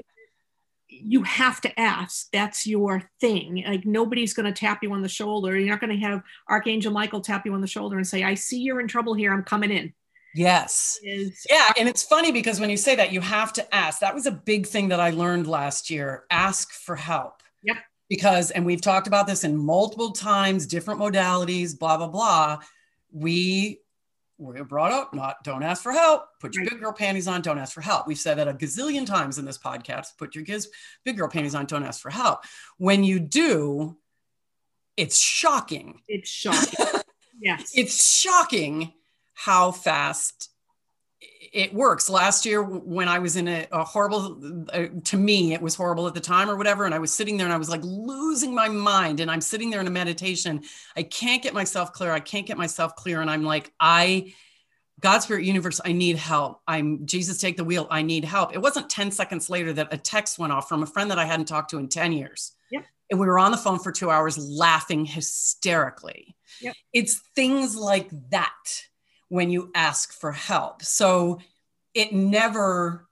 you 1.02 1.22
have 1.22 1.60
to 1.62 1.80
ask. 1.80 2.28
That's 2.32 2.66
your 2.66 3.02
thing. 3.20 3.64
Like 3.66 3.86
nobody's 3.86 4.34
going 4.34 4.52
to 4.52 4.58
tap 4.58 4.82
you 4.82 4.92
on 4.92 5.02
the 5.02 5.08
shoulder. 5.08 5.58
You're 5.58 5.70
not 5.70 5.80
going 5.80 5.98
to 5.98 6.06
have 6.06 6.22
Archangel 6.48 6.92
Michael 6.92 7.20
tap 7.20 7.46
you 7.46 7.54
on 7.54 7.60
the 7.60 7.66
shoulder 7.66 7.96
and 7.96 8.06
say, 8.06 8.22
I 8.22 8.34
see 8.34 8.60
you're 8.60 8.80
in 8.80 8.88
trouble 8.88 9.14
here. 9.14 9.32
I'm 9.32 9.44
coming 9.44 9.70
in. 9.70 9.92
Yes. 10.34 10.98
Is- 11.02 11.46
yeah. 11.50 11.72
And 11.78 11.88
it's 11.88 12.02
funny 12.02 12.32
because 12.32 12.60
when 12.60 12.70
you 12.70 12.76
say 12.76 12.94
that, 12.96 13.12
you 13.12 13.20
have 13.20 13.52
to 13.54 13.74
ask. 13.74 14.00
That 14.00 14.14
was 14.14 14.26
a 14.26 14.32
big 14.32 14.66
thing 14.66 14.88
that 14.88 15.00
I 15.00 15.10
learned 15.10 15.46
last 15.46 15.90
year 15.90 16.24
ask 16.30 16.72
for 16.72 16.96
help. 16.96 17.42
Yep. 17.62 17.76
Because, 18.08 18.50
and 18.50 18.64
we've 18.64 18.80
talked 18.80 19.06
about 19.06 19.26
this 19.26 19.44
in 19.44 19.56
multiple 19.56 20.12
times, 20.12 20.66
different 20.66 21.00
modalities, 21.00 21.78
blah, 21.78 21.96
blah, 21.96 22.08
blah. 22.08 22.58
We 23.10 23.80
we're 24.38 24.64
brought 24.64 24.92
up 24.92 25.12
not 25.12 25.42
don't 25.44 25.62
ask 25.62 25.82
for 25.82 25.92
help. 25.92 26.28
Put 26.40 26.54
your 26.54 26.64
big 26.64 26.80
girl 26.80 26.92
panties 26.92 27.28
on 27.28 27.42
don't 27.42 27.58
ask 27.58 27.74
for 27.74 27.80
help. 27.80 28.06
We've 28.06 28.18
said 28.18 28.38
that 28.38 28.48
a 28.48 28.54
gazillion 28.54 29.04
times 29.04 29.38
in 29.38 29.44
this 29.44 29.58
podcast. 29.58 30.16
Put 30.16 30.34
your 30.34 30.44
giz, 30.44 30.70
big 31.04 31.16
girl 31.16 31.28
panties 31.28 31.54
on 31.54 31.66
don't 31.66 31.84
ask 31.84 32.00
for 32.00 32.10
help. 32.10 32.44
When 32.78 33.04
you 33.04 33.18
do 33.18 33.96
it's 34.98 35.18
shocking. 35.18 36.02
It's 36.08 36.28
shocking. 36.28 37.00
Yes. 37.40 37.70
It's 37.72 38.18
shocking 38.18 38.92
how 39.32 39.70
fast 39.70 40.50
it 41.52 41.72
works. 41.72 42.08
Last 42.10 42.44
year, 42.44 42.62
when 42.62 43.08
I 43.08 43.18
was 43.18 43.36
in 43.36 43.48
a, 43.48 43.66
a 43.72 43.84
horrible, 43.84 44.66
uh, 44.72 44.86
to 45.04 45.16
me, 45.16 45.54
it 45.54 45.60
was 45.60 45.74
horrible 45.74 46.06
at 46.06 46.14
the 46.14 46.20
time 46.20 46.50
or 46.50 46.56
whatever. 46.56 46.84
And 46.84 46.94
I 46.94 46.98
was 46.98 47.12
sitting 47.12 47.36
there 47.36 47.46
and 47.46 47.52
I 47.52 47.58
was 47.58 47.70
like 47.70 47.82
losing 47.82 48.54
my 48.54 48.68
mind. 48.68 49.20
And 49.20 49.30
I'm 49.30 49.40
sitting 49.40 49.70
there 49.70 49.80
in 49.80 49.86
a 49.86 49.90
meditation. 49.90 50.62
I 50.96 51.02
can't 51.02 51.42
get 51.42 51.54
myself 51.54 51.92
clear. 51.92 52.12
I 52.12 52.20
can't 52.20 52.46
get 52.46 52.56
myself 52.56 52.96
clear. 52.96 53.20
And 53.20 53.30
I'm 53.30 53.44
like, 53.44 53.72
I, 53.80 54.34
God, 55.00 55.20
Spirit, 55.20 55.44
Universe, 55.44 55.80
I 55.84 55.92
need 55.92 56.16
help. 56.16 56.60
I'm 56.66 57.06
Jesus, 57.06 57.40
take 57.40 57.56
the 57.56 57.64
wheel. 57.64 57.86
I 57.90 58.02
need 58.02 58.24
help. 58.24 58.54
It 58.54 58.60
wasn't 58.60 58.90
10 58.90 59.10
seconds 59.10 59.48
later 59.48 59.72
that 59.74 59.92
a 59.92 59.98
text 59.98 60.38
went 60.38 60.52
off 60.52 60.68
from 60.68 60.82
a 60.82 60.86
friend 60.86 61.10
that 61.10 61.18
I 61.18 61.24
hadn't 61.24 61.46
talked 61.46 61.70
to 61.70 61.78
in 61.78 61.88
10 61.88 62.12
years. 62.12 62.52
Yep. 62.70 62.84
And 63.10 63.20
we 63.20 63.26
were 63.26 63.38
on 63.38 63.52
the 63.52 63.56
phone 63.56 63.78
for 63.78 63.92
two 63.92 64.10
hours 64.10 64.36
laughing 64.38 65.04
hysterically. 65.04 66.36
Yep. 66.60 66.74
It's 66.92 67.20
things 67.34 67.76
like 67.76 68.10
that 68.30 68.87
when 69.28 69.50
you 69.50 69.70
ask 69.74 70.12
for 70.12 70.32
help. 70.32 70.82
So 70.82 71.38
it 71.94 72.12
never 72.12 73.08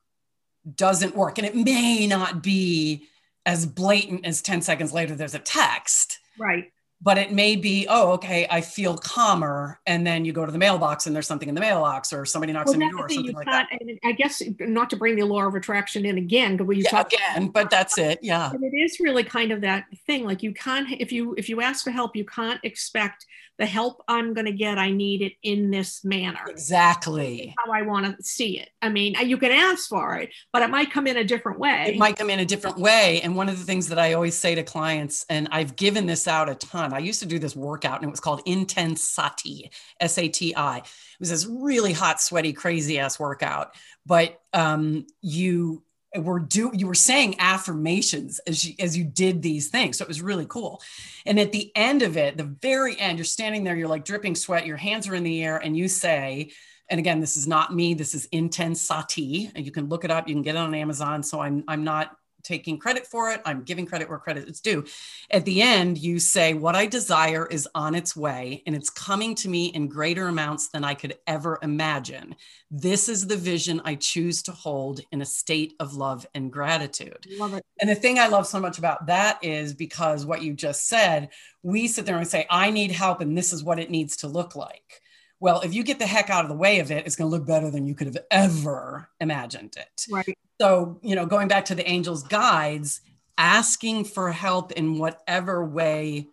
doesn't 0.74 1.14
work. 1.14 1.38
And 1.38 1.46
it 1.46 1.54
may 1.54 2.06
not 2.06 2.42
be 2.42 3.04
as 3.44 3.66
blatant 3.66 4.26
as 4.26 4.42
10 4.42 4.62
seconds 4.62 4.92
later, 4.92 5.14
there's 5.14 5.34
a 5.34 5.40
text. 5.40 6.18
Right 6.38 6.72
but 7.02 7.18
it 7.18 7.32
may 7.32 7.56
be 7.56 7.86
oh 7.88 8.12
okay 8.12 8.46
i 8.50 8.60
feel 8.60 8.96
calmer 8.96 9.78
and 9.86 10.06
then 10.06 10.24
you 10.24 10.32
go 10.32 10.46
to 10.46 10.52
the 10.52 10.58
mailbox 10.58 11.06
and 11.06 11.14
there's 11.14 11.26
something 11.26 11.48
in 11.48 11.54
the 11.54 11.60
mailbox 11.60 12.12
or 12.12 12.24
somebody 12.24 12.52
knocks 12.52 12.68
well, 12.68 12.76
on 12.76 12.80
your 12.80 12.90
door 12.90 13.06
or 13.06 13.08
something 13.08 13.34
like 13.34 13.46
that 13.46 13.68
i 14.04 14.12
guess 14.12 14.42
not 14.60 14.88
to 14.90 14.96
bring 14.96 15.16
the 15.16 15.24
law 15.24 15.46
of 15.46 15.54
attraction 15.54 16.06
in 16.06 16.18
again 16.18 16.56
but 16.56 16.66
we 16.66 16.82
yeah, 16.82 17.02
again 17.02 17.48
but 17.48 17.70
that's 17.70 17.98
it 17.98 18.18
yeah 18.22 18.50
and 18.50 18.64
it 18.64 18.76
is 18.76 18.98
really 19.00 19.24
kind 19.24 19.52
of 19.52 19.60
that 19.60 19.84
thing 20.06 20.24
like 20.24 20.42
you 20.42 20.52
can't 20.52 20.88
if 20.98 21.12
you 21.12 21.34
if 21.36 21.48
you 21.48 21.60
ask 21.60 21.84
for 21.84 21.90
help 21.90 22.16
you 22.16 22.24
can't 22.24 22.60
expect 22.62 23.26
the 23.58 23.66
help 23.66 24.02
i'm 24.08 24.34
going 24.34 24.46
to 24.46 24.52
get 24.52 24.78
i 24.78 24.90
need 24.90 25.22
it 25.22 25.34
in 25.42 25.70
this 25.70 26.04
manner 26.04 26.40
exactly 26.48 27.54
how 27.64 27.72
i 27.72 27.82
want 27.82 28.04
to 28.04 28.22
see 28.22 28.58
it 28.58 28.70
i 28.82 28.88
mean 28.88 29.14
you 29.24 29.38
can 29.38 29.52
ask 29.52 29.88
for 29.88 30.16
it 30.16 30.30
but 30.52 30.62
it 30.62 30.70
might 30.70 30.90
come 30.90 31.06
in 31.06 31.16
a 31.18 31.24
different 31.24 31.58
way 31.58 31.84
it 31.88 31.98
might 31.98 32.16
come 32.16 32.30
in 32.30 32.40
a 32.40 32.44
different 32.44 32.78
way 32.78 33.20
and 33.22 33.36
one 33.36 33.48
of 33.48 33.58
the 33.58 33.64
things 33.64 33.88
that 33.88 33.98
i 33.98 34.12
always 34.12 34.36
say 34.36 34.54
to 34.54 34.62
clients 34.62 35.24
and 35.30 35.48
i've 35.52 35.76
given 35.76 36.06
this 36.06 36.26
out 36.26 36.48
a 36.48 36.54
ton 36.54 36.92
I 36.96 37.00
used 37.00 37.20
to 37.20 37.26
do 37.26 37.38
this 37.38 37.54
workout 37.54 38.00
and 38.00 38.08
it 38.08 38.10
was 38.10 38.20
called 38.20 38.44
Intensati, 38.46 39.70
S 40.00 40.18
A 40.18 40.28
T 40.28 40.54
I. 40.56 40.78
It 40.78 40.84
was 41.20 41.30
this 41.30 41.46
really 41.46 41.92
hot, 41.92 42.20
sweaty, 42.20 42.52
crazy 42.52 42.98
ass 42.98 43.18
workout. 43.18 43.74
But 44.04 44.40
um, 44.52 45.06
you 45.20 45.82
were 46.14 46.38
do 46.38 46.70
you 46.74 46.86
were 46.86 46.94
saying 46.94 47.36
affirmations 47.38 48.38
as 48.40 48.64
you, 48.64 48.74
as 48.78 48.96
you 48.96 49.04
did 49.04 49.42
these 49.42 49.68
things. 49.68 49.98
So 49.98 50.04
it 50.04 50.08
was 50.08 50.22
really 50.22 50.46
cool. 50.48 50.80
And 51.24 51.38
at 51.38 51.52
the 51.52 51.70
end 51.74 52.02
of 52.02 52.16
it, 52.16 52.36
the 52.36 52.44
very 52.44 52.98
end, 52.98 53.18
you're 53.18 53.24
standing 53.24 53.64
there, 53.64 53.76
you're 53.76 53.88
like 53.88 54.04
dripping 54.04 54.34
sweat, 54.34 54.66
your 54.66 54.76
hands 54.76 55.08
are 55.08 55.14
in 55.14 55.24
the 55.24 55.42
air, 55.42 55.58
and 55.58 55.76
you 55.76 55.88
say, 55.88 56.52
and 56.88 57.00
again, 57.00 57.20
this 57.20 57.36
is 57.36 57.48
not 57.48 57.74
me, 57.74 57.94
this 57.94 58.14
is 58.14 58.28
Intensati. 58.28 59.50
And 59.54 59.64
you 59.64 59.72
can 59.72 59.88
look 59.88 60.04
it 60.04 60.10
up, 60.10 60.28
you 60.28 60.34
can 60.34 60.42
get 60.42 60.54
it 60.54 60.58
on 60.58 60.74
Amazon. 60.74 61.22
So 61.22 61.40
I'm 61.40 61.64
I'm 61.68 61.84
not 61.84 62.16
taking 62.46 62.78
credit 62.78 63.06
for 63.06 63.30
it. 63.30 63.42
I'm 63.44 63.62
giving 63.62 63.86
credit 63.86 64.08
where 64.08 64.18
credit 64.18 64.48
is 64.48 64.60
due. 64.60 64.84
At 65.30 65.44
the 65.44 65.60
end, 65.60 65.98
you 65.98 66.18
say, 66.18 66.54
What 66.54 66.76
I 66.76 66.86
desire 66.86 67.46
is 67.46 67.68
on 67.74 67.94
its 67.94 68.16
way 68.16 68.62
and 68.66 68.74
it's 68.74 68.90
coming 68.90 69.34
to 69.36 69.48
me 69.48 69.66
in 69.66 69.88
greater 69.88 70.28
amounts 70.28 70.68
than 70.68 70.84
I 70.84 70.94
could 70.94 71.18
ever 71.26 71.58
imagine. 71.62 72.36
This 72.70 73.08
is 73.08 73.26
the 73.26 73.36
vision 73.36 73.82
I 73.84 73.96
choose 73.96 74.42
to 74.44 74.52
hold 74.52 75.00
in 75.12 75.20
a 75.20 75.26
state 75.26 75.74
of 75.80 75.94
love 75.94 76.26
and 76.34 76.52
gratitude. 76.52 77.26
Love 77.38 77.54
it. 77.54 77.64
And 77.80 77.90
the 77.90 77.94
thing 77.94 78.18
I 78.18 78.28
love 78.28 78.46
so 78.46 78.60
much 78.60 78.78
about 78.78 79.06
that 79.06 79.38
is 79.42 79.74
because 79.74 80.24
what 80.24 80.42
you 80.42 80.54
just 80.54 80.88
said, 80.88 81.30
we 81.62 81.88
sit 81.88 82.06
there 82.06 82.16
and 82.16 82.28
say, 82.28 82.46
I 82.48 82.70
need 82.70 82.92
help 82.92 83.20
and 83.20 83.36
this 83.36 83.52
is 83.52 83.64
what 83.64 83.80
it 83.80 83.90
needs 83.90 84.18
to 84.18 84.28
look 84.28 84.56
like. 84.56 85.02
Well, 85.40 85.60
if 85.60 85.74
you 85.74 85.84
get 85.84 85.98
the 85.98 86.06
heck 86.06 86.30
out 86.30 86.44
of 86.44 86.48
the 86.48 86.56
way 86.56 86.80
of 86.80 86.90
it, 86.90 87.06
it's 87.06 87.16
going 87.16 87.30
to 87.30 87.36
look 87.36 87.46
better 87.46 87.70
than 87.70 87.86
you 87.86 87.94
could 87.94 88.06
have 88.06 88.18
ever 88.30 89.08
imagined 89.20 89.76
it. 89.76 90.06
Right. 90.10 90.36
So, 90.60 90.98
you 91.02 91.14
know, 91.14 91.26
going 91.26 91.48
back 91.48 91.66
to 91.66 91.74
the 91.74 91.86
angel's 91.86 92.22
guides, 92.22 93.02
asking 93.36 94.04
for 94.04 94.32
help 94.32 94.72
in 94.72 94.98
whatever 94.98 95.64
way 95.64 96.28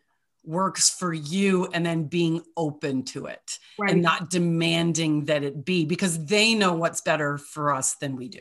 works 0.45 0.89
for 0.89 1.13
you 1.13 1.67
and 1.73 1.85
then 1.85 2.03
being 2.05 2.41
open 2.57 3.03
to 3.03 3.25
it 3.25 3.59
right. 3.77 3.91
and 3.91 4.01
not 4.01 4.29
demanding 4.29 5.25
that 5.25 5.43
it 5.43 5.63
be 5.63 5.85
because 5.85 6.25
they 6.25 6.53
know 6.53 6.73
what's 6.73 7.01
better 7.01 7.37
for 7.37 7.73
us 7.73 7.95
than 7.95 8.15
we 8.15 8.27
do. 8.27 8.39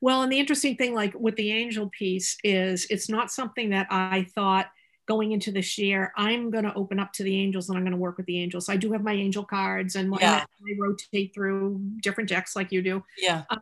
Well, 0.00 0.22
and 0.22 0.32
the 0.32 0.38
interesting 0.38 0.76
thing, 0.76 0.94
like 0.94 1.14
with 1.14 1.36
the 1.36 1.52
angel 1.52 1.90
piece, 1.90 2.36
is 2.44 2.86
it's 2.90 3.08
not 3.08 3.30
something 3.30 3.70
that 3.70 3.86
I 3.90 4.26
thought 4.34 4.66
going 5.06 5.32
into 5.32 5.52
this 5.52 5.78
year, 5.78 6.12
I'm 6.16 6.50
going 6.50 6.64
to 6.64 6.74
open 6.74 6.98
up 6.98 7.12
to 7.14 7.22
the 7.22 7.40
angels 7.40 7.68
and 7.68 7.78
I'm 7.78 7.84
going 7.84 7.92
to 7.92 7.98
work 7.98 8.16
with 8.16 8.26
the 8.26 8.40
angels. 8.40 8.68
I 8.68 8.76
do 8.76 8.92
have 8.92 9.02
my 9.02 9.12
angel 9.12 9.44
cards 9.44 9.94
and 9.94 10.14
yeah. 10.20 10.44
I 10.44 10.72
rotate 10.78 11.32
through 11.32 11.80
different 12.02 12.28
decks 12.28 12.56
like 12.56 12.72
you 12.72 12.82
do. 12.82 13.04
Yeah. 13.16 13.44
Um, 13.50 13.60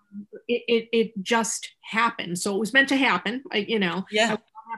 it, 0.48 0.62
it, 0.66 0.88
it, 0.92 1.22
just 1.22 1.70
happened. 1.82 2.38
So 2.38 2.54
it 2.54 2.58
was 2.58 2.72
meant 2.72 2.88
to 2.88 2.96
happen. 2.96 3.42
I, 3.52 3.58
you 3.58 3.78
know, 3.78 4.04
yeah. 4.10 4.36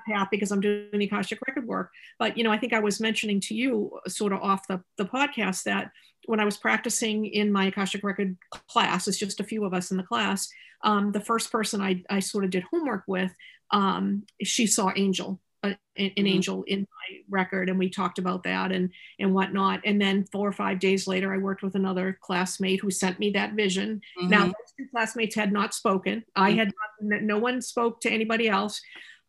path 0.09 0.29
because 0.31 0.51
I'm 0.51 0.61
doing 0.61 0.89
the 0.93 1.07
Akashic 1.07 1.41
record 1.47 1.67
work. 1.67 1.91
But, 2.19 2.37
you 2.37 2.45
know, 2.45 2.51
I 2.51 2.59
think 2.59 2.73
I 2.73 2.81
was 2.81 3.01
mentioning 3.01 3.41
to 3.43 3.55
you 3.55 3.99
sort 4.09 4.33
of 4.33 4.41
off 4.41 4.67
the, 4.67 4.83
the 4.99 5.07
podcast 5.07 5.63
that 5.65 5.91
when 6.27 6.41
I 6.41 6.45
was 6.45 6.57
practicing 6.57 7.27
in 7.27 7.53
my 7.53 7.67
Akashic 7.67 8.03
record 8.03 8.37
class, 8.69 9.07
it's 9.07 9.19
just 9.19 9.41
a 9.41 9.45
few 9.45 9.65
of 9.65 9.73
us 9.73 9.91
in 9.93 9.97
the 9.97 10.03
class. 10.03 10.49
Um, 10.83 11.13
the 11.13 11.21
first 11.21 11.51
person 11.51 11.81
I, 11.81 12.03
I 12.11 12.21
sort 12.21 12.45
of 12.45 12.51
did 12.51 12.65
homework 12.71 13.05
with, 13.07 13.33
um, 13.71 14.25
she 14.43 14.67
saw 14.67 14.93
angel 14.95 15.41
a, 15.67 16.03
an 16.03 16.11
mm-hmm. 16.11 16.27
angel 16.27 16.63
in 16.65 16.81
my 16.81 17.19
record 17.29 17.69
and 17.69 17.79
we 17.79 17.89
talked 17.89 18.19
about 18.19 18.43
that 18.45 18.73
and 18.73 18.91
and 19.19 19.35
whatnot 19.35 19.81
and 19.85 20.01
then 20.01 20.25
four 20.33 20.49
or 20.49 20.53
five 20.53 20.79
days 20.79 21.07
later 21.07 21.33
i 21.33 21.39
worked 21.39 21.63
with 21.63 21.75
another 21.75 22.19
classmate 22.21 22.81
who 22.81 22.91
sent 22.91 23.19
me 23.19 23.31
that 23.31 23.55
vision 23.55 24.01
mm-hmm. 24.19 24.31
now 24.31 24.45
those 24.45 24.73
two 24.79 24.87
classmates 24.91 25.35
had 25.35 25.53
not 25.53 25.75
spoken 25.75 26.25
i 26.35 26.51
mm-hmm. 26.51 26.59
had 26.59 26.73
not, 27.01 27.23
no 27.23 27.39
one 27.39 27.61
spoke 27.61 28.01
to 28.01 28.11
anybody 28.11 28.49
else 28.49 28.81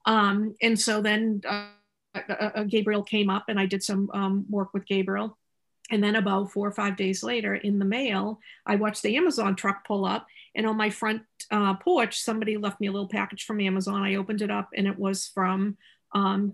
um, 0.05 0.55
and 0.61 0.79
so 0.79 1.01
then 1.01 1.41
uh, 1.47 1.67
uh, 2.15 2.49
uh, 2.55 2.63
gabriel 2.63 3.03
came 3.03 3.29
up 3.29 3.45
and 3.47 3.59
i 3.59 3.65
did 3.65 3.83
some 3.83 4.09
um, 4.13 4.45
work 4.49 4.73
with 4.73 4.85
gabriel 4.85 5.37
and 5.89 6.03
then 6.03 6.15
about 6.15 6.51
four 6.51 6.67
or 6.67 6.71
five 6.71 6.97
days 6.97 7.23
later 7.23 7.55
in 7.55 7.79
the 7.79 7.85
mail, 7.85 8.39
I 8.65 8.75
watched 8.75 9.03
the 9.03 9.15
Amazon 9.15 9.55
truck 9.55 9.85
pull 9.85 10.05
up. 10.05 10.27
And 10.55 10.65
on 10.65 10.75
my 10.75 10.89
front 10.89 11.21
uh, 11.51 11.75
porch, 11.75 12.19
somebody 12.19 12.57
left 12.57 12.81
me 12.81 12.87
a 12.87 12.91
little 12.91 13.07
package 13.07 13.45
from 13.45 13.61
Amazon. 13.61 14.03
I 14.03 14.15
opened 14.15 14.41
it 14.41 14.51
up 14.51 14.69
and 14.75 14.87
it 14.87 14.97
was 14.97 15.27
from 15.27 15.77
um, 16.17 16.53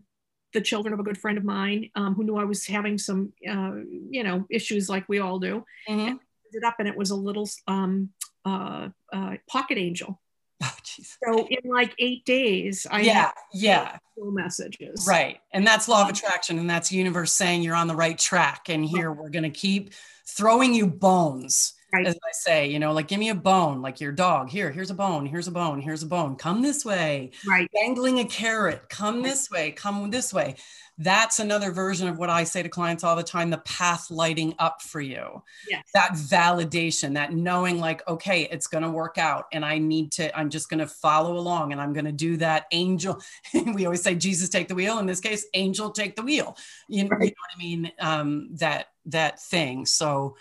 the 0.54 0.62
children 0.62 0.94
of 0.94 1.00
a 1.00 1.04
good 1.04 1.18
friend 1.18 1.38
of 1.38 1.44
mine 1.44 1.90
um, 1.96 2.14
who 2.14 2.24
knew 2.24 2.38
I 2.38 2.44
was 2.44 2.66
having 2.66 2.98
some, 2.98 3.34
uh, 3.50 3.74
you 4.10 4.24
know, 4.24 4.46
issues 4.50 4.90
like 4.90 5.08
we 5.08 5.20
all 5.20 5.40
do. 5.40 5.66
Mm-hmm. 5.90 6.16
it 6.52 6.64
up 6.64 6.76
and 6.80 6.88
it 6.88 6.96
was 6.96 7.10
a 7.10 7.16
little 7.16 7.50
um, 7.68 8.10
uh, 8.46 8.90
uh 9.12 9.36
pocket 9.50 9.78
angel. 9.78 10.20
Oh, 10.62 10.76
so 10.94 11.48
in 11.50 11.70
like 11.70 11.94
eight 12.00 12.24
days, 12.24 12.88
I 12.90 13.02
yeah 13.02 13.32
yeah 13.54 13.98
messages 14.18 15.06
right, 15.06 15.40
and 15.52 15.68
that's 15.68 15.90
law 15.90 16.04
of 16.04 16.10
attraction, 16.10 16.58
and 16.58 16.70
that's 16.70 16.90
universe 16.90 17.34
saying 17.34 17.64
you're 17.64 17.76
on 17.76 17.88
the 17.88 17.96
right 17.96 18.18
track. 18.18 18.70
And 18.70 18.86
here 18.86 19.12
we're 19.12 19.30
gonna 19.30 19.50
keep 19.50 19.94
throwing 20.26 20.74
you 20.74 20.88
bones. 20.88 21.74
Right. 21.94 22.08
As 22.08 22.16
I 22.16 22.32
say, 22.32 22.68
you 22.68 22.80
know, 22.80 22.92
like 22.92 23.08
give 23.08 23.20
me 23.20 23.30
a 23.30 23.36
bone, 23.36 23.82
like 23.82 24.02
your 24.02 24.12
dog. 24.12 24.50
Here, 24.50 24.72
here's 24.72 24.90
a 24.90 24.96
bone, 24.96 25.26
here's 25.26 25.48
a 25.48 25.52
bone, 25.52 25.80
here's 25.80 26.02
a 26.02 26.08
bone. 26.08 26.36
Come 26.36 26.62
this 26.62 26.84
way. 26.84 27.32
Right. 27.48 27.70
Dangling 27.74 28.20
a 28.20 28.26
carrot. 28.26 28.90
Come 28.90 29.22
this 29.22 29.50
way. 29.52 29.72
Come 29.72 30.10
this 30.10 30.34
way 30.34 30.56
that's 31.00 31.40
another 31.40 31.72
version 31.72 32.08
of 32.08 32.20
what 32.20 32.30
I 32.30 32.44
say 32.44 32.62
to 32.62 32.70
clients 32.70 33.04
all 33.04 33.16
the 33.16 33.24
time 33.24 33.50
the 33.50 33.58
path 33.60 34.12
lighting 34.12 34.54
up 34.60 34.82
for 34.82 35.02
you. 35.02 35.42
Yes. 35.68 35.84
That 35.94 36.12
validation, 36.12 37.16
that 37.16 37.34
knowing, 37.34 37.80
like, 37.80 38.08
okay, 38.08 38.48
it's 38.52 38.68
going 38.68 38.84
to 38.84 38.92
work 38.92 39.18
out. 39.18 39.46
And 39.52 39.66
I 39.66 39.80
need 39.80 40.12
to, 40.14 40.36
I'm 40.38 40.52
just 40.52 40.70
going 40.70 40.80
to 40.80 40.88
follow 40.88 41.38
along 41.38 41.72
and 41.72 41.82
I'm 41.82 41.94
going 41.94 42.06
to 42.06 42.12
do 42.12 42.38
that 42.38 42.66
angel. 42.72 43.20
we 43.74 43.86
always 43.86 44.04
say, 44.04 44.14
Jesus, 44.14 44.50
take 44.50 44.68
the 44.68 44.76
wheel. 44.76 45.00
In 45.00 45.08
this 45.08 45.20
case, 45.20 45.48
angel, 45.56 45.90
take 45.90 46.16
the 46.16 46.22
wheel. 46.22 46.56
You, 46.88 47.08
right. 47.08 47.22
you 47.22 47.28
know 47.30 47.36
what 47.40 47.56
I 47.56 47.58
mean? 47.58 47.92
Um, 48.00 48.50
that, 48.58 48.90
that 49.08 49.42
thing. 49.42 49.88
So 49.88 50.38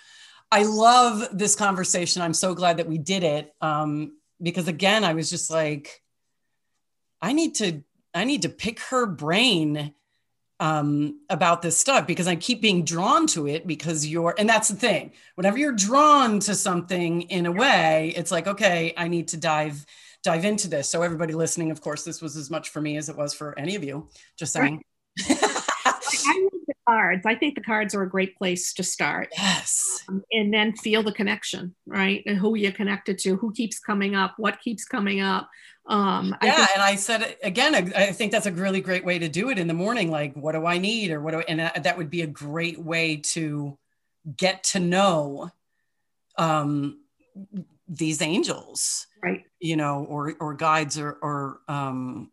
I 0.53 0.65
love 0.65 1.27
this 1.33 1.57
conversation. 1.57 2.21
I'm 2.21 2.35
so 2.35 2.55
glad 2.55 2.77
that 2.77 2.87
we 2.87 2.99
did 2.99 3.25
it. 3.25 3.55
Um, 3.63 4.19
because 4.41 4.69
again, 4.69 5.03
I 5.03 5.15
was 5.15 5.31
just 5.31 5.51
like, 5.51 6.03
I 7.23 7.33
need 7.33 7.55
to, 7.57 7.83
I 8.13 8.25
need 8.25 8.43
to 8.43 8.51
pick 8.51 8.81
her 8.81 9.07
brain 9.07 9.95
um, 10.61 11.21
about 11.31 11.63
this 11.63 11.79
stuff 11.79 12.07
because 12.07 12.29
I 12.29 12.37
keep 12.37 12.61
being 12.61 12.85
drawn 12.85 13.27
to 13.29 13.49
it 13.49 13.67
because 13.67 14.07
you're, 14.07 14.35
and 14.37 14.47
that's 14.47 14.69
the 14.69 14.77
thing. 14.77 15.13
Whenever 15.37 15.57
you're 15.57 15.73
drawn 15.73 16.39
to 16.41 16.55
something 16.55 17.23
in 17.23 17.47
a 17.47 17.53
way, 17.53 18.13
it's 18.15 18.31
like, 18.31 18.47
okay, 18.47 18.93
I 18.97 19.09
need 19.09 19.29
to 19.29 19.39
dive 19.39 19.87
dive 20.23 20.45
into 20.45 20.69
this. 20.69 20.89
So 20.89 21.03
everybody 21.03 21.35
listening, 21.35 21.71
of 21.71 21.81
course, 21.81 22.05
this 22.05 22.23
was 22.23 22.37
as 22.37 22.51
much 22.51 22.69
for 22.69 22.81
me 22.81 22.97
as 22.97 23.09
it 23.09 23.17
was 23.17 23.35
for 23.35 23.59
any 23.59 23.75
of 23.75 23.83
you. 23.83 24.09
Just 24.39 24.53
saying. 24.53 24.83
Right. 25.29 25.39
I 26.25 26.49
love 26.53 26.61
the 26.67 26.75
cards. 26.87 27.27
I 27.27 27.35
think 27.35 27.55
the 27.55 27.61
cards 27.61 27.95
are 27.95 28.03
a 28.03 28.09
great 28.09 28.37
place 28.37 28.73
to 28.75 28.83
start. 28.83 29.29
Yes. 29.37 30.05
Um, 30.09 30.22
and 30.33 30.53
then 30.53 30.75
feel 30.77 31.03
the 31.03 31.13
connection, 31.13 31.75
right? 31.87 32.23
And 32.27 32.39
who 32.39 32.57
you're 32.57 32.73
connected 32.73 33.19
to, 33.19 33.37
who 33.37 33.53
keeps 33.53 33.79
coming 33.79 34.15
up, 34.15 34.35
what 34.39 34.61
keeps 34.61 34.85
coming 34.85 35.21
up. 35.21 35.49
Um, 35.87 36.37
yeah, 36.43 36.53
I 36.53 36.57
think- 36.57 36.69
and 36.75 36.83
I 36.83 36.95
said 36.97 37.37
again, 37.43 37.75
I 37.75 38.13
think 38.13 38.33
that's 38.33 38.47
a 38.47 38.53
really 38.53 38.81
great 38.81 39.05
way 39.05 39.19
to 39.19 39.29
do 39.29 39.51
it 39.51 39.59
in 39.59 39.67
the 39.67 39.75
morning. 39.75 40.11
Like, 40.11 40.35
what 40.35 40.53
do 40.53 40.65
I 40.65 40.79
need, 40.79 41.11
or 41.11 41.21
what 41.21 41.33
do, 41.33 41.39
I, 41.41 41.45
and 41.49 41.85
that 41.85 41.97
would 41.99 42.09
be 42.11 42.23
a 42.23 42.27
great 42.27 42.79
way 42.79 43.17
to 43.17 43.77
get 44.37 44.63
to 44.65 44.79
know 44.81 45.51
um, 46.39 47.01
these 47.89 48.23
angels, 48.23 49.07
right? 49.23 49.45
You 49.61 49.77
know, 49.77 50.05
or 50.09 50.35
or 50.41 50.55
guides, 50.55 50.99
or 50.99 51.19
or 51.21 51.61
um, 51.69 52.31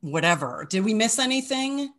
whatever. 0.00 0.66
Did 0.70 0.84
we 0.84 0.94
miss 0.94 1.18
anything? 1.18 1.92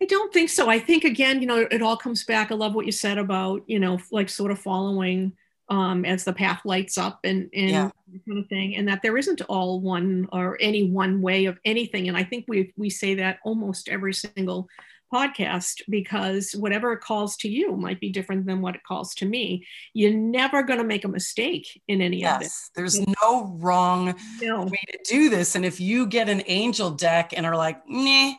I 0.00 0.04
don't 0.04 0.32
think 0.32 0.50
so. 0.50 0.68
I 0.68 0.78
think 0.78 1.04
again, 1.04 1.40
you 1.40 1.46
know, 1.46 1.66
it 1.70 1.82
all 1.82 1.96
comes 1.96 2.24
back. 2.24 2.52
I 2.52 2.54
love 2.54 2.74
what 2.74 2.86
you 2.86 2.92
said 2.92 3.18
about, 3.18 3.62
you 3.66 3.80
know, 3.80 3.98
like 4.12 4.28
sort 4.28 4.52
of 4.52 4.58
following 4.58 5.32
um, 5.68 6.04
as 6.04 6.24
the 6.24 6.32
path 6.32 6.62
lights 6.64 6.96
up 6.96 7.20
and, 7.24 7.50
and 7.52 7.70
yeah. 7.70 7.90
kind 8.26 8.38
of 8.38 8.48
thing, 8.48 8.76
and 8.76 8.88
that 8.88 9.02
there 9.02 9.18
isn't 9.18 9.40
all 9.42 9.80
one 9.80 10.28
or 10.32 10.56
any 10.60 10.90
one 10.90 11.20
way 11.20 11.46
of 11.46 11.58
anything. 11.64 12.08
And 12.08 12.16
I 12.16 12.24
think 12.24 12.44
we 12.48 12.72
we 12.76 12.90
say 12.90 13.14
that 13.16 13.38
almost 13.44 13.88
every 13.88 14.14
single 14.14 14.68
podcast 15.12 15.80
because 15.88 16.52
whatever 16.52 16.92
it 16.92 17.00
calls 17.00 17.36
to 17.38 17.48
you 17.48 17.76
might 17.76 18.00
be 18.00 18.10
different 18.10 18.46
than 18.46 18.60
what 18.60 18.74
it 18.74 18.82
calls 18.84 19.14
to 19.16 19.26
me. 19.26 19.66
You're 19.94 20.14
never 20.14 20.62
going 20.62 20.78
to 20.78 20.84
make 20.84 21.04
a 21.04 21.08
mistake 21.08 21.80
in 21.88 22.02
any 22.02 22.20
yes, 22.20 22.36
of 22.36 22.42
it. 22.42 22.52
There's 22.74 23.00
no 23.22 23.56
wrong 23.58 24.14
no. 24.40 24.64
way 24.64 24.80
to 24.92 24.98
do 25.04 25.30
this. 25.30 25.54
And 25.54 25.64
if 25.64 25.80
you 25.80 26.06
get 26.06 26.28
an 26.28 26.42
angel 26.46 26.90
deck 26.90 27.32
and 27.36 27.46
are 27.46 27.56
like, 27.56 27.80
nah, 27.88 28.32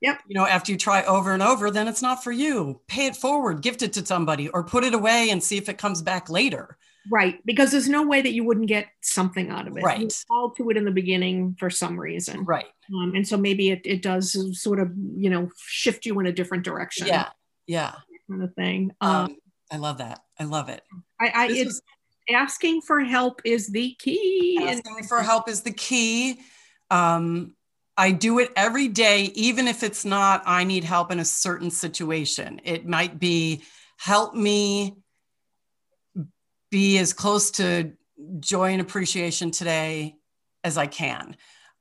Yep. 0.00 0.20
You 0.28 0.34
know, 0.34 0.46
after 0.46 0.72
you 0.72 0.78
try 0.78 1.02
over 1.04 1.32
and 1.32 1.42
over, 1.42 1.70
then 1.70 1.88
it's 1.88 2.02
not 2.02 2.24
for 2.24 2.32
you. 2.32 2.80
Pay 2.88 3.06
it 3.06 3.16
forward, 3.16 3.62
gift 3.62 3.82
it 3.82 3.92
to 3.94 4.06
somebody, 4.06 4.48
or 4.48 4.64
put 4.64 4.84
it 4.84 4.94
away 4.94 5.28
and 5.30 5.42
see 5.42 5.58
if 5.58 5.68
it 5.68 5.78
comes 5.78 6.00
back 6.00 6.30
later. 6.30 6.78
Right. 7.10 7.38
Because 7.44 7.70
there's 7.70 7.88
no 7.88 8.06
way 8.06 8.20
that 8.20 8.32
you 8.32 8.44
wouldn't 8.44 8.66
get 8.68 8.86
something 9.02 9.50
out 9.50 9.66
of 9.66 9.76
it. 9.76 9.82
Right. 9.82 10.00
You 10.00 10.08
fall 10.28 10.50
to 10.52 10.70
it 10.70 10.76
in 10.76 10.84
the 10.84 10.90
beginning 10.90 11.56
for 11.58 11.70
some 11.70 11.98
reason. 11.98 12.44
Right. 12.44 12.66
Um, 12.94 13.14
and 13.14 13.26
so 13.26 13.36
maybe 13.36 13.70
it, 13.70 13.82
it 13.84 14.02
does 14.02 14.36
sort 14.60 14.80
of, 14.80 14.92
you 15.16 15.30
know, 15.30 15.50
shift 15.56 16.06
you 16.06 16.18
in 16.20 16.26
a 16.26 16.32
different 16.32 16.64
direction. 16.64 17.06
Yeah. 17.06 17.28
Yeah. 17.66 17.94
Kind 18.28 18.42
of 18.42 18.54
thing. 18.54 18.92
Um, 19.00 19.16
um, 19.16 19.36
I 19.70 19.76
love 19.76 19.98
that. 19.98 20.20
I 20.38 20.44
love 20.44 20.68
it. 20.68 20.82
I, 21.20 21.32
I 21.34 21.48
it's 21.48 21.64
was, 21.64 21.82
asking 22.28 22.82
for 22.82 23.00
help 23.00 23.40
is 23.44 23.68
the 23.68 23.96
key. 23.98 24.58
Asking 24.60 25.04
for 25.04 25.22
help 25.22 25.48
is 25.48 25.62
the 25.62 25.72
key. 25.72 26.40
Um, 26.90 27.54
I 28.00 28.12
do 28.12 28.38
it 28.38 28.50
every 28.56 28.88
day, 28.88 29.24
even 29.34 29.68
if 29.68 29.82
it's 29.82 30.06
not, 30.06 30.42
I 30.46 30.64
need 30.64 30.84
help 30.84 31.12
in 31.12 31.20
a 31.20 31.24
certain 31.24 31.70
situation. 31.70 32.58
It 32.64 32.86
might 32.86 33.20
be 33.20 33.62
help 33.98 34.34
me 34.34 34.96
be 36.70 36.96
as 36.96 37.12
close 37.12 37.50
to 37.52 37.92
joy 38.38 38.72
and 38.72 38.80
appreciation 38.80 39.50
today 39.50 40.16
as 40.64 40.78
I 40.78 40.86
can. 40.86 41.36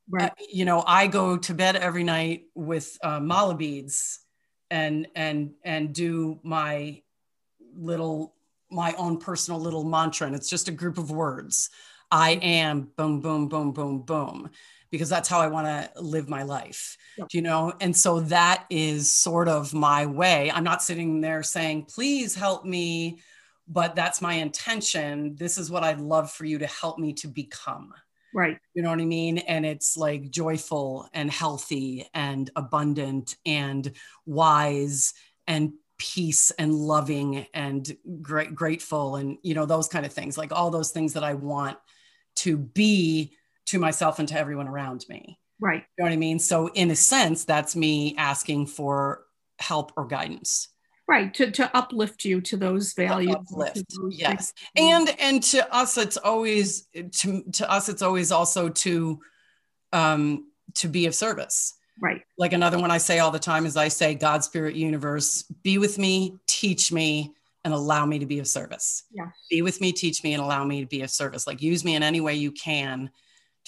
Right. 0.10 0.30
Uh, 0.30 0.44
you 0.52 0.66
know, 0.66 0.84
I 0.86 1.08
go 1.08 1.38
to 1.38 1.54
bed 1.54 1.78
every 1.78 2.04
night 2.04 2.48
with 2.54 2.98
uh, 3.02 3.22
mala 3.22 3.56
beads 3.56 4.20
and 4.70 5.08
and 5.16 5.52
and 5.64 5.94
do 5.96 6.42
my 6.44 7.02
little 7.74 8.36
my 8.70 8.94
own 8.98 9.20
personal 9.20 9.58
little 9.62 9.86
mantra 9.86 10.28
and 10.28 10.36
it's 10.36 10.50
just 10.50 10.68
a 10.68 10.72
group 10.72 10.98
of 11.00 11.10
words 11.10 11.70
i 12.12 12.32
am 12.32 12.88
boom 12.98 13.20
boom 13.20 13.48
boom 13.48 13.72
boom 13.72 14.02
boom 14.02 14.50
because 14.92 15.10
that's 15.10 15.30
how 15.30 15.40
I 15.40 15.48
want 15.48 15.68
to 15.68 16.02
live 16.02 16.30
my 16.30 16.44
life. 16.44 16.98
You 17.32 17.42
know, 17.42 17.74
and 17.82 17.96
so 17.96 18.22
that 18.22 18.66
is 18.70 19.12
sort 19.12 19.48
of 19.48 19.74
my 19.74 20.06
way. 20.06 20.52
I'm 20.52 20.64
not 20.64 20.82
sitting 20.82 21.22
there 21.22 21.44
saying, 21.44 21.86
please 21.86 22.34
help 22.34 22.66
me, 22.66 23.20
but 23.68 23.96
that's 23.96 24.22
my 24.22 24.36
intention. 24.36 25.36
This 25.36 25.58
is 25.58 25.70
what 25.70 25.84
I'd 25.84 26.00
love 26.00 26.32
for 26.32 26.46
you 26.46 26.60
to 26.60 26.68
help 26.68 26.98
me 26.98 27.14
to 27.14 27.28
become. 27.28 27.94
Right. 28.34 28.58
You 28.74 28.84
know 28.84 28.90
what 28.90 29.02
I 29.02 29.06
mean? 29.06 29.40
And 29.40 29.66
it's 29.66 29.98
like 29.98 30.30
joyful 30.30 31.10
and 31.14 31.32
healthy 31.32 32.08
and 32.14 32.50
abundant 32.56 33.36
and 33.46 33.92
wise 34.26 35.14
and 35.48 35.74
peace 35.98 36.52
and 36.52 36.74
loving 36.74 37.46
and 37.54 37.96
great 38.22 38.56
grateful 38.56 39.18
and 39.18 39.38
you 39.44 39.54
know 39.54 39.66
those 39.66 39.90
kind 39.90 40.06
of 40.06 40.14
things 40.14 40.38
like 40.38 40.54
all 40.54 40.72
those 40.72 40.92
things 40.92 41.12
that 41.12 41.26
i 41.26 41.34
want 41.34 41.78
to 42.38 42.56
be 42.56 43.36
to 43.70 43.80
myself 43.80 44.20
and 44.20 44.28
to 44.28 44.38
everyone 44.38 44.68
around 44.68 45.06
me. 45.10 45.38
Right. 45.60 45.84
You 45.98 46.04
know 46.04 46.10
what 46.10 46.14
I 46.14 46.18
mean? 46.18 46.40
So 46.40 46.70
in 46.70 46.90
a 46.90 46.96
sense, 46.96 47.46
that's 47.46 47.76
me 47.76 48.16
asking 48.18 48.68
for 48.68 49.26
help 49.60 49.92
or 49.96 50.06
guidance. 50.06 50.70
Right. 51.08 51.34
To, 51.36 51.52
to 51.52 51.76
uplift 51.76 52.24
you 52.24 52.40
to 52.42 52.58
those 52.58 52.94
values. 52.94 53.36
Uplift. 53.36 53.84
Those 53.96 54.18
yes. 54.18 54.54
And 54.76 55.14
and 55.20 55.44
to 55.44 55.74
us 55.74 55.98
it's 55.98 56.18
always 56.18 56.88
to 56.94 57.44
to 57.54 57.70
us 57.70 57.90
it's 57.90 58.02
always 58.02 58.32
also 58.32 58.70
to 58.70 59.20
um 59.92 60.46
to 60.76 60.88
be 60.88 61.08
of 61.08 61.16
service. 61.16 61.76
Right. 62.02 62.22
Like 62.38 62.54
another 62.54 62.80
one 62.80 62.92
I 62.92 62.98
say 62.98 63.20
all 63.20 63.32
the 63.32 63.40
time 63.40 63.66
is 63.66 63.76
I 63.76 63.90
say, 63.90 64.16
God, 64.16 64.44
Spirit, 64.44 64.76
Universe, 64.76 65.44
be 65.64 65.78
with 65.78 65.98
me, 65.98 66.38
teach 66.48 66.92
me, 66.92 67.34
and 67.66 67.74
allow 67.74 68.06
me 68.06 68.20
to 68.20 68.26
be 68.26 68.40
of 68.40 68.48
service. 68.48 69.04
Yeah. 69.12 69.28
Be 69.50 69.62
with 69.62 69.82
me, 69.82 69.92
teach 69.92 70.24
me, 70.24 70.34
and 70.34 70.42
allow 70.42 70.64
me 70.64 70.80
to 70.80 70.88
be 70.88 71.02
of 71.02 71.10
service. 71.10 71.46
Like 71.46 71.62
use 71.62 71.84
me 71.84 71.96
in 71.96 72.04
any 72.04 72.22
way 72.22 72.36
you 72.36 72.52
can 72.52 73.10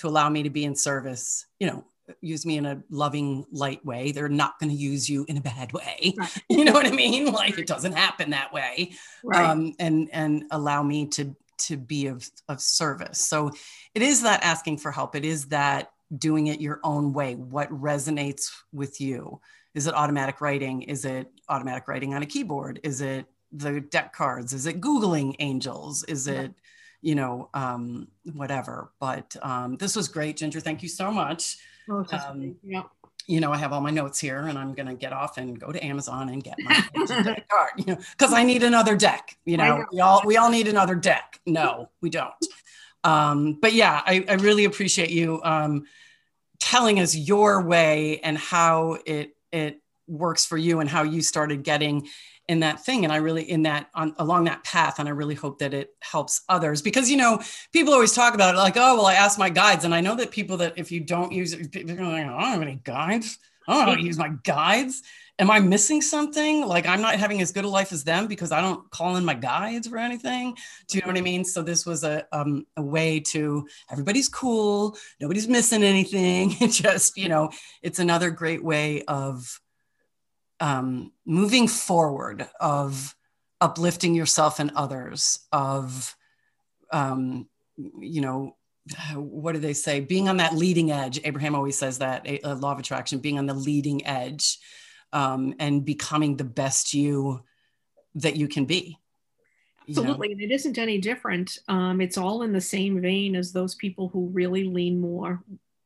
to 0.01 0.07
allow 0.07 0.29
me 0.29 0.43
to 0.43 0.49
be 0.49 0.65
in 0.65 0.75
service, 0.75 1.45
you 1.59 1.67
know, 1.67 1.85
use 2.21 2.45
me 2.45 2.57
in 2.57 2.65
a 2.65 2.81
loving, 2.89 3.45
light 3.51 3.85
way. 3.85 4.11
They're 4.11 4.27
not 4.27 4.59
going 4.59 4.69
to 4.71 4.75
use 4.75 5.09
you 5.09 5.25
in 5.29 5.37
a 5.37 5.41
bad 5.41 5.71
way. 5.71 6.13
Right. 6.17 6.37
You 6.49 6.65
know 6.65 6.73
what 6.73 6.85
I 6.85 6.91
mean? 6.91 7.31
Like 7.31 7.57
it 7.57 7.67
doesn't 7.67 7.93
happen 7.93 8.31
that 8.31 8.51
way. 8.51 8.93
Right. 9.23 9.49
Um, 9.49 9.73
and 9.79 10.09
and 10.11 10.43
allow 10.51 10.83
me 10.83 11.07
to 11.07 11.35
to 11.59 11.77
be 11.77 12.07
of, 12.07 12.27
of 12.49 12.59
service. 12.59 13.19
So 13.19 13.51
it 13.93 14.01
is 14.01 14.23
that 14.23 14.43
asking 14.43 14.77
for 14.77 14.91
help. 14.91 15.15
It 15.15 15.23
is 15.23 15.45
that 15.47 15.91
doing 16.17 16.47
it 16.47 16.59
your 16.59 16.79
own 16.83 17.13
way 17.13 17.35
what 17.35 17.69
resonates 17.69 18.49
with 18.73 18.99
you 18.99 19.39
is 19.73 19.87
it 19.87 19.93
automatic 19.93 20.41
writing 20.41 20.81
is 20.81 21.05
it 21.05 21.31
automatic 21.47 21.87
writing 21.87 22.13
on 22.13 22.21
a 22.21 22.25
keyboard 22.25 22.81
is 22.83 22.99
it 22.99 23.25
the 23.53 23.79
deck 23.79 24.13
cards 24.13 24.51
is 24.51 24.65
it 24.65 24.81
googling 24.81 25.33
angels 25.39 26.03
is 26.05 26.27
it 26.27 26.53
you 27.01 27.15
know 27.15 27.49
um, 27.53 28.07
whatever 28.33 28.91
but 28.99 29.35
um, 29.41 29.77
this 29.77 29.95
was 29.95 30.07
great 30.07 30.37
ginger 30.37 30.59
thank 30.59 30.83
you 30.83 30.89
so 30.89 31.11
much 31.11 31.57
Oh, 31.89 32.05
Um, 32.11 32.55
yeah. 32.63 32.83
you 33.27 33.39
know, 33.39 33.51
I 33.51 33.57
have 33.57 33.73
all 33.73 33.81
my 33.81 33.89
notes 33.89 34.19
here 34.19 34.39
and 34.47 34.57
I'm 34.57 34.73
going 34.73 34.85
to 34.87 34.93
get 34.93 35.11
off 35.13 35.37
and 35.37 35.59
go 35.59 35.71
to 35.71 35.83
Amazon 35.83 36.29
and 36.29 36.43
get 36.43 36.55
my 36.59 36.75
card, 37.49 37.71
you 37.77 37.85
know, 37.87 37.97
because 38.11 38.33
I 38.33 38.43
need 38.43 38.63
another 38.63 38.95
deck. 38.95 39.37
You 39.45 39.57
know, 39.57 39.77
know. 39.77 39.85
we 39.91 39.99
all 39.99 40.21
we 40.25 40.37
all 40.37 40.49
need 40.49 40.67
another 40.67 40.95
deck. 40.95 41.39
No, 41.45 41.89
we 42.01 42.09
don't. 42.09 42.33
Um, 43.03 43.57
but 43.59 43.73
yeah, 43.73 44.01
I, 44.05 44.23
I 44.29 44.33
really 44.33 44.65
appreciate 44.65 45.09
you 45.09 45.41
um, 45.43 45.85
telling 46.59 46.99
us 46.99 47.15
your 47.15 47.63
way 47.63 48.19
and 48.23 48.37
how 48.37 48.99
it 49.05 49.35
it 49.51 49.81
works 50.07 50.45
for 50.45 50.57
you 50.57 50.79
and 50.79 50.89
how 50.89 51.03
you 51.03 51.21
started 51.21 51.63
getting 51.63 52.07
in 52.51 52.59
that 52.59 52.83
thing 52.83 53.05
and 53.05 53.13
i 53.13 53.15
really 53.15 53.49
in 53.49 53.63
that 53.63 53.87
on 53.95 54.13
along 54.19 54.43
that 54.43 54.61
path 54.65 54.99
and 54.99 55.07
i 55.07 55.11
really 55.11 55.35
hope 55.35 55.57
that 55.57 55.73
it 55.73 55.95
helps 56.01 56.41
others 56.49 56.81
because 56.81 57.09
you 57.09 57.15
know 57.15 57.39
people 57.71 57.93
always 57.93 58.11
talk 58.11 58.33
about 58.33 58.53
it 58.53 58.57
like 58.57 58.75
oh 58.75 58.95
well 58.95 59.05
i 59.05 59.13
asked 59.13 59.39
my 59.39 59.49
guides 59.49 59.85
and 59.85 59.95
i 59.95 60.01
know 60.01 60.15
that 60.15 60.31
people 60.31 60.57
that 60.57 60.73
if 60.75 60.91
you 60.91 60.99
don't 60.99 61.31
use 61.31 61.53
it 61.53 61.73
are 61.75 62.03
like 62.03 62.25
i 62.25 62.27
don't 62.27 62.41
have 62.41 62.61
any 62.61 62.75
guides. 62.83 63.39
I 63.67 63.85
don't 63.85 64.01
use 64.01 64.17
my 64.17 64.33
guides. 64.43 65.01
Am 65.39 65.49
i 65.49 65.59
missing 65.59 66.01
something? 66.01 66.67
Like 66.67 66.85
i'm 66.85 67.01
not 67.01 67.15
having 67.15 67.41
as 67.41 67.53
good 67.53 67.63
a 67.63 67.69
life 67.69 67.93
as 67.93 68.03
them 68.03 68.27
because 68.27 68.51
i 68.51 68.59
don't 68.59 68.89
call 68.91 69.15
in 69.15 69.23
my 69.23 69.33
guides 69.33 69.87
or 69.87 69.97
anything. 69.97 70.57
Do 70.89 70.97
you 70.97 71.01
know 71.01 71.07
what 71.07 71.17
i 71.17 71.21
mean? 71.21 71.45
So 71.45 71.63
this 71.63 71.85
was 71.85 72.03
a, 72.03 72.27
um, 72.33 72.65
a 72.75 72.81
way 72.81 73.21
to 73.31 73.65
everybody's 73.89 74.27
cool 74.27 74.97
nobody's 75.21 75.47
missing 75.47 75.83
anything 75.83 76.49
just 76.69 77.15
you 77.17 77.29
know 77.29 77.49
it's 77.81 77.99
another 77.99 78.29
great 78.29 78.61
way 78.63 79.03
of 79.03 79.61
um, 80.61 81.11
moving 81.25 81.67
forward 81.67 82.47
of 82.59 83.15
uplifting 83.59 84.15
yourself 84.15 84.59
and 84.59 84.71
others 84.75 85.39
of 85.51 86.15
um, 86.91 87.49
you 87.99 88.21
know 88.21 88.55
what 89.15 89.53
do 89.53 89.59
they 89.59 89.73
say 89.73 89.99
being 89.99 90.27
on 90.27 90.37
that 90.37 90.55
leading 90.55 90.91
edge 90.91 91.19
abraham 91.23 91.53
always 91.53 91.77
says 91.77 91.99
that 91.99 92.25
a, 92.27 92.39
a 92.43 92.55
law 92.55 92.71
of 92.71 92.79
attraction 92.79 93.19
being 93.19 93.37
on 93.37 93.45
the 93.45 93.53
leading 93.53 94.05
edge 94.05 94.57
um, 95.13 95.53
and 95.59 95.85
becoming 95.85 96.35
the 96.35 96.43
best 96.43 96.93
you 96.93 97.43
that 98.15 98.35
you 98.35 98.47
can 98.47 98.65
be 98.65 98.97
you 99.87 99.95
know? 99.95 100.01
Absolutely. 100.01 100.31
And 100.33 100.41
it 100.41 100.51
isn't 100.51 100.77
any 100.77 100.99
different. 100.99 101.57
Um, 101.67 102.01
it's 102.01 102.17
all 102.17 102.43
in 102.43 102.53
the 102.53 102.61
same 102.61 103.01
vein 103.01 103.35
as 103.35 103.51
those 103.51 103.75
people 103.75 104.09
who 104.09 104.27
really 104.27 104.63
lean 104.63 105.01
more 105.01 105.43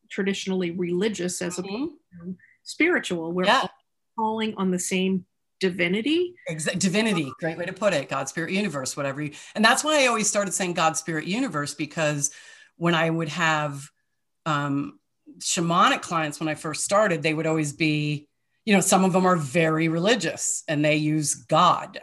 traditionally 0.09 0.71
religious 0.71 1.41
as 1.41 1.57
opposed 1.57 1.73
Mhm. 1.73 2.27
to 2.27 2.37
spiritual. 2.63 3.31
We're 3.31 3.45
yeah 3.45 3.61
all 3.61 3.69
calling 4.17 4.53
on 4.57 4.71
the 4.71 4.79
same 4.79 5.25
divinity. 5.59 6.33
Exa- 6.49 6.77
divinity 6.77 7.31
great 7.39 7.57
way 7.57 7.65
to 7.65 7.71
put 7.73 7.93
it 7.93 8.09
god 8.09 8.27
spirit 8.27 8.51
universe 8.51 8.97
whatever 8.97 9.21
you 9.21 9.31
and 9.55 9.63
that's 9.63 9.83
why 9.85 10.03
i 10.03 10.07
always 10.07 10.29
started 10.29 10.53
saying 10.53 10.73
god 10.73 10.97
spirit 10.97 11.25
universe 11.25 11.73
because 11.73 12.29
when 12.75 12.93
i 12.93 13.09
would 13.09 13.29
have 13.29 13.89
um 14.45 14.99
shamanic 15.39 16.01
clients 16.01 16.41
when 16.41 16.49
i 16.49 16.55
first 16.55 16.83
started 16.83 17.23
they 17.23 17.33
would 17.33 17.47
always 17.47 17.71
be 17.71 18.27
you 18.65 18.73
know 18.73 18.81
some 18.81 19.05
of 19.05 19.13
them 19.13 19.25
are 19.25 19.37
very 19.37 19.87
religious 19.87 20.63
and 20.67 20.83
they 20.83 20.97
use 20.97 21.35
god 21.35 22.01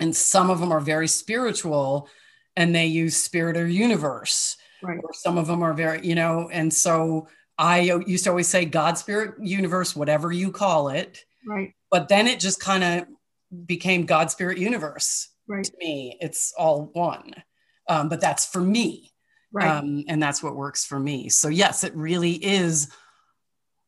and 0.00 0.16
some 0.16 0.48
of 0.48 0.58
them 0.58 0.72
are 0.72 0.80
very 0.80 1.06
spiritual 1.06 2.08
and 2.56 2.74
they 2.74 2.86
use 2.86 3.14
spirit 3.16 3.56
or 3.58 3.66
universe 3.66 4.56
Right. 4.82 4.98
or 5.04 5.12
some 5.12 5.36
of 5.38 5.46
them 5.46 5.62
are 5.62 5.74
very 5.74 6.04
you 6.06 6.14
know 6.14 6.48
and 6.50 6.72
so 6.72 7.28
i 7.58 7.80
used 8.06 8.24
to 8.24 8.30
always 8.30 8.48
say 8.48 8.64
god 8.64 8.96
spirit 8.98 9.34
universe 9.40 9.94
whatever 9.94 10.32
you 10.32 10.50
call 10.50 10.88
it 10.88 11.24
Right. 11.46 11.74
but 11.90 12.08
then 12.08 12.26
it 12.26 12.40
just 12.40 12.58
kind 12.58 12.82
of 12.82 13.06
became 13.66 14.04
God 14.06 14.30
Spirit 14.30 14.58
Universe 14.58 15.28
Right. 15.46 15.64
to 15.64 15.72
me. 15.78 16.16
It's 16.20 16.52
all 16.58 16.90
one, 16.94 17.34
um, 17.88 18.08
but 18.08 18.20
that's 18.20 18.46
for 18.46 18.60
me, 18.60 19.12
Right. 19.52 19.68
um, 19.70 20.04
and 20.08 20.22
that's 20.22 20.42
what 20.42 20.56
works 20.56 20.84
for 20.84 20.98
me. 20.98 21.28
So 21.28 21.48
yes, 21.48 21.84
it 21.84 21.94
really 21.94 22.32
is 22.32 22.90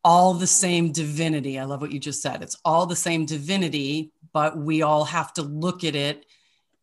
all 0.03 0.33
the 0.35 0.47
same 0.47 0.91
divinity. 0.91 1.59
I 1.59 1.65
love 1.65 1.81
what 1.81 1.91
you 1.91 1.99
just 1.99 2.21
said. 2.21 2.41
It's 2.43 2.55
all 2.63 2.85
the 2.85 2.95
same 2.95 3.25
divinity, 3.25 4.11
but 4.31 4.57
we 4.57 4.83
all 4.83 5.03
have 5.03 5.33
to 5.33 5.41
look 5.41 5.83
at 5.83 5.95
it 5.95 6.25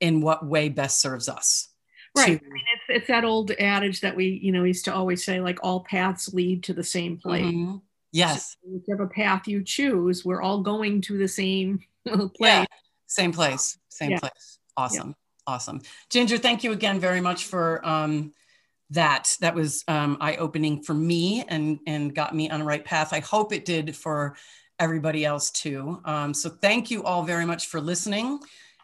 in 0.01 0.21
what 0.21 0.45
way 0.45 0.69
best 0.69 1.01
serves 1.01 1.29
us. 1.29 1.69
Right. 2.17 2.41
to- 2.41 2.47
I 2.47 2.49
mean, 2.49 2.63
it's, 2.75 2.85
it's 3.01 3.09
that 3.09 3.25
old 3.25 3.51
adage 3.53 4.01
that 4.01 4.15
we, 4.17 4.41
you 4.43 4.53
know, 4.53 4.65
used 4.65 4.85
to 4.87 4.95
always 4.95 5.25
say, 5.25 5.41
like, 5.41 5.59
all 5.63 5.81
paths 5.85 6.33
lead 6.33 6.63
to 6.65 6.73
the 6.75 6.85
same 6.85 7.17
place. 7.19 7.45
Mhm. 7.45 7.81
Yes. 8.13 8.57
So 8.63 8.71
whichever 8.71 9.09
path 9.09 9.49
you 9.49 9.63
choose, 9.65 10.25
we're 10.25 10.41
all 10.43 10.61
going 10.63 11.01
to 11.03 11.19
the 11.19 11.27
same 11.29 11.81
place. 12.07 12.31
Yeah. 12.41 12.65
Same 13.07 13.33
place. 13.33 13.79
Same 13.89 14.13
Yeah. 14.13 14.21
place. 14.21 14.59
Awesome. 14.77 15.15
Awesome. 15.47 15.81
Ginger, 16.11 16.39
thank 16.39 16.65
you 16.65 16.73
again 16.73 16.99
very 17.01 17.21
much 17.21 17.45
for 17.47 17.87
um, 17.87 18.33
that. 18.91 19.37
That 19.41 19.55
was 19.55 19.85
um, 19.89 20.17
eye 20.21 20.37
opening 20.37 20.83
for 20.83 20.95
me 20.95 21.45
and, 21.49 21.79
and 21.87 22.15
got 22.15 22.35
me 22.35 22.49
on 22.51 22.61
the 22.61 22.67
right 22.67 22.85
path. 22.85 23.13
I 23.13 23.21
hope 23.21 23.53
it 23.53 23.65
did 23.65 23.95
for 23.95 24.37
everybody 24.79 25.25
else 25.25 25.51
too. 25.51 26.01
Um, 26.05 26.33
so 26.35 26.49
thank 26.51 26.91
you 26.91 27.03
all 27.05 27.23
very 27.25 27.45
much 27.45 27.67
for 27.67 27.81
listening. 27.81 28.41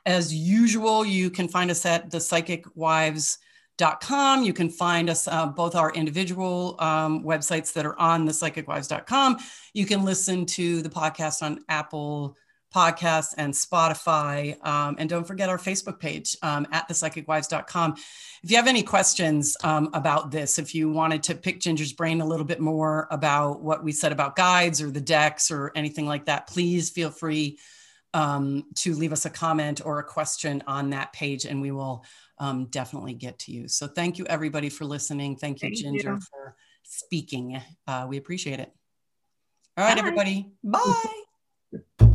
As 0.07 0.34
usual, 0.34 1.05
you 1.05 1.30
can 1.30 1.48
find 1.48 1.70
us 1.70 1.84
at 1.84 2.11
the 2.11 2.18
psychicwives.com. 2.18 4.42
You 4.42 4.53
can 4.53 4.70
find 4.70 5.11
us 5.11 5.28
uh, 5.28 5.46
both 5.46 5.74
our 5.74 5.92
individual 5.92 6.76
um, 6.78 7.24
websites 7.24 7.72
that 7.74 7.86
are 7.86 7.98
on 7.98 8.24
the 8.24 8.32
psychicwives.com. 8.32 9.38
You 9.74 9.86
can 9.86 10.05
listen 10.05 10.46
to 10.46 10.82
the 10.82 10.88
podcast 10.88 11.42
on 11.42 11.61
Apple 11.68 12.36
Podcasts 12.74 13.34
and 13.36 13.53
Spotify. 13.53 14.64
Um, 14.64 14.96
and 14.98 15.11
don't 15.11 15.26
forget 15.26 15.48
our 15.48 15.59
Facebook 15.59 15.98
page 15.98 16.36
um, 16.42 16.66
at 16.70 16.88
thepsychicwives.com. 16.88 17.94
If 18.42 18.51
you 18.51 18.57
have 18.57 18.68
any 18.68 18.82
questions 18.82 19.57
um, 19.64 19.90
about 19.92 20.30
this, 20.30 20.59
if 20.59 20.74
you 20.74 20.88
wanted 20.88 21.22
to 21.24 21.34
pick 21.34 21.61
Ginger's 21.61 21.92
brain 21.92 22.20
a 22.20 22.26
little 22.26 22.46
bit 22.46 22.61
more 22.61 23.09
about 23.11 23.62
what 23.62 23.82
we 23.82 23.92
said 23.92 24.12
about 24.12 24.36
guides 24.36 24.80
or 24.80 24.90
the 24.90 25.01
decks 25.01 25.51
or 25.51 25.72
anything 25.74 26.07
like 26.07 26.26
that, 26.26 26.46
please 26.46 26.90
feel 26.90 27.11
free 27.11 27.59
um, 28.14 28.64
to 28.76 28.94
leave 28.94 29.12
us 29.12 29.24
a 29.24 29.30
comment 29.30 29.80
or 29.84 29.98
a 29.98 30.04
question 30.04 30.62
on 30.66 30.90
that 30.90 31.12
page 31.12 31.44
and 31.44 31.61
we 31.61 31.70
will 31.70 32.04
um, 32.38 32.66
definitely 32.66 33.14
get 33.14 33.38
to 33.40 33.52
you. 33.52 33.68
So 33.68 33.86
thank 33.86 34.18
you 34.18 34.26
everybody 34.26 34.68
for 34.68 34.84
listening. 34.84 35.36
Thank 35.36 35.62
you, 35.62 35.68
Thank 35.68 35.76
Ginger, 35.76 36.14
you. 36.14 36.20
for 36.20 36.56
speaking. 36.82 37.61
Uh, 37.86 38.06
we 38.08 38.16
appreciate 38.16 38.61
it. 38.61 38.72
All 39.76 39.84
right, 39.84 39.94
Bye. 39.94 40.00
everybody. 40.00 40.52
Bye. 40.64 42.06